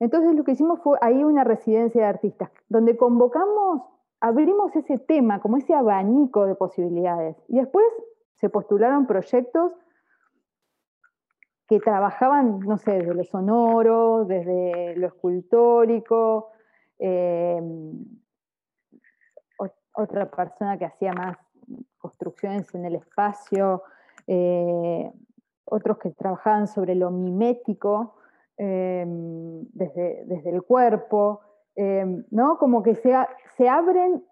Entonces 0.00 0.34
lo 0.34 0.42
que 0.42 0.50
hicimos 0.50 0.80
fue 0.82 0.98
ahí 1.00 1.22
una 1.22 1.44
residencia 1.44 2.02
de 2.02 2.08
artistas, 2.08 2.50
donde 2.68 2.96
convocamos, 2.96 3.82
abrimos 4.18 4.74
ese 4.74 4.98
tema, 4.98 5.40
como 5.40 5.58
ese 5.58 5.74
abanico 5.74 6.44
de 6.44 6.56
posibilidades. 6.56 7.36
Y 7.46 7.58
después 7.60 7.86
se 8.40 8.50
postularon 8.50 9.06
proyectos 9.06 9.70
que 11.68 11.78
trabajaban, 11.78 12.58
no 12.58 12.78
sé, 12.78 12.94
desde 12.94 13.14
lo 13.14 13.22
sonoro, 13.22 14.24
desde 14.24 14.96
lo 14.96 15.06
escultórico, 15.06 16.50
em, 16.98 18.04
otra 19.96 20.28
persona 20.30 20.76
que 20.76 20.86
hacía 20.86 21.12
más 21.12 21.36
construcciones 21.98 22.74
en 22.74 22.84
el 22.84 22.96
espacio, 22.96 23.82
eh, 24.26 25.10
otros 25.64 25.98
que 25.98 26.10
trabajaban 26.10 26.66
sobre 26.66 26.94
lo 26.94 27.10
mimético, 27.10 28.16
em, 28.56 29.64
desde, 29.72 30.24
desde, 30.26 30.50
el 30.50 30.62
cuerpo, 30.62 31.40
¿no? 32.30 32.58
Como 32.58 32.82
que 32.82 32.94
se, 32.94 33.14
se, 33.56 33.68
abren, 33.68 34.24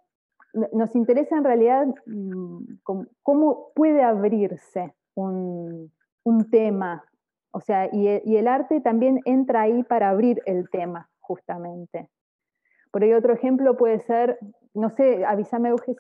nos 0.72 0.94
interesa 0.94 1.36
en 1.36 1.44
realidad 1.44 1.86
mm, 2.06 2.78
cómo, 3.22 3.72
puede 3.74 4.02
abrirse 4.02 4.94
un, 5.14 5.92
un 6.24 6.50
tema, 6.50 7.04
o 7.52 7.60
sea, 7.60 7.88
y, 7.92 8.08
el 8.08 8.48
arte 8.48 8.80
también 8.80 9.20
entra 9.24 9.62
ahí 9.62 9.82
para 9.82 10.08
abrir 10.08 10.42
el 10.46 10.70
tema, 10.70 11.10
justamente. 11.20 12.08
Por 12.92 13.02
ahí 13.02 13.12
otro 13.14 13.32
ejemplo 13.32 13.76
puede 13.76 13.98
ser, 14.00 14.38
no 14.74 14.90
sé, 14.90 15.24
avísame, 15.24 15.70
Euge, 15.70 15.96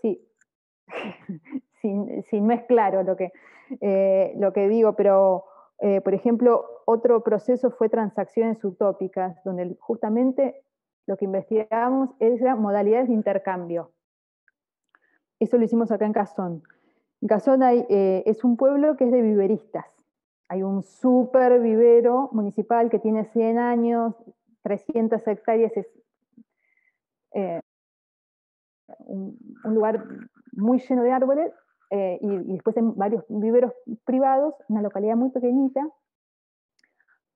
si, 1.80 2.22
si, 2.28 2.40
no 2.40 2.52
es 2.52 2.62
claro 2.64 3.02
lo 3.02 3.16
que, 3.16 3.32
eh, 3.80 4.34
lo 4.36 4.52
que 4.52 4.68
digo, 4.68 4.94
pero 4.94 5.46
eh, 5.84 6.00
por 6.00 6.14
ejemplo, 6.14 6.64
otro 6.84 7.24
proceso 7.24 7.72
fue 7.72 7.88
transacciones 7.88 8.62
utópicas, 8.64 9.42
donde 9.42 9.76
justamente 9.80 10.62
lo 11.06 11.16
que 11.16 11.24
investigamos 11.24 12.10
eran 12.20 12.60
modalidades 12.60 13.08
de 13.08 13.14
intercambio. 13.14 13.90
Eso 15.40 15.58
lo 15.58 15.64
hicimos 15.64 15.90
acá 15.90 16.06
en 16.06 16.12
Cazón. 16.12 16.62
En 17.20 17.28
Cazón 17.28 17.62
eh, 17.64 18.22
es 18.26 18.44
un 18.44 18.56
pueblo 18.56 18.96
que 18.96 19.06
es 19.06 19.10
de 19.10 19.22
viveristas. 19.22 19.86
Hay 20.48 20.62
un 20.62 20.82
super 20.82 21.58
vivero 21.60 22.28
municipal 22.32 22.90
que 22.90 22.98
tiene 22.98 23.24
100 23.24 23.58
años, 23.58 24.14
300 24.62 25.26
hectáreas, 25.26 25.76
es 25.76 25.88
un, 28.98 29.38
lugar 29.64 30.04
muy 30.52 30.78
lleno 30.78 31.02
de 31.02 31.12
árboles 31.12 31.52
eh, 31.90 32.18
y, 32.20 32.52
después 32.52 32.76
en 32.76 32.94
varios 32.96 33.24
viveros 33.28 33.72
privados, 34.04 34.54
una 34.68 34.82
localidad 34.82 35.16
muy 35.16 35.30
pequeñita, 35.30 35.86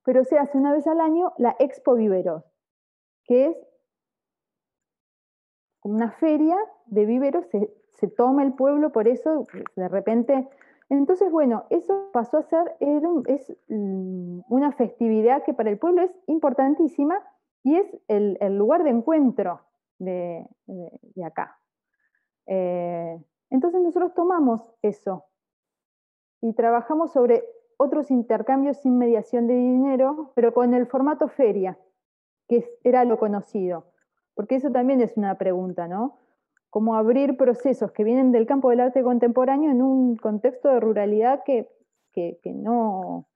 pero 0.04 0.24
se 0.24 0.38
hace 0.38 0.56
una 0.56 0.72
vez 0.72 0.86
al 0.86 1.00
año 1.00 1.32
la 1.36 1.56
Expo 1.58 1.94
Viveros, 1.94 2.44
que 3.24 3.46
es 3.46 3.56
una 5.82 6.10
feria 6.12 6.56
de 6.86 7.06
viveros, 7.06 7.46
se, 7.48 8.08
toma 8.08 8.42
el 8.42 8.54
pueblo 8.54 8.92
por 8.92 9.08
eso, 9.08 9.46
de 9.74 9.88
repente... 9.88 10.48
Entonces, 10.88 11.32
bueno, 11.32 11.64
eso 11.70 12.10
pasó 12.12 12.38
a 12.38 12.42
ser, 12.44 12.76
es 12.78 13.56
mm, 13.66 14.42
una 14.48 14.70
festividad 14.70 15.42
que 15.42 15.52
para 15.52 15.68
el 15.68 15.78
pueblo 15.78 16.02
es 16.02 16.12
importantísima 16.28 17.18
y 17.64 17.74
es 17.74 17.86
el, 18.06 18.38
lugar 18.56 18.84
de 18.84 18.90
encuentro 18.90 19.60
de 19.98 20.46
acá. 21.24 21.58
Eh, 22.46 23.18
entonces 23.50 23.80
nosotros 23.80 24.14
tomamos 24.14 24.72
eso 24.82 25.24
y 26.40 26.52
trabajamos 26.52 27.12
sobre 27.12 27.44
otros 27.76 28.10
intercambios 28.10 28.78
sin 28.78 28.98
mediación 28.98 29.46
de 29.46 29.54
dinero, 29.54 30.32
pero 30.34 30.54
con 30.54 30.74
el 30.74 30.86
formato 30.86 31.28
feria, 31.28 31.78
que 32.48 32.78
era 32.84 33.04
lo 33.04 33.18
conocido. 33.18 33.92
Porque 34.34 34.56
eso 34.56 34.70
también 34.70 35.00
es 35.00 35.16
una 35.16 35.36
pregunta, 35.36 35.88
¿no? 35.88 36.18
Cómo 36.70 36.94
abrir 36.94 37.36
procesos 37.36 37.92
que 37.92 38.04
vienen 38.04 38.32
del 38.32 38.46
campo 38.46 38.70
del 38.70 38.80
arte 38.80 39.02
contemporáneo 39.02 39.70
en 39.70 39.82
un 39.82 40.16
contexto 40.16 40.68
de 40.68 40.80
ruralidad 40.80 41.42
que, 41.44 41.70
no, 42.44 43.26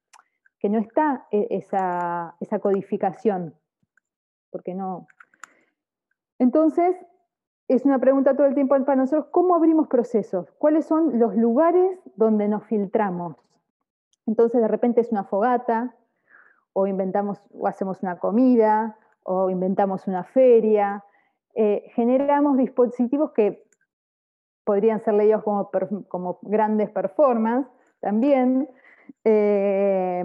que 0.58 0.68
no 0.68 0.78
está 0.78 1.26
e, 1.30 1.46
esa, 1.50 2.36
esa 2.40 2.58
codificación. 2.58 3.54
Porque 4.50 4.74
no. 4.74 5.06
Entonces, 6.40 6.96
es 7.68 7.84
una 7.84 7.98
pregunta 7.98 8.34
todo 8.34 8.46
el 8.46 8.54
tiempo 8.54 8.74
para 8.84 8.96
nosotros, 8.96 9.26
¿cómo 9.30 9.54
abrimos 9.54 9.88
procesos? 9.88 10.50
¿Cuáles 10.52 10.86
son 10.86 11.18
los 11.18 11.36
lugares 11.36 12.00
donde 12.16 12.48
nos 12.48 12.64
filtramos? 12.64 13.36
Entonces 14.26 14.62
de 14.62 14.66
repente 14.66 15.02
es 15.02 15.12
una 15.12 15.24
fogata, 15.24 15.94
o 16.72 16.86
inventamos 16.86 17.42
o 17.52 17.66
hacemos 17.68 18.02
una 18.02 18.18
comida, 18.18 18.96
o 19.22 19.50
inventamos 19.50 20.06
una 20.06 20.24
feria, 20.24 21.04
eh, 21.54 21.90
generamos 21.94 22.56
dispositivos 22.56 23.32
que 23.32 23.62
podrían 24.64 25.00
ser 25.00 25.14
leídos 25.14 25.42
como, 25.42 25.70
como 26.08 26.38
grandes 26.40 26.90
performances 26.90 27.70
también, 28.00 28.66
eh, 29.24 30.24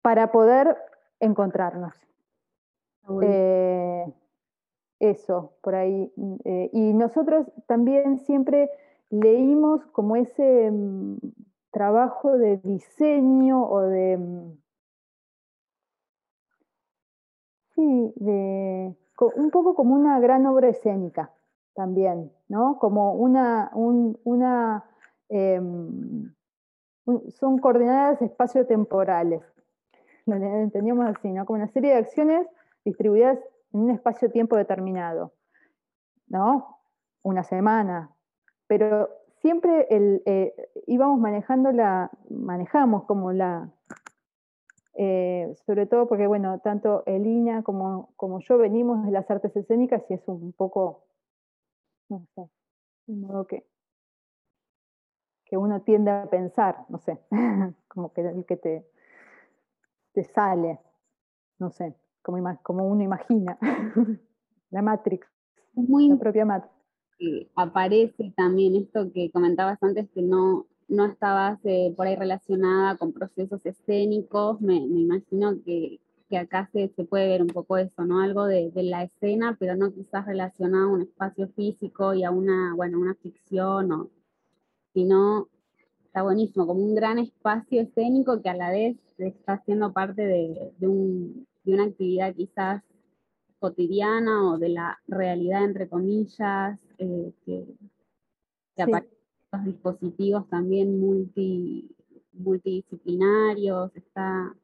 para 0.00 0.32
poder 0.32 0.78
encontrarnos 1.20 1.94
eso, 5.00 5.52
por 5.62 5.74
ahí. 5.74 6.12
Mm, 6.16 6.34
eh, 6.44 6.70
y 6.72 6.92
nosotros 6.92 7.46
también 7.66 8.18
siempre 8.20 8.70
leímos 9.10 9.84
como 9.86 10.16
ese 10.16 10.70
mm, 10.70 11.16
trabajo 11.70 12.36
de 12.38 12.58
diseño 12.58 13.62
o 13.68 13.80
de... 13.82 14.16
Mm, 14.18 14.58
sí, 17.74 18.12
de, 18.16 18.94
un 19.36 19.50
poco 19.50 19.74
como 19.74 19.94
una 19.94 20.18
gran 20.20 20.46
obra 20.46 20.68
escénica 20.68 21.30
también, 21.74 22.32
¿no? 22.48 22.78
Como 22.78 23.14
una, 23.14 23.70
una 23.74 24.84
em, 25.28 26.32
son 27.28 27.58
coordenadas 27.58 28.20
espacio-temporales. 28.22 29.42
Lo 30.26 30.36
entendíamos 30.36 31.06
así, 31.06 31.30
¿no? 31.30 31.44
Como 31.46 31.58
una 31.58 31.68
serie 31.68 31.90
de 31.90 31.98
acciones 31.98 32.46
distribuidas 32.84 33.38
en 33.76 33.82
un 33.82 33.90
espacio-tiempo 33.90 34.56
determinado, 34.56 35.34
¿no? 36.28 36.80
Una 37.22 37.42
semana, 37.44 38.10
pero 38.66 39.10
siempre 39.40 39.86
el, 39.90 40.22
eh, 40.24 40.54
íbamos 40.86 41.20
manejando 41.20 41.72
la, 41.72 42.10
manejamos 42.30 43.04
como 43.04 43.32
la, 43.32 43.70
eh, 44.94 45.54
sobre 45.66 45.86
todo 45.86 46.08
porque, 46.08 46.26
bueno, 46.26 46.58
tanto 46.60 47.02
Elina 47.04 47.62
como, 47.62 48.14
como 48.16 48.40
yo 48.40 48.56
venimos 48.56 49.04
de 49.04 49.10
las 49.10 49.30
artes 49.30 49.54
escénicas 49.54 50.02
y 50.08 50.14
es 50.14 50.26
un 50.26 50.52
poco, 50.52 51.04
no 52.08 52.24
sé, 52.34 52.48
un 53.08 53.20
modo 53.20 53.46
que, 53.46 53.66
que 55.44 55.58
uno 55.58 55.82
tiende 55.82 56.10
a 56.10 56.30
pensar, 56.30 56.86
no 56.88 56.98
sé, 56.98 57.18
como 57.88 58.12
que 58.14 58.22
el 58.22 58.46
que 58.46 58.56
te, 58.56 58.86
te 60.12 60.24
sale, 60.24 60.80
no 61.58 61.70
sé 61.70 61.94
como, 62.62 62.86
uno 62.88 63.02
imagina. 63.02 63.58
la 64.70 64.82
Matrix, 64.82 65.26
Muy 65.74 66.08
la 66.08 66.16
propia 66.16 66.44
Matrix. 66.44 66.74
aparece 67.54 68.32
también 68.36 68.76
esto 68.76 69.12
que 69.12 69.30
comentabas 69.30 69.82
antes, 69.82 70.08
que 70.10 70.22
no, 70.22 70.66
no 70.88 71.06
estabas 71.06 71.58
eh, 71.64 71.92
por 71.96 72.06
ahí 72.06 72.16
relacionada 72.16 72.96
con 72.96 73.12
procesos 73.12 73.64
escénicos, 73.64 74.60
me, 74.60 74.76
imagino 74.76 75.54
que, 75.64 76.00
acá 76.36 76.68
se, 76.72 76.88
se, 76.96 77.04
puede 77.04 77.28
ver 77.28 77.42
un 77.42 77.48
poco 77.48 77.76
eso, 77.76 78.04
¿no? 78.04 78.20
Algo 78.20 78.46
de, 78.46 78.72
la 78.74 79.04
escena, 79.04 79.56
pero 79.58 79.76
no 79.76 79.92
quizás 79.92 80.26
relacionado 80.26 80.88
a 80.88 80.92
un 80.92 81.02
espacio 81.02 81.48
físico 81.48 82.14
y 82.14 82.24
a 82.24 82.30
una, 82.30 82.74
bueno, 82.74 82.98
una 82.98 83.14
ficción, 83.14 83.92
o, 83.92 84.10
sino 84.92 85.48
está 86.04 86.22
buenísimo, 86.22 86.66
como 86.66 86.82
un 86.82 86.94
gran 86.94 87.18
espacio 87.18 87.82
escénico 87.82 88.42
que 88.42 88.48
a 88.48 88.56
la 88.56 88.70
vez 88.70 88.96
está 89.18 89.62
siendo 89.64 89.92
parte 89.92 90.22
de, 90.22 90.72
de 90.78 90.88
un, 90.88 91.46
de 91.66 91.74
una 91.74 91.84
actividad 91.84 92.34
quizás 92.34 92.82
cotidiana 93.58 94.50
o 94.50 94.58
de 94.58 94.68
la 94.70 94.98
realidad, 95.08 95.64
entre 95.64 95.88
comillas, 95.88 96.78
eh, 96.98 97.32
que, 97.44 97.66
aparecen 98.78 99.18
los 99.52 99.64
dispositivos 99.64 100.48
también 100.48 101.00
multi, 101.00 101.90
multidisciplinarios, 102.32 103.94
está, 103.96 104.54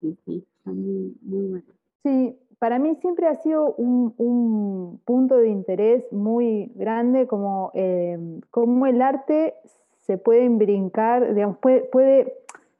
sí, 0.00 0.16
sí, 0.24 0.44
está 0.58 0.70
muy, 0.72 1.16
muy 1.22 1.46
bueno. 1.48 1.66
Sí, 2.02 2.36
para 2.58 2.78
mí 2.78 2.96
siempre 2.96 3.28
ha 3.28 3.34
sido 3.36 3.74
un, 3.74 5.00
punto 5.04 5.36
de 5.36 5.48
interés 5.48 6.10
muy 6.12 6.72
grande 6.74 7.26
como, 7.26 7.70
eh, 7.74 8.18
el 8.18 9.02
arte 9.02 9.54
se 10.00 10.18
puede 10.18 10.48
brincar, 10.48 11.34
digamos, 11.34 11.58
puede, 11.58 12.34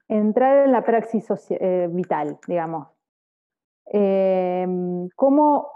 entrar 0.08 0.66
en 0.66 0.72
la 0.72 0.84
praxis 0.84 1.26
eh, 1.50 1.88
vital, 1.92 2.38
digamos. 2.46 2.95
Eh, 3.92 4.66
¿cómo, 5.16 5.72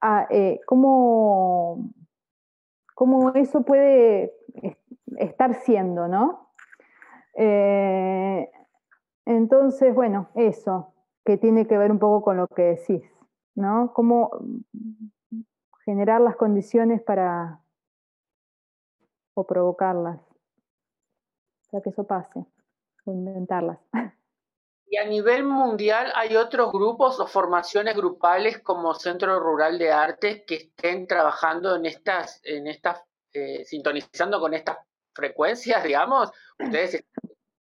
ah, 0.00 0.28
cómo, 0.66 1.90
cómo, 2.94 3.30
eso 3.34 3.62
puede 3.62 4.34
estar 5.16 5.54
siendo, 5.54 6.08
¿no? 6.08 6.48
entonces, 9.24 9.94
bueno, 9.94 10.28
eso 10.34 10.92
que 11.24 11.38
tiene 11.38 11.66
que 11.66 11.78
ver 11.78 11.90
un 11.90 11.98
poco 11.98 12.22
con 12.22 12.36
lo 12.36 12.48
que 12.48 12.62
decís, 12.62 13.02
¿no? 13.54 13.92
Cómo 13.94 14.30
generar 15.84 16.20
las 16.20 16.36
condiciones 16.36 17.00
para 17.02 17.60
o 19.34 19.46
provocarlas 19.46 20.20
para 21.70 21.82
que 21.82 21.90
eso 21.90 22.04
pase 22.04 22.44
o 23.04 23.12
inventarlas. 23.12 23.78
Y 24.92 24.96
a 24.96 25.04
nivel 25.04 25.44
mundial 25.44 26.10
hay 26.16 26.34
otros 26.34 26.72
grupos 26.72 27.20
o 27.20 27.26
formaciones 27.28 27.94
grupales 27.94 28.58
como 28.58 28.92
Centro 28.92 29.38
Rural 29.38 29.78
de 29.78 29.92
Arte 29.92 30.44
que 30.44 30.56
estén 30.56 31.06
trabajando 31.06 31.76
en 31.76 31.86
estas, 31.86 32.40
en 32.42 32.66
estas, 32.66 33.00
eh, 33.32 33.64
sintonizando 33.64 34.40
con 34.40 34.52
estas 34.52 34.78
frecuencias, 35.14 35.84
digamos. 35.84 36.32
Ustedes 36.58 37.04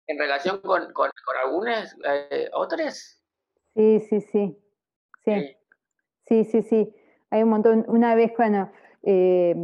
en 0.06 0.16
relación 0.16 0.60
con, 0.60 0.92
con, 0.92 1.10
algunas 1.44 1.96
eh, 2.04 2.48
otras. 2.52 3.20
Sí, 3.74 3.98
sí, 3.98 4.20
sí. 4.20 4.56
Sí, 5.24 5.56
sí, 6.24 6.44
sí, 6.44 6.62
sí. 6.62 6.94
Hay 7.30 7.42
un 7.42 7.48
montón. 7.48 7.84
Una 7.88 8.14
vez 8.14 8.30
cuando 8.36 8.70
eh, 9.02 9.56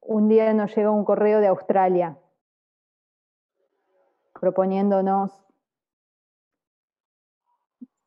un 0.00 0.28
día 0.28 0.52
nos 0.52 0.76
llegó 0.76 0.90
un 0.90 1.04
correo 1.04 1.38
de 1.40 1.46
Australia 1.46 2.18
proponiéndonos 4.40 5.32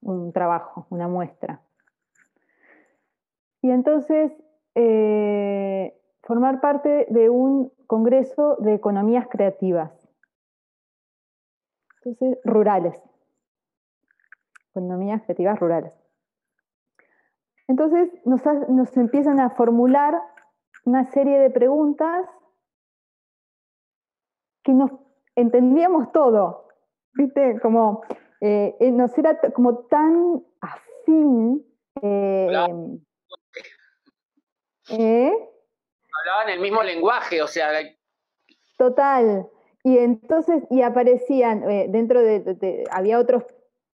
un 0.02 0.32
trabajo, 0.34 0.88
una 0.90 1.08
muestra. 1.08 1.62
Y 3.62 3.72
entonces 3.72 4.32
eh, 4.76 6.00
formar 6.24 6.62
parte 6.62 7.08
de 7.10 7.30
un 7.30 7.72
congreso 7.88 8.56
de 8.60 8.74
economías 8.74 9.28
creativas. 9.28 10.08
Entonces, 11.98 12.40
rurales. 12.46 13.02
Economías 14.70 15.22
creativas 15.24 15.60
rurales. 15.60 16.00
Entonces 17.68 18.10
nos, 18.26 18.98
empiezan 18.98 19.40
a 19.40 19.52
formular 19.52 20.20
una 20.86 21.06
serie 21.12 21.38
de 21.38 21.52
preguntas 21.52 22.28
que 24.64 24.74
nos 24.74 24.92
entendíamos 25.36 26.12
todo, 26.12 26.68
¿viste? 27.14 27.60
Como 27.62 28.02
eh, 28.42 28.76
eh, 28.80 28.92
nos 28.92 29.18
era 29.18 29.40
como 29.54 29.80
tan 29.86 30.44
afín. 30.62 31.66
Eh, 32.02 32.48
Hablaban 36.22 36.50
el 36.50 36.60
mismo 36.60 36.84
lenguaje, 36.84 37.42
o 37.42 37.48
sea. 37.48 37.70
Total. 38.78 39.48
Y 39.84 39.98
entonces, 39.98 40.64
y 40.70 40.82
aparecían, 40.82 41.70
eh, 41.70 41.88
dentro 41.90 42.22
de, 42.22 42.86
había 42.92 43.20
otros 43.20 43.44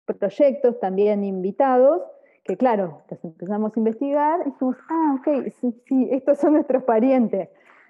proyectos 0.05 0.79
también 0.79 1.23
invitados, 1.23 2.01
que 2.43 2.57
claro, 2.57 3.03
los 3.09 3.23
empezamos 3.23 3.75
a 3.75 3.79
investigar 3.79 4.41
y 4.41 4.51
dijimos, 4.51 4.77
ah, 4.89 5.17
ok, 5.19 5.27
sí, 5.59 6.09
estos 6.11 6.39
son 6.39 6.53
nuestros 6.53 6.83
parientes, 6.83 7.49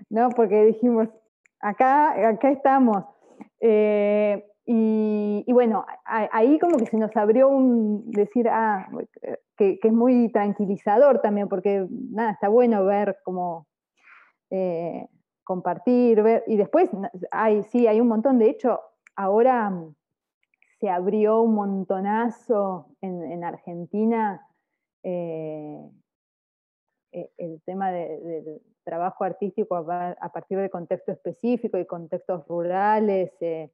¿no? 0.10 0.30
Porque 0.30 0.64
dijimos, 0.66 1.10
acá, 1.60 2.28
acá 2.30 2.52
estamos. 2.52 3.04
Eh, 3.66 4.46
y, 4.66 5.52
bueno, 5.54 5.86
ahí 6.06 6.60
como 6.60 6.78
que 6.78 6.86
se 6.86 6.98
nos 6.98 7.16
abrió 7.16 7.48
un 7.48 8.12
decir, 8.12 8.50
ah, 8.50 8.90
que, 9.56 9.80
es 9.82 9.94
muy 9.94 10.30
tranquilizador 10.32 11.22
también, 11.22 11.48
porque 11.48 11.88
nada, 11.90 12.32
está 12.32 12.50
bueno 12.50 12.84
ver 12.86 13.18
como 13.24 13.68
eh, 14.50 15.08
compartir, 15.46 16.22
ver, 16.24 16.44
y 16.48 16.58
después 16.58 16.90
hay, 17.32 17.64
sí, 17.64 17.88
hay 17.88 18.02
un 18.02 18.10
montón, 18.10 18.38
de 18.38 18.50
hecho, 18.50 18.82
ahora 19.16 19.70
mm, 19.70 19.96
se 20.80 20.90
abrió 20.90 21.42
un 21.42 21.56
montonazo 21.56 22.88
en, 23.00 23.44
Argentina 23.46 24.46
eh, 25.04 25.90
e, 27.14 27.32
el 27.38 27.62
tema 27.66 27.92
del 27.92 28.62
trabajo 28.84 29.24
artístico 29.24 29.76
a, 29.76 30.30
partir 30.34 30.60
de 30.60 30.70
contexto 30.70 31.12
específico 31.12 31.78
y 31.78 31.86
contextos 31.86 32.48
rurales. 32.48 33.32
Eh, 33.42 33.72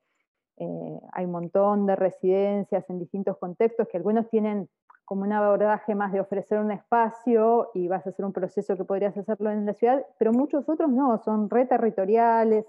eh, 0.58 1.00
hay 1.14 1.26
un 1.26 1.32
montón 1.32 1.86
de 1.86 1.96
residencias 1.96 2.90
en 2.90 3.00
distintos 3.00 3.38
contextos 3.38 3.88
que 3.88 3.98
algunos 3.98 4.30
tienen 4.30 4.70
como 5.06 5.24
un 5.24 5.34
abordaje 5.34 5.96
más 5.96 6.12
de 6.12 6.20
ofrecer 6.20 6.60
un 6.60 6.72
espacio 6.72 7.72
y 7.74 7.88
vas 7.88 8.06
a 8.06 8.12
hacer 8.12 8.26
un 8.26 8.34
proceso 8.34 8.78
que 8.78 8.84
podrías 8.84 9.18
hacerlo 9.18 9.50
en 9.50 9.66
la 9.66 9.74
ciudad, 9.74 10.06
pero 10.20 10.32
muchos 10.32 10.70
otros 10.70 10.92
no, 10.92 11.18
son 11.24 11.50
re 11.50 11.66
territoriales, 11.66 12.66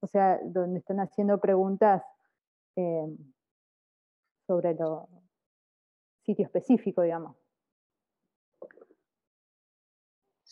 o 0.00 0.06
sea, 0.06 0.38
donde 0.44 0.78
están 0.78 1.00
haciendo 1.00 1.40
preguntas 1.40 2.04
eh, 2.76 3.16
sobre 4.46 4.74
lo 4.74 5.08
sitio 6.22 6.44
específico, 6.44 7.02
digamos. 7.02 7.43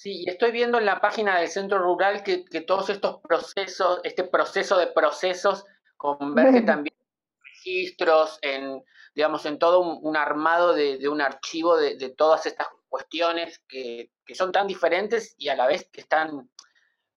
Sí, 0.03 0.25
estoy 0.27 0.51
viendo 0.51 0.79
en 0.79 0.85
la 0.85 1.01
página 1.01 1.39
del 1.39 1.49
centro 1.49 1.79
rural 1.79 2.25
que, 2.25 2.43
todos 2.67 2.91
estos 2.91 3.21
procesos, 3.21 4.01
este 4.03 4.25
proceso 4.25 4.77
de 4.77 4.89
procesos 4.89 5.65
converge 5.97 6.63
también 6.63 6.97
en 6.99 7.45
registros, 7.45 8.41
en 8.43 8.83
digamos, 9.15 9.47
en 9.47 9.61
todo 9.61 9.79
un, 9.79 10.17
armado 10.17 10.75
de, 10.75 11.09
un 11.09 11.21
archivo 11.21 11.77
de, 11.77 12.09
todas 12.17 12.47
estas 12.47 12.67
cuestiones 12.89 13.63
que, 13.69 14.11
son 14.35 14.51
tan 14.51 14.67
diferentes 14.67 15.37
y 15.39 15.51
a 15.51 15.55
la 15.55 15.69
vez 15.69 15.89
que 15.93 16.01
están, 16.01 16.51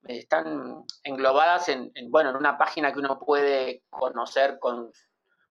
están 0.03 0.83
englobadas 1.01 1.69
en, 1.69 1.91
bueno, 2.09 2.29
en 2.29 2.35
una 2.35 2.55
página 2.55 2.93
que 2.93 2.99
uno 2.99 3.17
puede 3.17 3.81
conocer 3.89 4.59
con, 4.59 4.91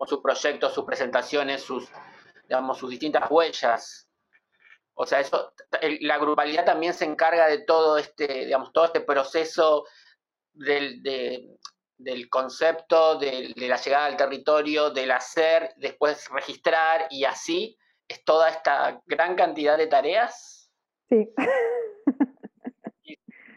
sus 0.05 0.21
proyectos, 0.21 0.75
sus 0.75 0.85
presentaciones, 0.85 1.63
sus, 1.63 1.89
digamos, 2.47 2.77
sus 2.77 2.91
distintas 2.91 3.31
huellas. 3.31 4.07
O 4.95 5.07
sea, 5.07 5.21
eso, 5.21 5.53
la 6.01 6.19
grupalidad 6.19 6.65
también 6.65 6.95
se 6.95 7.05
encarga 7.05 7.49
de 7.49 7.59
todo 7.59 7.99
este, 7.99 8.47
digamos, 8.47 8.73
todo 8.73 8.85
este 8.85 9.01
proceso 9.01 9.85
del, 10.53 11.03
de, 11.03 11.59
del 12.03 12.29
concepto, 12.29 13.19
de, 13.19 13.53
la 13.57 13.77
llegada 13.77 14.07
al 14.07 14.17
territorio, 14.17 14.91
del 14.91 15.11
hacer, 15.11 15.73
después 15.77 16.29
registrar 16.31 17.07
y 17.11 17.25
así 17.25 17.79
es 18.09 18.25
toda 18.25 18.51
esta 18.51 19.03
gran 19.07 19.37
cantidad 19.37 19.79
de 19.79 19.87
tareas. 19.87 20.71
Sí. 21.09 21.33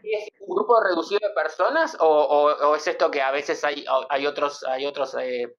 ¿Es 0.08 0.30
un 0.42 0.56
grupo 0.56 0.82
reducido 0.84 1.20
de 1.28 1.34
personas 1.34 1.98
o, 2.00 2.76
es 2.76 2.88
esto 2.88 3.10
que 3.10 3.22
a 3.24 3.32
veces 3.32 3.64
hay, 3.64 3.84
hay 4.10 4.28
otros, 4.28 4.64
hay 4.64 4.86
otros 4.86 5.16
eh, 5.20 5.56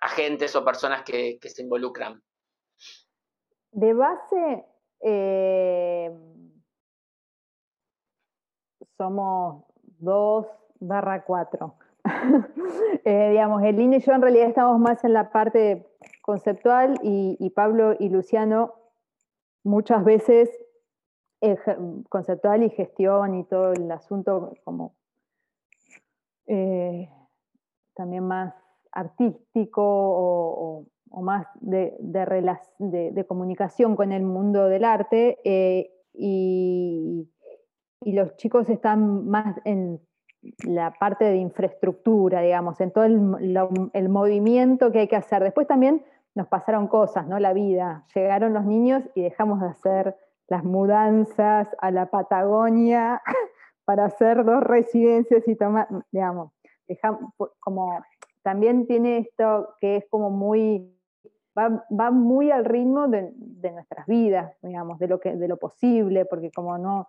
agentes 0.00 0.56
o 0.56 0.64
personas 0.64 1.04
que, 1.04 1.38
se 1.42 1.62
involucran? 1.62 2.20
De 3.70 3.94
base, 3.94 4.64
eh, 5.04 6.10
somos 8.96 9.64
dos 9.98 10.46
barra 10.80 11.24
cuatro. 11.24 11.76
Eh, 13.06 13.30
digamos, 13.32 13.62
el 13.62 13.78
y 13.78 13.98
yo 13.98 14.12
en 14.12 14.22
realidad 14.22 14.48
estamos 14.48 14.80
más 14.80 15.04
en 15.04 15.12
la 15.12 15.30
parte 15.30 15.86
conceptual 16.22 16.98
y, 17.02 17.50
Pablo 17.50 17.94
y 17.98 18.08
Luciano 18.08 18.74
muchas 19.62 20.04
veces 20.04 20.48
conceptual 22.08 22.62
y 22.62 22.70
gestión 22.70 23.34
y 23.34 23.44
todo 23.44 23.74
el 23.74 23.90
asunto 23.90 24.54
como 24.64 24.94
eh, 26.46 27.10
también 27.94 28.26
más 28.26 28.54
artístico 28.90 29.82
o, 29.84 30.86
más 31.22 31.46
de, 31.60 31.96
de, 31.98 33.24
comunicación 33.26 33.96
con 33.96 34.12
el 34.12 34.22
mundo 34.22 34.66
del 34.66 34.84
arte 34.84 35.38
eh, 35.44 35.90
y, 36.12 37.28
y 38.02 38.12
los 38.12 38.36
chicos 38.36 38.68
están 38.68 39.26
más 39.26 39.56
en 39.64 40.00
la 40.64 40.92
parte 40.92 41.24
de 41.24 41.36
infraestructura, 41.36 42.40
digamos, 42.40 42.80
en 42.80 42.90
todo 42.90 43.04
el, 43.04 44.08
movimiento 44.08 44.92
que 44.92 45.00
hay 45.00 45.08
que 45.08 45.16
hacer. 45.16 45.42
Después 45.42 45.66
también 45.66 46.04
nos 46.34 46.48
pasaron 46.48 46.88
cosas, 46.88 47.26
¿no? 47.26 47.38
La 47.38 47.52
vida. 47.52 48.04
Llegaron 48.14 48.52
los 48.52 48.64
niños 48.64 49.02
y 49.14 49.22
dejamos 49.22 49.60
de 49.60 49.68
hacer 49.68 50.16
las 50.48 50.64
mudanzas 50.64 51.68
a 51.78 51.90
la 51.90 52.06
Patagonia 52.10 53.22
para 53.84 54.06
hacer 54.06 54.44
dos 54.44 54.62
residencias 54.62 55.46
y 55.48 55.56
tomar, 55.56 55.88
digamos, 56.12 56.52
dejamos, 56.86 57.32
como 57.60 58.02
también 58.42 58.86
tiene 58.86 59.18
esto 59.18 59.74
que 59.80 59.96
es 59.96 60.04
como 60.10 60.30
muy, 60.30 60.93
va, 61.56 62.10
muy 62.10 62.50
al 62.50 62.64
ritmo 62.64 63.08
de, 63.08 63.32
nuestras 63.72 64.06
vidas, 64.06 64.56
digamos, 64.62 64.98
de 64.98 65.08
lo, 65.08 65.20
que, 65.20 65.36
de 65.36 65.48
lo 65.48 65.56
posible, 65.56 66.24
porque 66.24 66.50
como 66.50 66.76
no, 66.78 67.08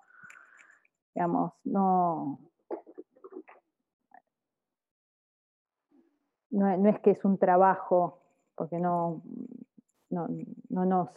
digamos, 1.14 1.54
no, 1.64 2.40
no, 6.52 6.90
es 6.90 7.00
que 7.00 7.12
es 7.12 7.26
un 7.26 7.38
trabajo, 7.38 8.20
porque 8.56 8.80
no, 8.80 9.22
no, 10.10 10.28
nos, 10.70 11.10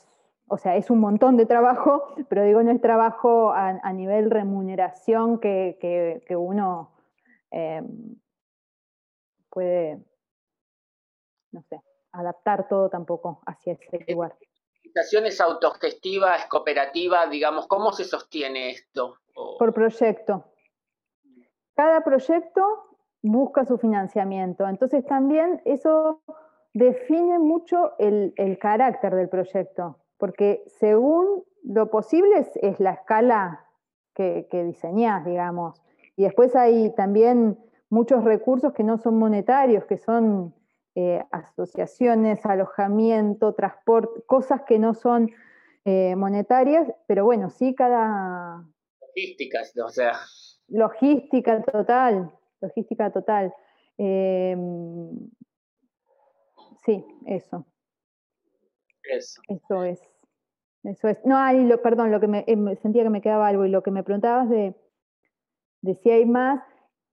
o 0.49 0.59
sea, 0.59 0.77
es 0.77 0.91
un 0.91 1.01
montón 1.01 1.37
de 1.37 1.47
trabajo, 1.47 2.15
pero 2.29 2.43
digo, 2.45 2.63
no 2.63 2.71
es 2.71 2.81
trabajo 2.81 3.53
a, 3.53 3.93
nivel 3.93 4.31
remuneración 4.31 5.39
que, 5.39 6.25
uno 6.31 6.91
eh, 7.51 7.83
puede, 9.51 10.03
no 11.53 11.63
sé, 11.63 11.81
adaptar 12.21 12.69
todo 12.69 12.89
tampoco 12.89 13.41
hacia 13.47 13.75
ese 13.75 14.13
lugar. 14.13 14.35
¿Es 14.95 15.41
autogestiva, 15.41 16.37
es 16.37 16.47
cooperativa? 16.47 17.27
Digamos, 17.27 17.67
¿cómo 17.67 17.93
se 17.93 18.05
sostiene 18.05 18.71
esto? 18.71 19.19
Por 19.59 19.73
proyecto. 19.73 20.45
Cada 21.75 22.03
proyecto 22.03 22.63
busca 23.23 23.65
su 23.65 23.79
financiamiento. 23.79 24.67
Entonces 24.67 25.05
también 25.07 25.63
eso 25.65 26.23
define 26.75 27.39
mucho 27.39 27.93
el, 27.99 28.59
carácter 28.61 29.15
del 29.15 29.29
proyecto, 29.29 29.99
porque 30.17 30.65
según 30.67 31.45
lo 31.63 31.91
posible 31.91 32.47
es, 32.57 32.81
la 32.81 32.93
escala 32.93 33.67
que, 34.15 34.49
que 34.51 34.65
diseñás, 34.65 35.25
digamos. 35.25 35.81
Y 36.17 36.25
después 36.25 36.57
hay 36.57 36.93
también 36.95 37.59
muchos 37.91 38.25
recursos 38.25 38.73
que 38.73 38.83
no 38.83 38.99
son 38.99 39.19
monetarios, 39.19 39.85
que 39.85 39.99
son 39.99 40.55
eh, 41.01 41.25
asociaciones, 41.31 42.45
alojamiento, 42.45 43.55
transporte, 43.55 44.21
cosas 44.27 44.63
que 44.65 44.81
no 44.81 44.95
son 44.95 45.31
eh, 45.85 46.17
monetarias, 46.17 46.93
pero 47.07 47.25
bueno, 47.25 47.51
sí 47.51 47.73
cada... 47.77 48.65
Logísticas, 49.01 49.77
o 49.79 49.89
sea. 49.91 50.15
Logística 50.67 51.63
total, 51.63 52.33
logística 52.61 53.13
total. 53.13 53.55
Em, 53.97 55.31
sí, 56.85 57.05
eso. 57.27 57.65
Eso. 59.05 59.41
Eso 59.47 59.85
es. 59.85 60.01
Eso 60.83 61.07
es. 61.07 61.25
No, 61.25 61.37
ay, 61.37 61.65
lo, 61.65 61.81
perdón, 61.81 62.11
lo 62.11 62.19
que 62.19 62.27
me, 62.27 62.43
em, 62.49 62.75
sentía 62.79 63.05
que 63.05 63.11
me 63.11 63.21
quedaba 63.21 63.47
algo 63.47 63.65
y 63.65 63.69
lo 63.69 63.85
que 63.85 63.93
me 63.93 64.03
preguntabas 64.03 64.51
de, 64.51 64.75
de 65.83 65.95
si 65.95 66.11
hay 66.11 66.27
más. 66.27 66.61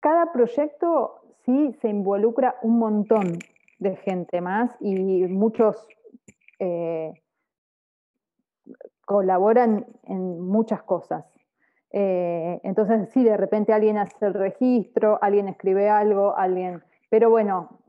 Cada 0.01 0.32
proyecto 0.32 1.20
sí 1.45 1.74
se 1.82 1.91
involucra 1.91 2.57
un 2.62 2.78
montón 2.78 3.41
de 3.79 3.97
gente 3.97 4.41
más 4.41 4.75
y 4.81 4.95
muchos 5.27 5.87
eh, 6.59 7.12
colaboran 9.05 9.87
en 10.05 10.41
muchas 10.41 10.83
cosas. 10.83 11.25
Eh, 11.91 12.61
entonces, 12.62 13.11
sí, 13.11 13.22
de 13.22 13.37
repente 13.37 13.72
alguien 13.72 13.99
hace 13.99 14.27
el 14.27 14.35
registro, 14.35 15.18
alguien 15.22 15.49
escribe 15.49 15.89
algo, 15.89 16.37
alguien... 16.37 16.83
Pero 17.11 17.31
bueno, 17.31 17.81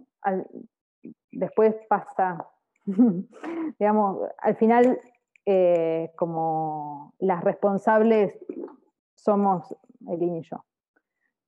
después 1.31 1.75
pasa, 1.87 2.47
digamos, 3.79 4.29
al 4.37 4.55
final, 4.57 4.99
eh, 5.45 6.11
como 6.15 7.13
las 7.19 7.43
responsables 7.43 8.37
somos 9.15 9.73
Elin 10.07 10.35
y 10.35 10.41
yo, 10.41 10.63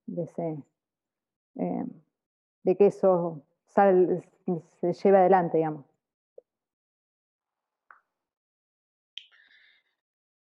de, 0.07 0.23
ese, 0.23 0.63
de 2.63 2.75
que 2.75 2.87
eso 2.87 3.43
se 3.77 4.93
lleve 4.93 5.17
adelante, 5.17 5.57
digamos. 5.57 5.85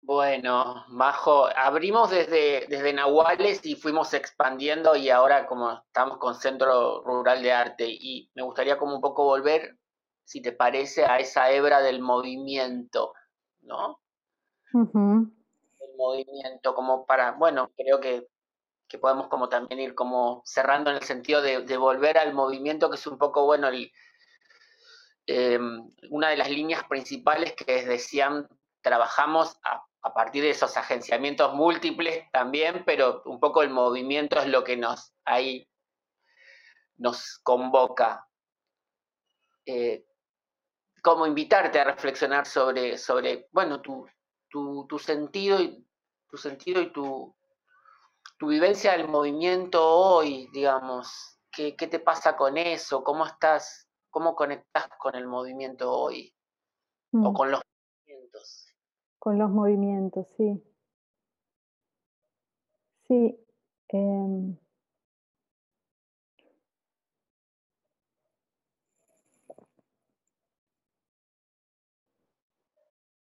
Bueno, 0.01 0.86
Majo, 0.89 1.47
abrimos 1.55 2.11
desde, 2.11 2.67
desde 2.67 2.93
Nahuales 2.93 3.65
y 3.65 3.76
fuimos 3.76 4.13
expandiendo 4.13 4.95
y 4.95 5.09
ahora 5.09 5.47
como 5.47 5.71
estamos 5.71 6.19
con 6.19 6.36
Centro 6.36 7.01
Rural 7.03 7.41
de 7.41 7.51
Arte 7.51 7.86
y 7.88 8.30
me 8.36 8.43
gustaría 8.43 8.78
como 8.78 8.93
un 8.93 9.01
poco 9.01 9.23
volver, 9.23 9.80
si 10.23 10.43
te 10.43 10.51
parece, 10.51 11.05
a 11.05 11.17
esa 11.17 11.49
hebra 11.49 11.82
del 11.82 12.01
movimiento, 12.01 13.13
¿no? 13.61 13.99
El 15.80 15.97
movimiento 15.97 16.76
como 16.76 17.07
para, 17.07 17.32
bueno, 17.32 17.71
creo 17.76 17.99
que 17.99 18.28
podemos 18.97 19.27
como 19.27 19.49
también 19.49 19.79
ir 19.79 19.95
como 19.95 20.41
cerrando 20.45 20.89
en 20.89 20.97
el 20.97 21.03
sentido 21.03 21.41
de, 21.41 21.77
volver 21.77 22.17
al 22.17 22.33
movimiento, 22.33 22.89
que 22.89 22.95
es 22.95 23.07
un 23.07 23.17
poco, 23.17 23.45
bueno, 23.45 23.69
eh, 25.27 25.59
una 26.09 26.29
de 26.29 26.37
las 26.37 26.49
líneas 26.49 26.83
principales 26.85 27.53
que 27.53 27.65
desde 27.65 27.99
SIAM 27.99 28.47
trabajamos 28.81 29.59
a, 29.63 29.83
partir 30.13 30.43
de 30.43 30.51
esos 30.51 30.77
agenciamientos 30.77 31.55
múltiples 31.55 32.29
también, 32.31 32.83
pero 32.85 33.23
un 33.25 33.39
poco 33.39 33.63
el 33.63 33.71
movimiento 33.71 34.39
es 34.39 34.47
lo 34.47 34.63
que 34.63 34.77
nos 34.77 35.13
ahí 35.25 35.67
nos 36.97 37.39
convoca. 37.39 38.27
Eh, 39.65 40.05
como 41.01 41.25
invitarte 41.25 41.79
a 41.79 41.85
reflexionar 41.85 42.45
sobre, 42.45 42.99
sobre 42.99 43.47
bueno, 43.51 43.81
tu, 43.81 44.07
tu 44.49 44.99
sentido 44.99 45.59
y 45.59 45.85
tu 46.29 46.37
sentido 46.37 46.81
y 46.81 46.91
tu, 46.91 47.35
tu 48.38 48.47
vivencia 48.47 48.91
del 48.93 49.07
movimiento 49.07 49.81
hoy, 49.88 50.49
digamos, 50.51 51.39
¿qué, 51.51 51.73
te 51.73 51.99
pasa 51.99 52.36
con 52.36 52.57
eso? 52.57 53.03
¿Cómo 53.03 53.25
estás, 53.25 53.88
cómo 54.09 54.36
conectas 54.36 54.88
con 54.97 55.15
el 55.15 55.27
movimiento 55.27 55.91
hoy? 55.91 56.33
O 57.13 57.31
mm. 57.31 57.33
con 57.33 57.51
los 57.51 57.61
movimientos. 58.05 58.73
Con 59.19 59.38
los 59.38 59.49
movimientos, 59.49 60.27
sí. 60.38 60.61
Sí. 63.07 63.39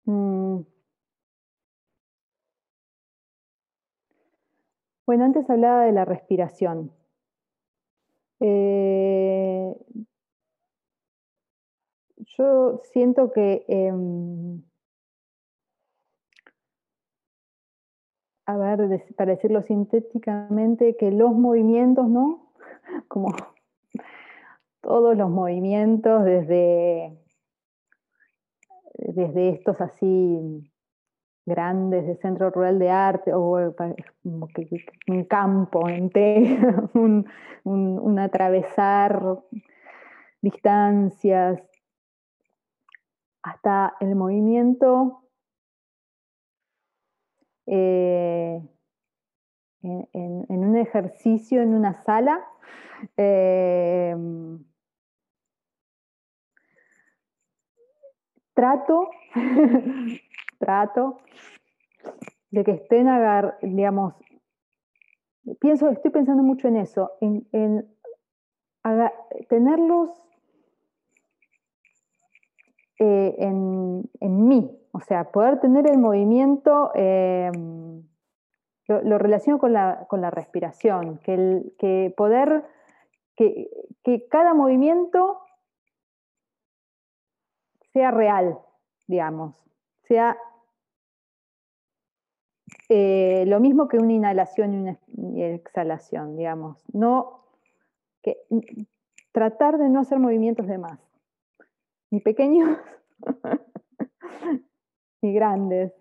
Mm. 0.04 0.64
Bueno, 5.10 5.24
antes 5.24 5.50
hablaba 5.50 5.86
de 5.86 5.90
la 5.90 6.04
respiración. 6.04 6.92
Eh, 8.38 9.74
yo 12.38 12.80
siento 12.92 13.32
que, 13.32 13.64
em, 13.66 14.62
a 18.46 18.56
ver, 18.56 19.04
para 19.16 19.32
decirlo 19.32 19.62
sintéticamente, 19.62 20.96
que 20.96 21.10
los 21.10 21.32
movimientos, 21.32 22.08
¿no? 22.08 22.52
Como 23.08 23.34
todos 24.80 25.16
los 25.16 25.28
movimientos, 25.28 26.22
desde, 26.22 27.18
desde 28.94 29.48
estos 29.48 29.80
así 29.80 30.69
grandes 31.46 32.06
de 32.06 32.16
centro 32.16 32.50
rural 32.50 32.78
de 32.78 32.90
arte 32.90 33.32
o 33.32 33.58
eh, 33.58 33.74
un 34.24 35.24
campo 35.24 35.88
entero, 35.88 36.90
un, 37.64 38.18
atravesar 38.18 39.38
distancias, 40.40 41.60
hasta 43.42 43.94
el 44.00 44.14
movimiento 44.14 45.22
eh, 47.66 48.60
en, 49.82 50.44
un 50.48 50.76
ejercicio 50.76 51.62
en 51.62 51.74
una 51.74 52.02
sala. 52.04 52.44
Eh, 53.16 54.14
trato 58.52 59.08
trato 60.60 61.18
de 62.50 62.62
que 62.62 62.72
estén, 62.72 63.08
agar, 63.08 63.58
digamos, 63.62 64.14
pienso, 65.58 65.88
estoy 65.88 66.10
pensando 66.10 66.42
mucho 66.42 66.68
en 66.68 66.76
eso, 66.76 67.12
en, 67.20 67.88
tenerlos 69.48 70.10
eh, 72.98 73.34
en, 73.38 74.08
mí, 74.20 74.78
o 74.92 75.00
sea, 75.00 75.30
poder 75.32 75.60
tener 75.60 75.88
el 75.90 75.98
movimiento, 75.98 76.92
em, 76.94 78.02
lo, 78.86 79.18
relaciono 79.18 79.58
con 79.58 79.72
la, 79.72 80.06
con 80.08 80.20
la 80.20 80.30
respiración, 80.30 81.18
que, 81.18 81.34
el, 81.34 81.74
que 81.78 82.12
poder, 82.16 82.64
que, 83.36 83.70
que 84.02 84.26
cada 84.28 84.54
movimiento 84.54 85.40
sea 87.92 88.10
real, 88.10 88.58
digamos, 89.06 89.56
sea 90.02 90.36
eh, 92.92 93.44
lo 93.46 93.60
mismo 93.60 93.86
que 93.86 93.98
una 93.98 94.12
inhalación 94.12 94.74
y 94.74 94.76
una 94.78 94.98
exhalación, 95.54 96.36
digamos. 96.36 96.82
No, 96.92 97.44
tratar 99.30 99.78
de 99.78 99.88
no 99.88 100.00
hacer 100.00 100.18
movimientos 100.18 100.66
de 100.66 100.76
más, 100.76 100.98
ni 102.10 102.20
pequeños 102.20 102.76
ni 105.22 105.32
grandes. 105.32 105.92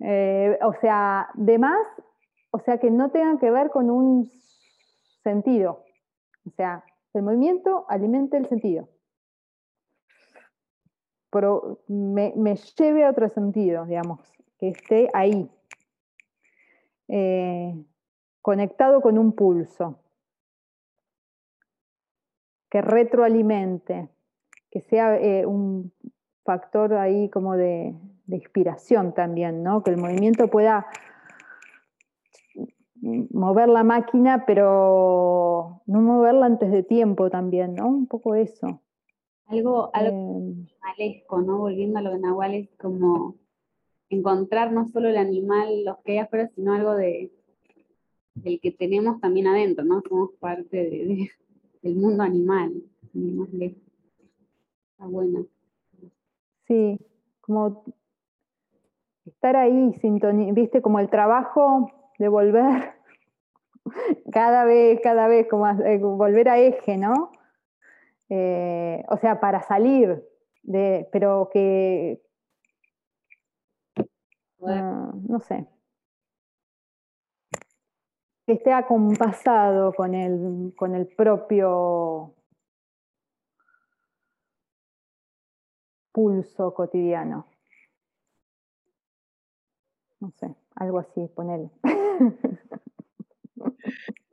Eh, 0.00 0.58
o 0.62 0.72
sea, 0.80 1.28
de 1.34 1.58
más, 1.58 1.86
o 2.50 2.58
sea, 2.58 2.78
que 2.78 2.90
no 2.90 3.10
tengan 3.10 3.38
que 3.38 3.52
ver 3.52 3.70
con 3.70 3.88
un 3.88 4.28
sentido. 5.22 5.84
O 6.46 6.50
sea, 6.50 6.84
el 7.14 7.22
movimiento 7.22 7.86
alimenta 7.88 8.36
el 8.36 8.46
sentido. 8.46 8.88
Pero 11.30 11.78
me, 11.86 12.32
lleve 12.76 13.04
a 13.04 13.10
otro 13.10 13.28
sentido, 13.28 13.84
digamos, 13.84 14.20
que 14.58 14.70
esté 14.70 15.08
ahí, 15.12 15.48
eh, 17.08 17.74
conectado 18.42 19.00
con 19.00 19.18
un 19.18 19.32
pulso, 19.32 19.98
que 22.70 22.82
retroalimente, 22.82 24.08
que 24.70 24.80
sea 24.82 25.16
eh, 25.16 25.46
un 25.46 25.92
factor 26.44 26.94
ahí 26.94 27.28
como 27.30 27.56
de, 27.56 27.94
inspiración 28.26 29.14
también, 29.14 29.62
¿no? 29.62 29.82
Que 29.82 29.90
el 29.90 29.96
movimiento 29.96 30.48
pueda 30.48 30.86
mover 33.00 33.68
la 33.68 33.84
máquina, 33.84 34.44
pero 34.46 35.80
no 35.86 36.00
moverla 36.02 36.44
antes 36.44 36.70
de 36.70 36.82
tiempo 36.82 37.30
también, 37.30 37.74
¿no? 37.74 37.88
Un 37.88 38.06
poco 38.06 38.34
eso. 38.34 38.82
Algo, 39.46 39.90
algo 39.94 40.54
eh, 40.98 41.24
¿no? 41.30 41.58
Volviendo 41.58 42.00
a 42.00 42.02
lo 42.02 42.10
de 42.10 42.18
Nahual, 42.18 42.54
es 42.54 42.68
como 42.76 43.36
encontrar 44.10 44.72
no 44.72 44.86
solo 44.88 45.08
el 45.08 45.16
animal, 45.16 45.84
los 45.84 45.98
que 45.98 46.12
hay 46.12 46.18
afuera, 46.18 46.48
sino 46.54 46.74
algo 46.74 46.94
de 46.94 47.30
del 48.42 48.60
que 48.60 48.70
tenemos 48.70 49.20
también 49.20 49.46
adentro, 49.46 49.84
¿no? 49.84 50.02
Somos 50.08 50.30
parte 50.38 50.76
de, 50.76 51.30
del 51.82 51.96
mundo 51.96 52.22
animal, 52.22 52.72
lejos. 53.12 53.78
Está 54.92 55.06
buena. 55.06 55.44
Sí, 56.66 56.98
como 57.40 57.84
estar 59.24 59.56
ahí, 59.56 59.94
viste, 60.52 60.82
como 60.82 60.98
el 61.00 61.08
trabajo 61.08 61.90
de 62.18 62.28
volver 62.28 62.94
cada 64.32 64.64
vez, 64.64 65.00
cada 65.02 65.28
vez, 65.28 65.46
como 65.48 65.68
eh, 65.68 65.98
volver 65.98 66.48
a 66.48 66.58
eje, 66.58 66.96
¿no? 66.96 67.30
Eh, 68.28 69.04
o 69.08 69.16
sea, 69.18 69.40
para 69.40 69.62
salir, 69.62 70.22
de, 70.62 71.08
pero 71.12 71.48
que, 71.52 72.20
ah, 74.66 75.12
no 75.28 75.40
sé, 75.40 75.66
que 78.46 78.54
esté 78.54 78.72
acompasado 78.72 79.92
con 79.92 80.14
el, 80.14 80.72
con 80.74 80.94
el 80.94 81.06
propio 81.06 82.34
pulso 86.12 86.74
cotidiano. 86.74 87.46
No 90.20 90.30
sé, 90.40 90.54
algo 90.76 90.98
así, 90.98 91.28
ponele. 91.34 91.70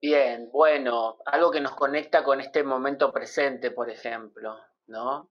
Bien, 0.00 0.48
bueno, 0.52 1.18
algo 1.26 1.50
que 1.50 1.60
nos 1.60 1.74
conecta 1.74 2.22
con 2.22 2.40
este 2.40 2.62
momento 2.62 3.10
presente, 3.10 3.72
por 3.72 3.90
ejemplo, 3.90 4.56
¿no? 4.86 5.28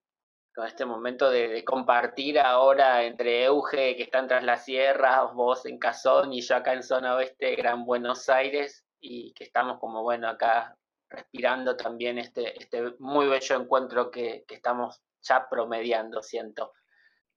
Con 0.53 0.67
este 0.67 0.83
momento 0.85 1.29
de, 1.29 1.63
compartir 1.63 2.37
ahora 2.37 3.03
entre 3.05 3.45
Euge, 3.45 3.95
que 3.95 4.03
está 4.03 4.27
tras 4.27 4.43
las 4.43 4.65
sierras, 4.65 5.33
vos 5.33 5.65
en 5.65 5.79
Cazón 5.79 6.33
y 6.33 6.41
yo 6.41 6.57
acá 6.57 6.73
en 6.73 6.83
zona 6.83 7.15
oeste, 7.15 7.55
Gran 7.55 7.85
Buenos 7.85 8.27
Aires, 8.27 8.85
y 8.99 9.33
que 9.33 9.45
estamos 9.45 9.79
como, 9.79 10.03
bueno, 10.03 10.27
acá 10.27 10.77
respirando 11.09 11.77
también 11.77 12.17
este, 12.17 12.59
este 12.59 12.93
muy 12.99 13.27
bello 13.27 13.55
encuentro 13.55 14.11
que, 14.11 14.43
estamos 14.49 15.01
ya 15.21 15.47
promediando, 15.49 16.21
siento. 16.21 16.73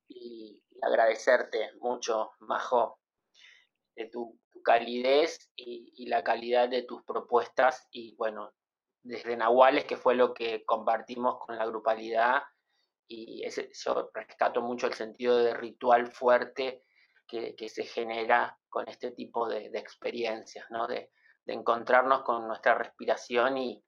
Y, 0.08 0.60
agradecerte 0.82 1.74
mucho, 1.80 2.32
Majo, 2.40 2.98
de 3.94 4.06
tu, 4.06 4.39
calidez 4.62 5.50
y, 5.56 6.06
la 6.06 6.24
calidad 6.24 6.68
de 6.68 6.82
tus 6.82 7.02
propuestas. 7.04 7.88
Y 7.90 8.14
bueno, 8.16 8.52
desde 9.02 9.36
Nahuales, 9.36 9.84
que 9.84 9.96
fue 9.96 10.14
lo 10.14 10.34
que 10.34 10.64
compartimos 10.64 11.38
con 11.38 11.56
la 11.56 11.66
grupalidad, 11.66 12.42
y 13.06 13.44
ese, 13.44 13.70
yo 13.72 14.10
rescato 14.14 14.62
mucho 14.62 14.86
el 14.86 14.94
sentido 14.94 15.36
de 15.38 15.52
ritual 15.54 16.06
fuerte 16.12 16.84
que, 17.26 17.68
se 17.68 17.84
genera 17.84 18.58
con 18.68 18.88
este 18.88 19.12
tipo 19.12 19.48
de, 19.48 19.66
experiencias, 19.74 20.66
¿no? 20.70 20.86
De, 20.86 21.10
de 21.44 21.54
encontrarnos 21.54 22.22
con 22.22 22.46
nuestra 22.46 22.74
respiración 22.74 23.58
y, 23.58 23.84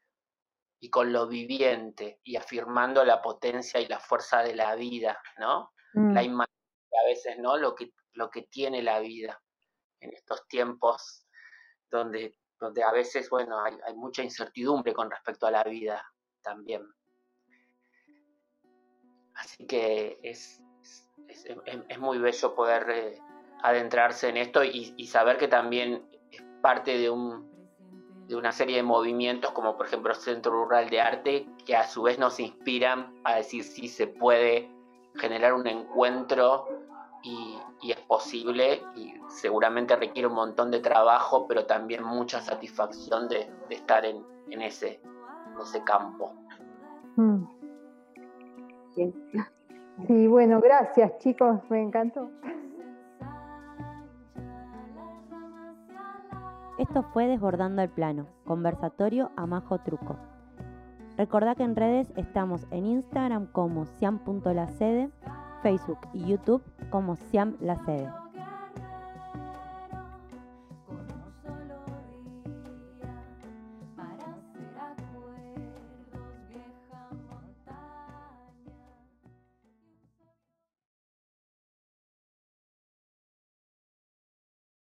con 0.90 1.12
lo 1.12 1.28
viviente 1.28 2.18
y 2.24 2.34
afirmando 2.34 3.04
la 3.04 3.22
potencia 3.22 3.78
y 3.80 3.86
la 3.86 4.00
fuerza 4.00 4.42
de 4.42 4.56
la 4.56 4.74
vida, 4.74 5.22
¿no? 5.38 5.72
La 5.94 6.22
mm. 6.22 6.24
imagen 6.24 6.54
a 7.00 7.06
veces, 7.06 7.38
¿no? 7.38 7.56
Lo 7.56 7.76
que, 7.76 7.92
lo 8.14 8.30
que 8.30 8.42
tiene 8.42 8.82
la 8.82 8.98
vida 8.98 9.41
en 10.02 10.12
estos 10.12 10.46
tiempos 10.48 11.26
donde, 11.90 12.38
donde 12.58 12.82
a 12.82 12.92
veces, 12.92 13.30
bueno, 13.30 13.60
hay, 13.60 13.94
mucha 13.94 14.22
incertidumbre 14.22 14.92
con 14.92 15.10
respecto 15.10 15.46
a 15.46 15.50
la 15.50 15.62
vida 15.64 16.04
también. 16.42 16.86
Así 19.34 19.66
que 19.66 20.18
es, 20.22 20.60
es, 21.28 21.98
muy 21.98 22.18
bello 22.18 22.54
poder 22.54 22.90
eh, 22.90 23.18
adentrarse 23.62 24.28
en 24.28 24.36
esto 24.36 24.62
y, 24.62 24.94
y, 24.96 25.06
saber 25.06 25.38
que 25.38 25.48
también 25.48 26.06
es 26.30 26.42
parte 26.60 26.98
de 26.98 27.08
un, 27.08 27.50
de 28.28 28.36
una 28.36 28.52
serie 28.52 28.76
de 28.76 28.82
movimientos 28.82 29.52
como 29.52 29.76
por 29.76 29.86
ejemplo 29.86 30.14
Centro 30.14 30.52
Rural 30.52 30.90
de 30.90 31.00
Arte, 31.00 31.46
que 31.64 31.76
a 31.76 31.86
su 31.86 32.02
vez 32.02 32.18
nos 32.18 32.38
inspiran 32.40 33.14
a 33.24 33.36
decir 33.36 33.64
si 33.64 33.88
se 33.88 34.06
puede 34.06 34.70
generar 35.16 35.54
un 35.54 35.66
encuentro 35.66 36.66
y, 37.22 37.58
es 37.82 38.00
posible 38.00 38.82
y 38.94 39.14
seguramente 39.28 39.96
requiere 39.96 40.28
un 40.28 40.34
montón 40.34 40.70
de 40.70 40.80
trabajo, 40.80 41.46
pero 41.46 41.66
también 41.66 42.04
mucha 42.04 42.40
satisfacción 42.40 43.28
de, 43.28 43.50
estar 43.70 44.04
en, 44.04 44.24
ese, 44.50 45.00
ese 45.60 45.82
campo. 45.84 46.34
Mm. 47.16 47.44
Sí, 50.06 50.26
bueno, 50.26 50.60
gracias 50.60 51.18
chicos, 51.18 51.60
me 51.68 51.82
encantó. 51.82 52.30
Esto 56.78 57.02
fue 57.12 57.26
Desbordando 57.26 57.82
el 57.82 57.90
Plano, 57.90 58.26
conversatorio 58.44 59.30
a 59.36 59.46
Majo 59.46 59.78
Truco. 59.78 60.16
Recordá 61.16 61.54
que 61.54 61.62
en 61.62 61.76
redes 61.76 62.12
estamos 62.16 62.66
en 62.70 62.86
Instagram 62.86 63.46
como 63.52 63.84
siam.lacede, 63.84 65.10
Facebook 65.62 65.98
y 66.12 66.26
YouTube 66.26 66.62
como 66.90 67.16
siam 67.30 67.56
la 67.60 67.76
sede. 67.84 68.21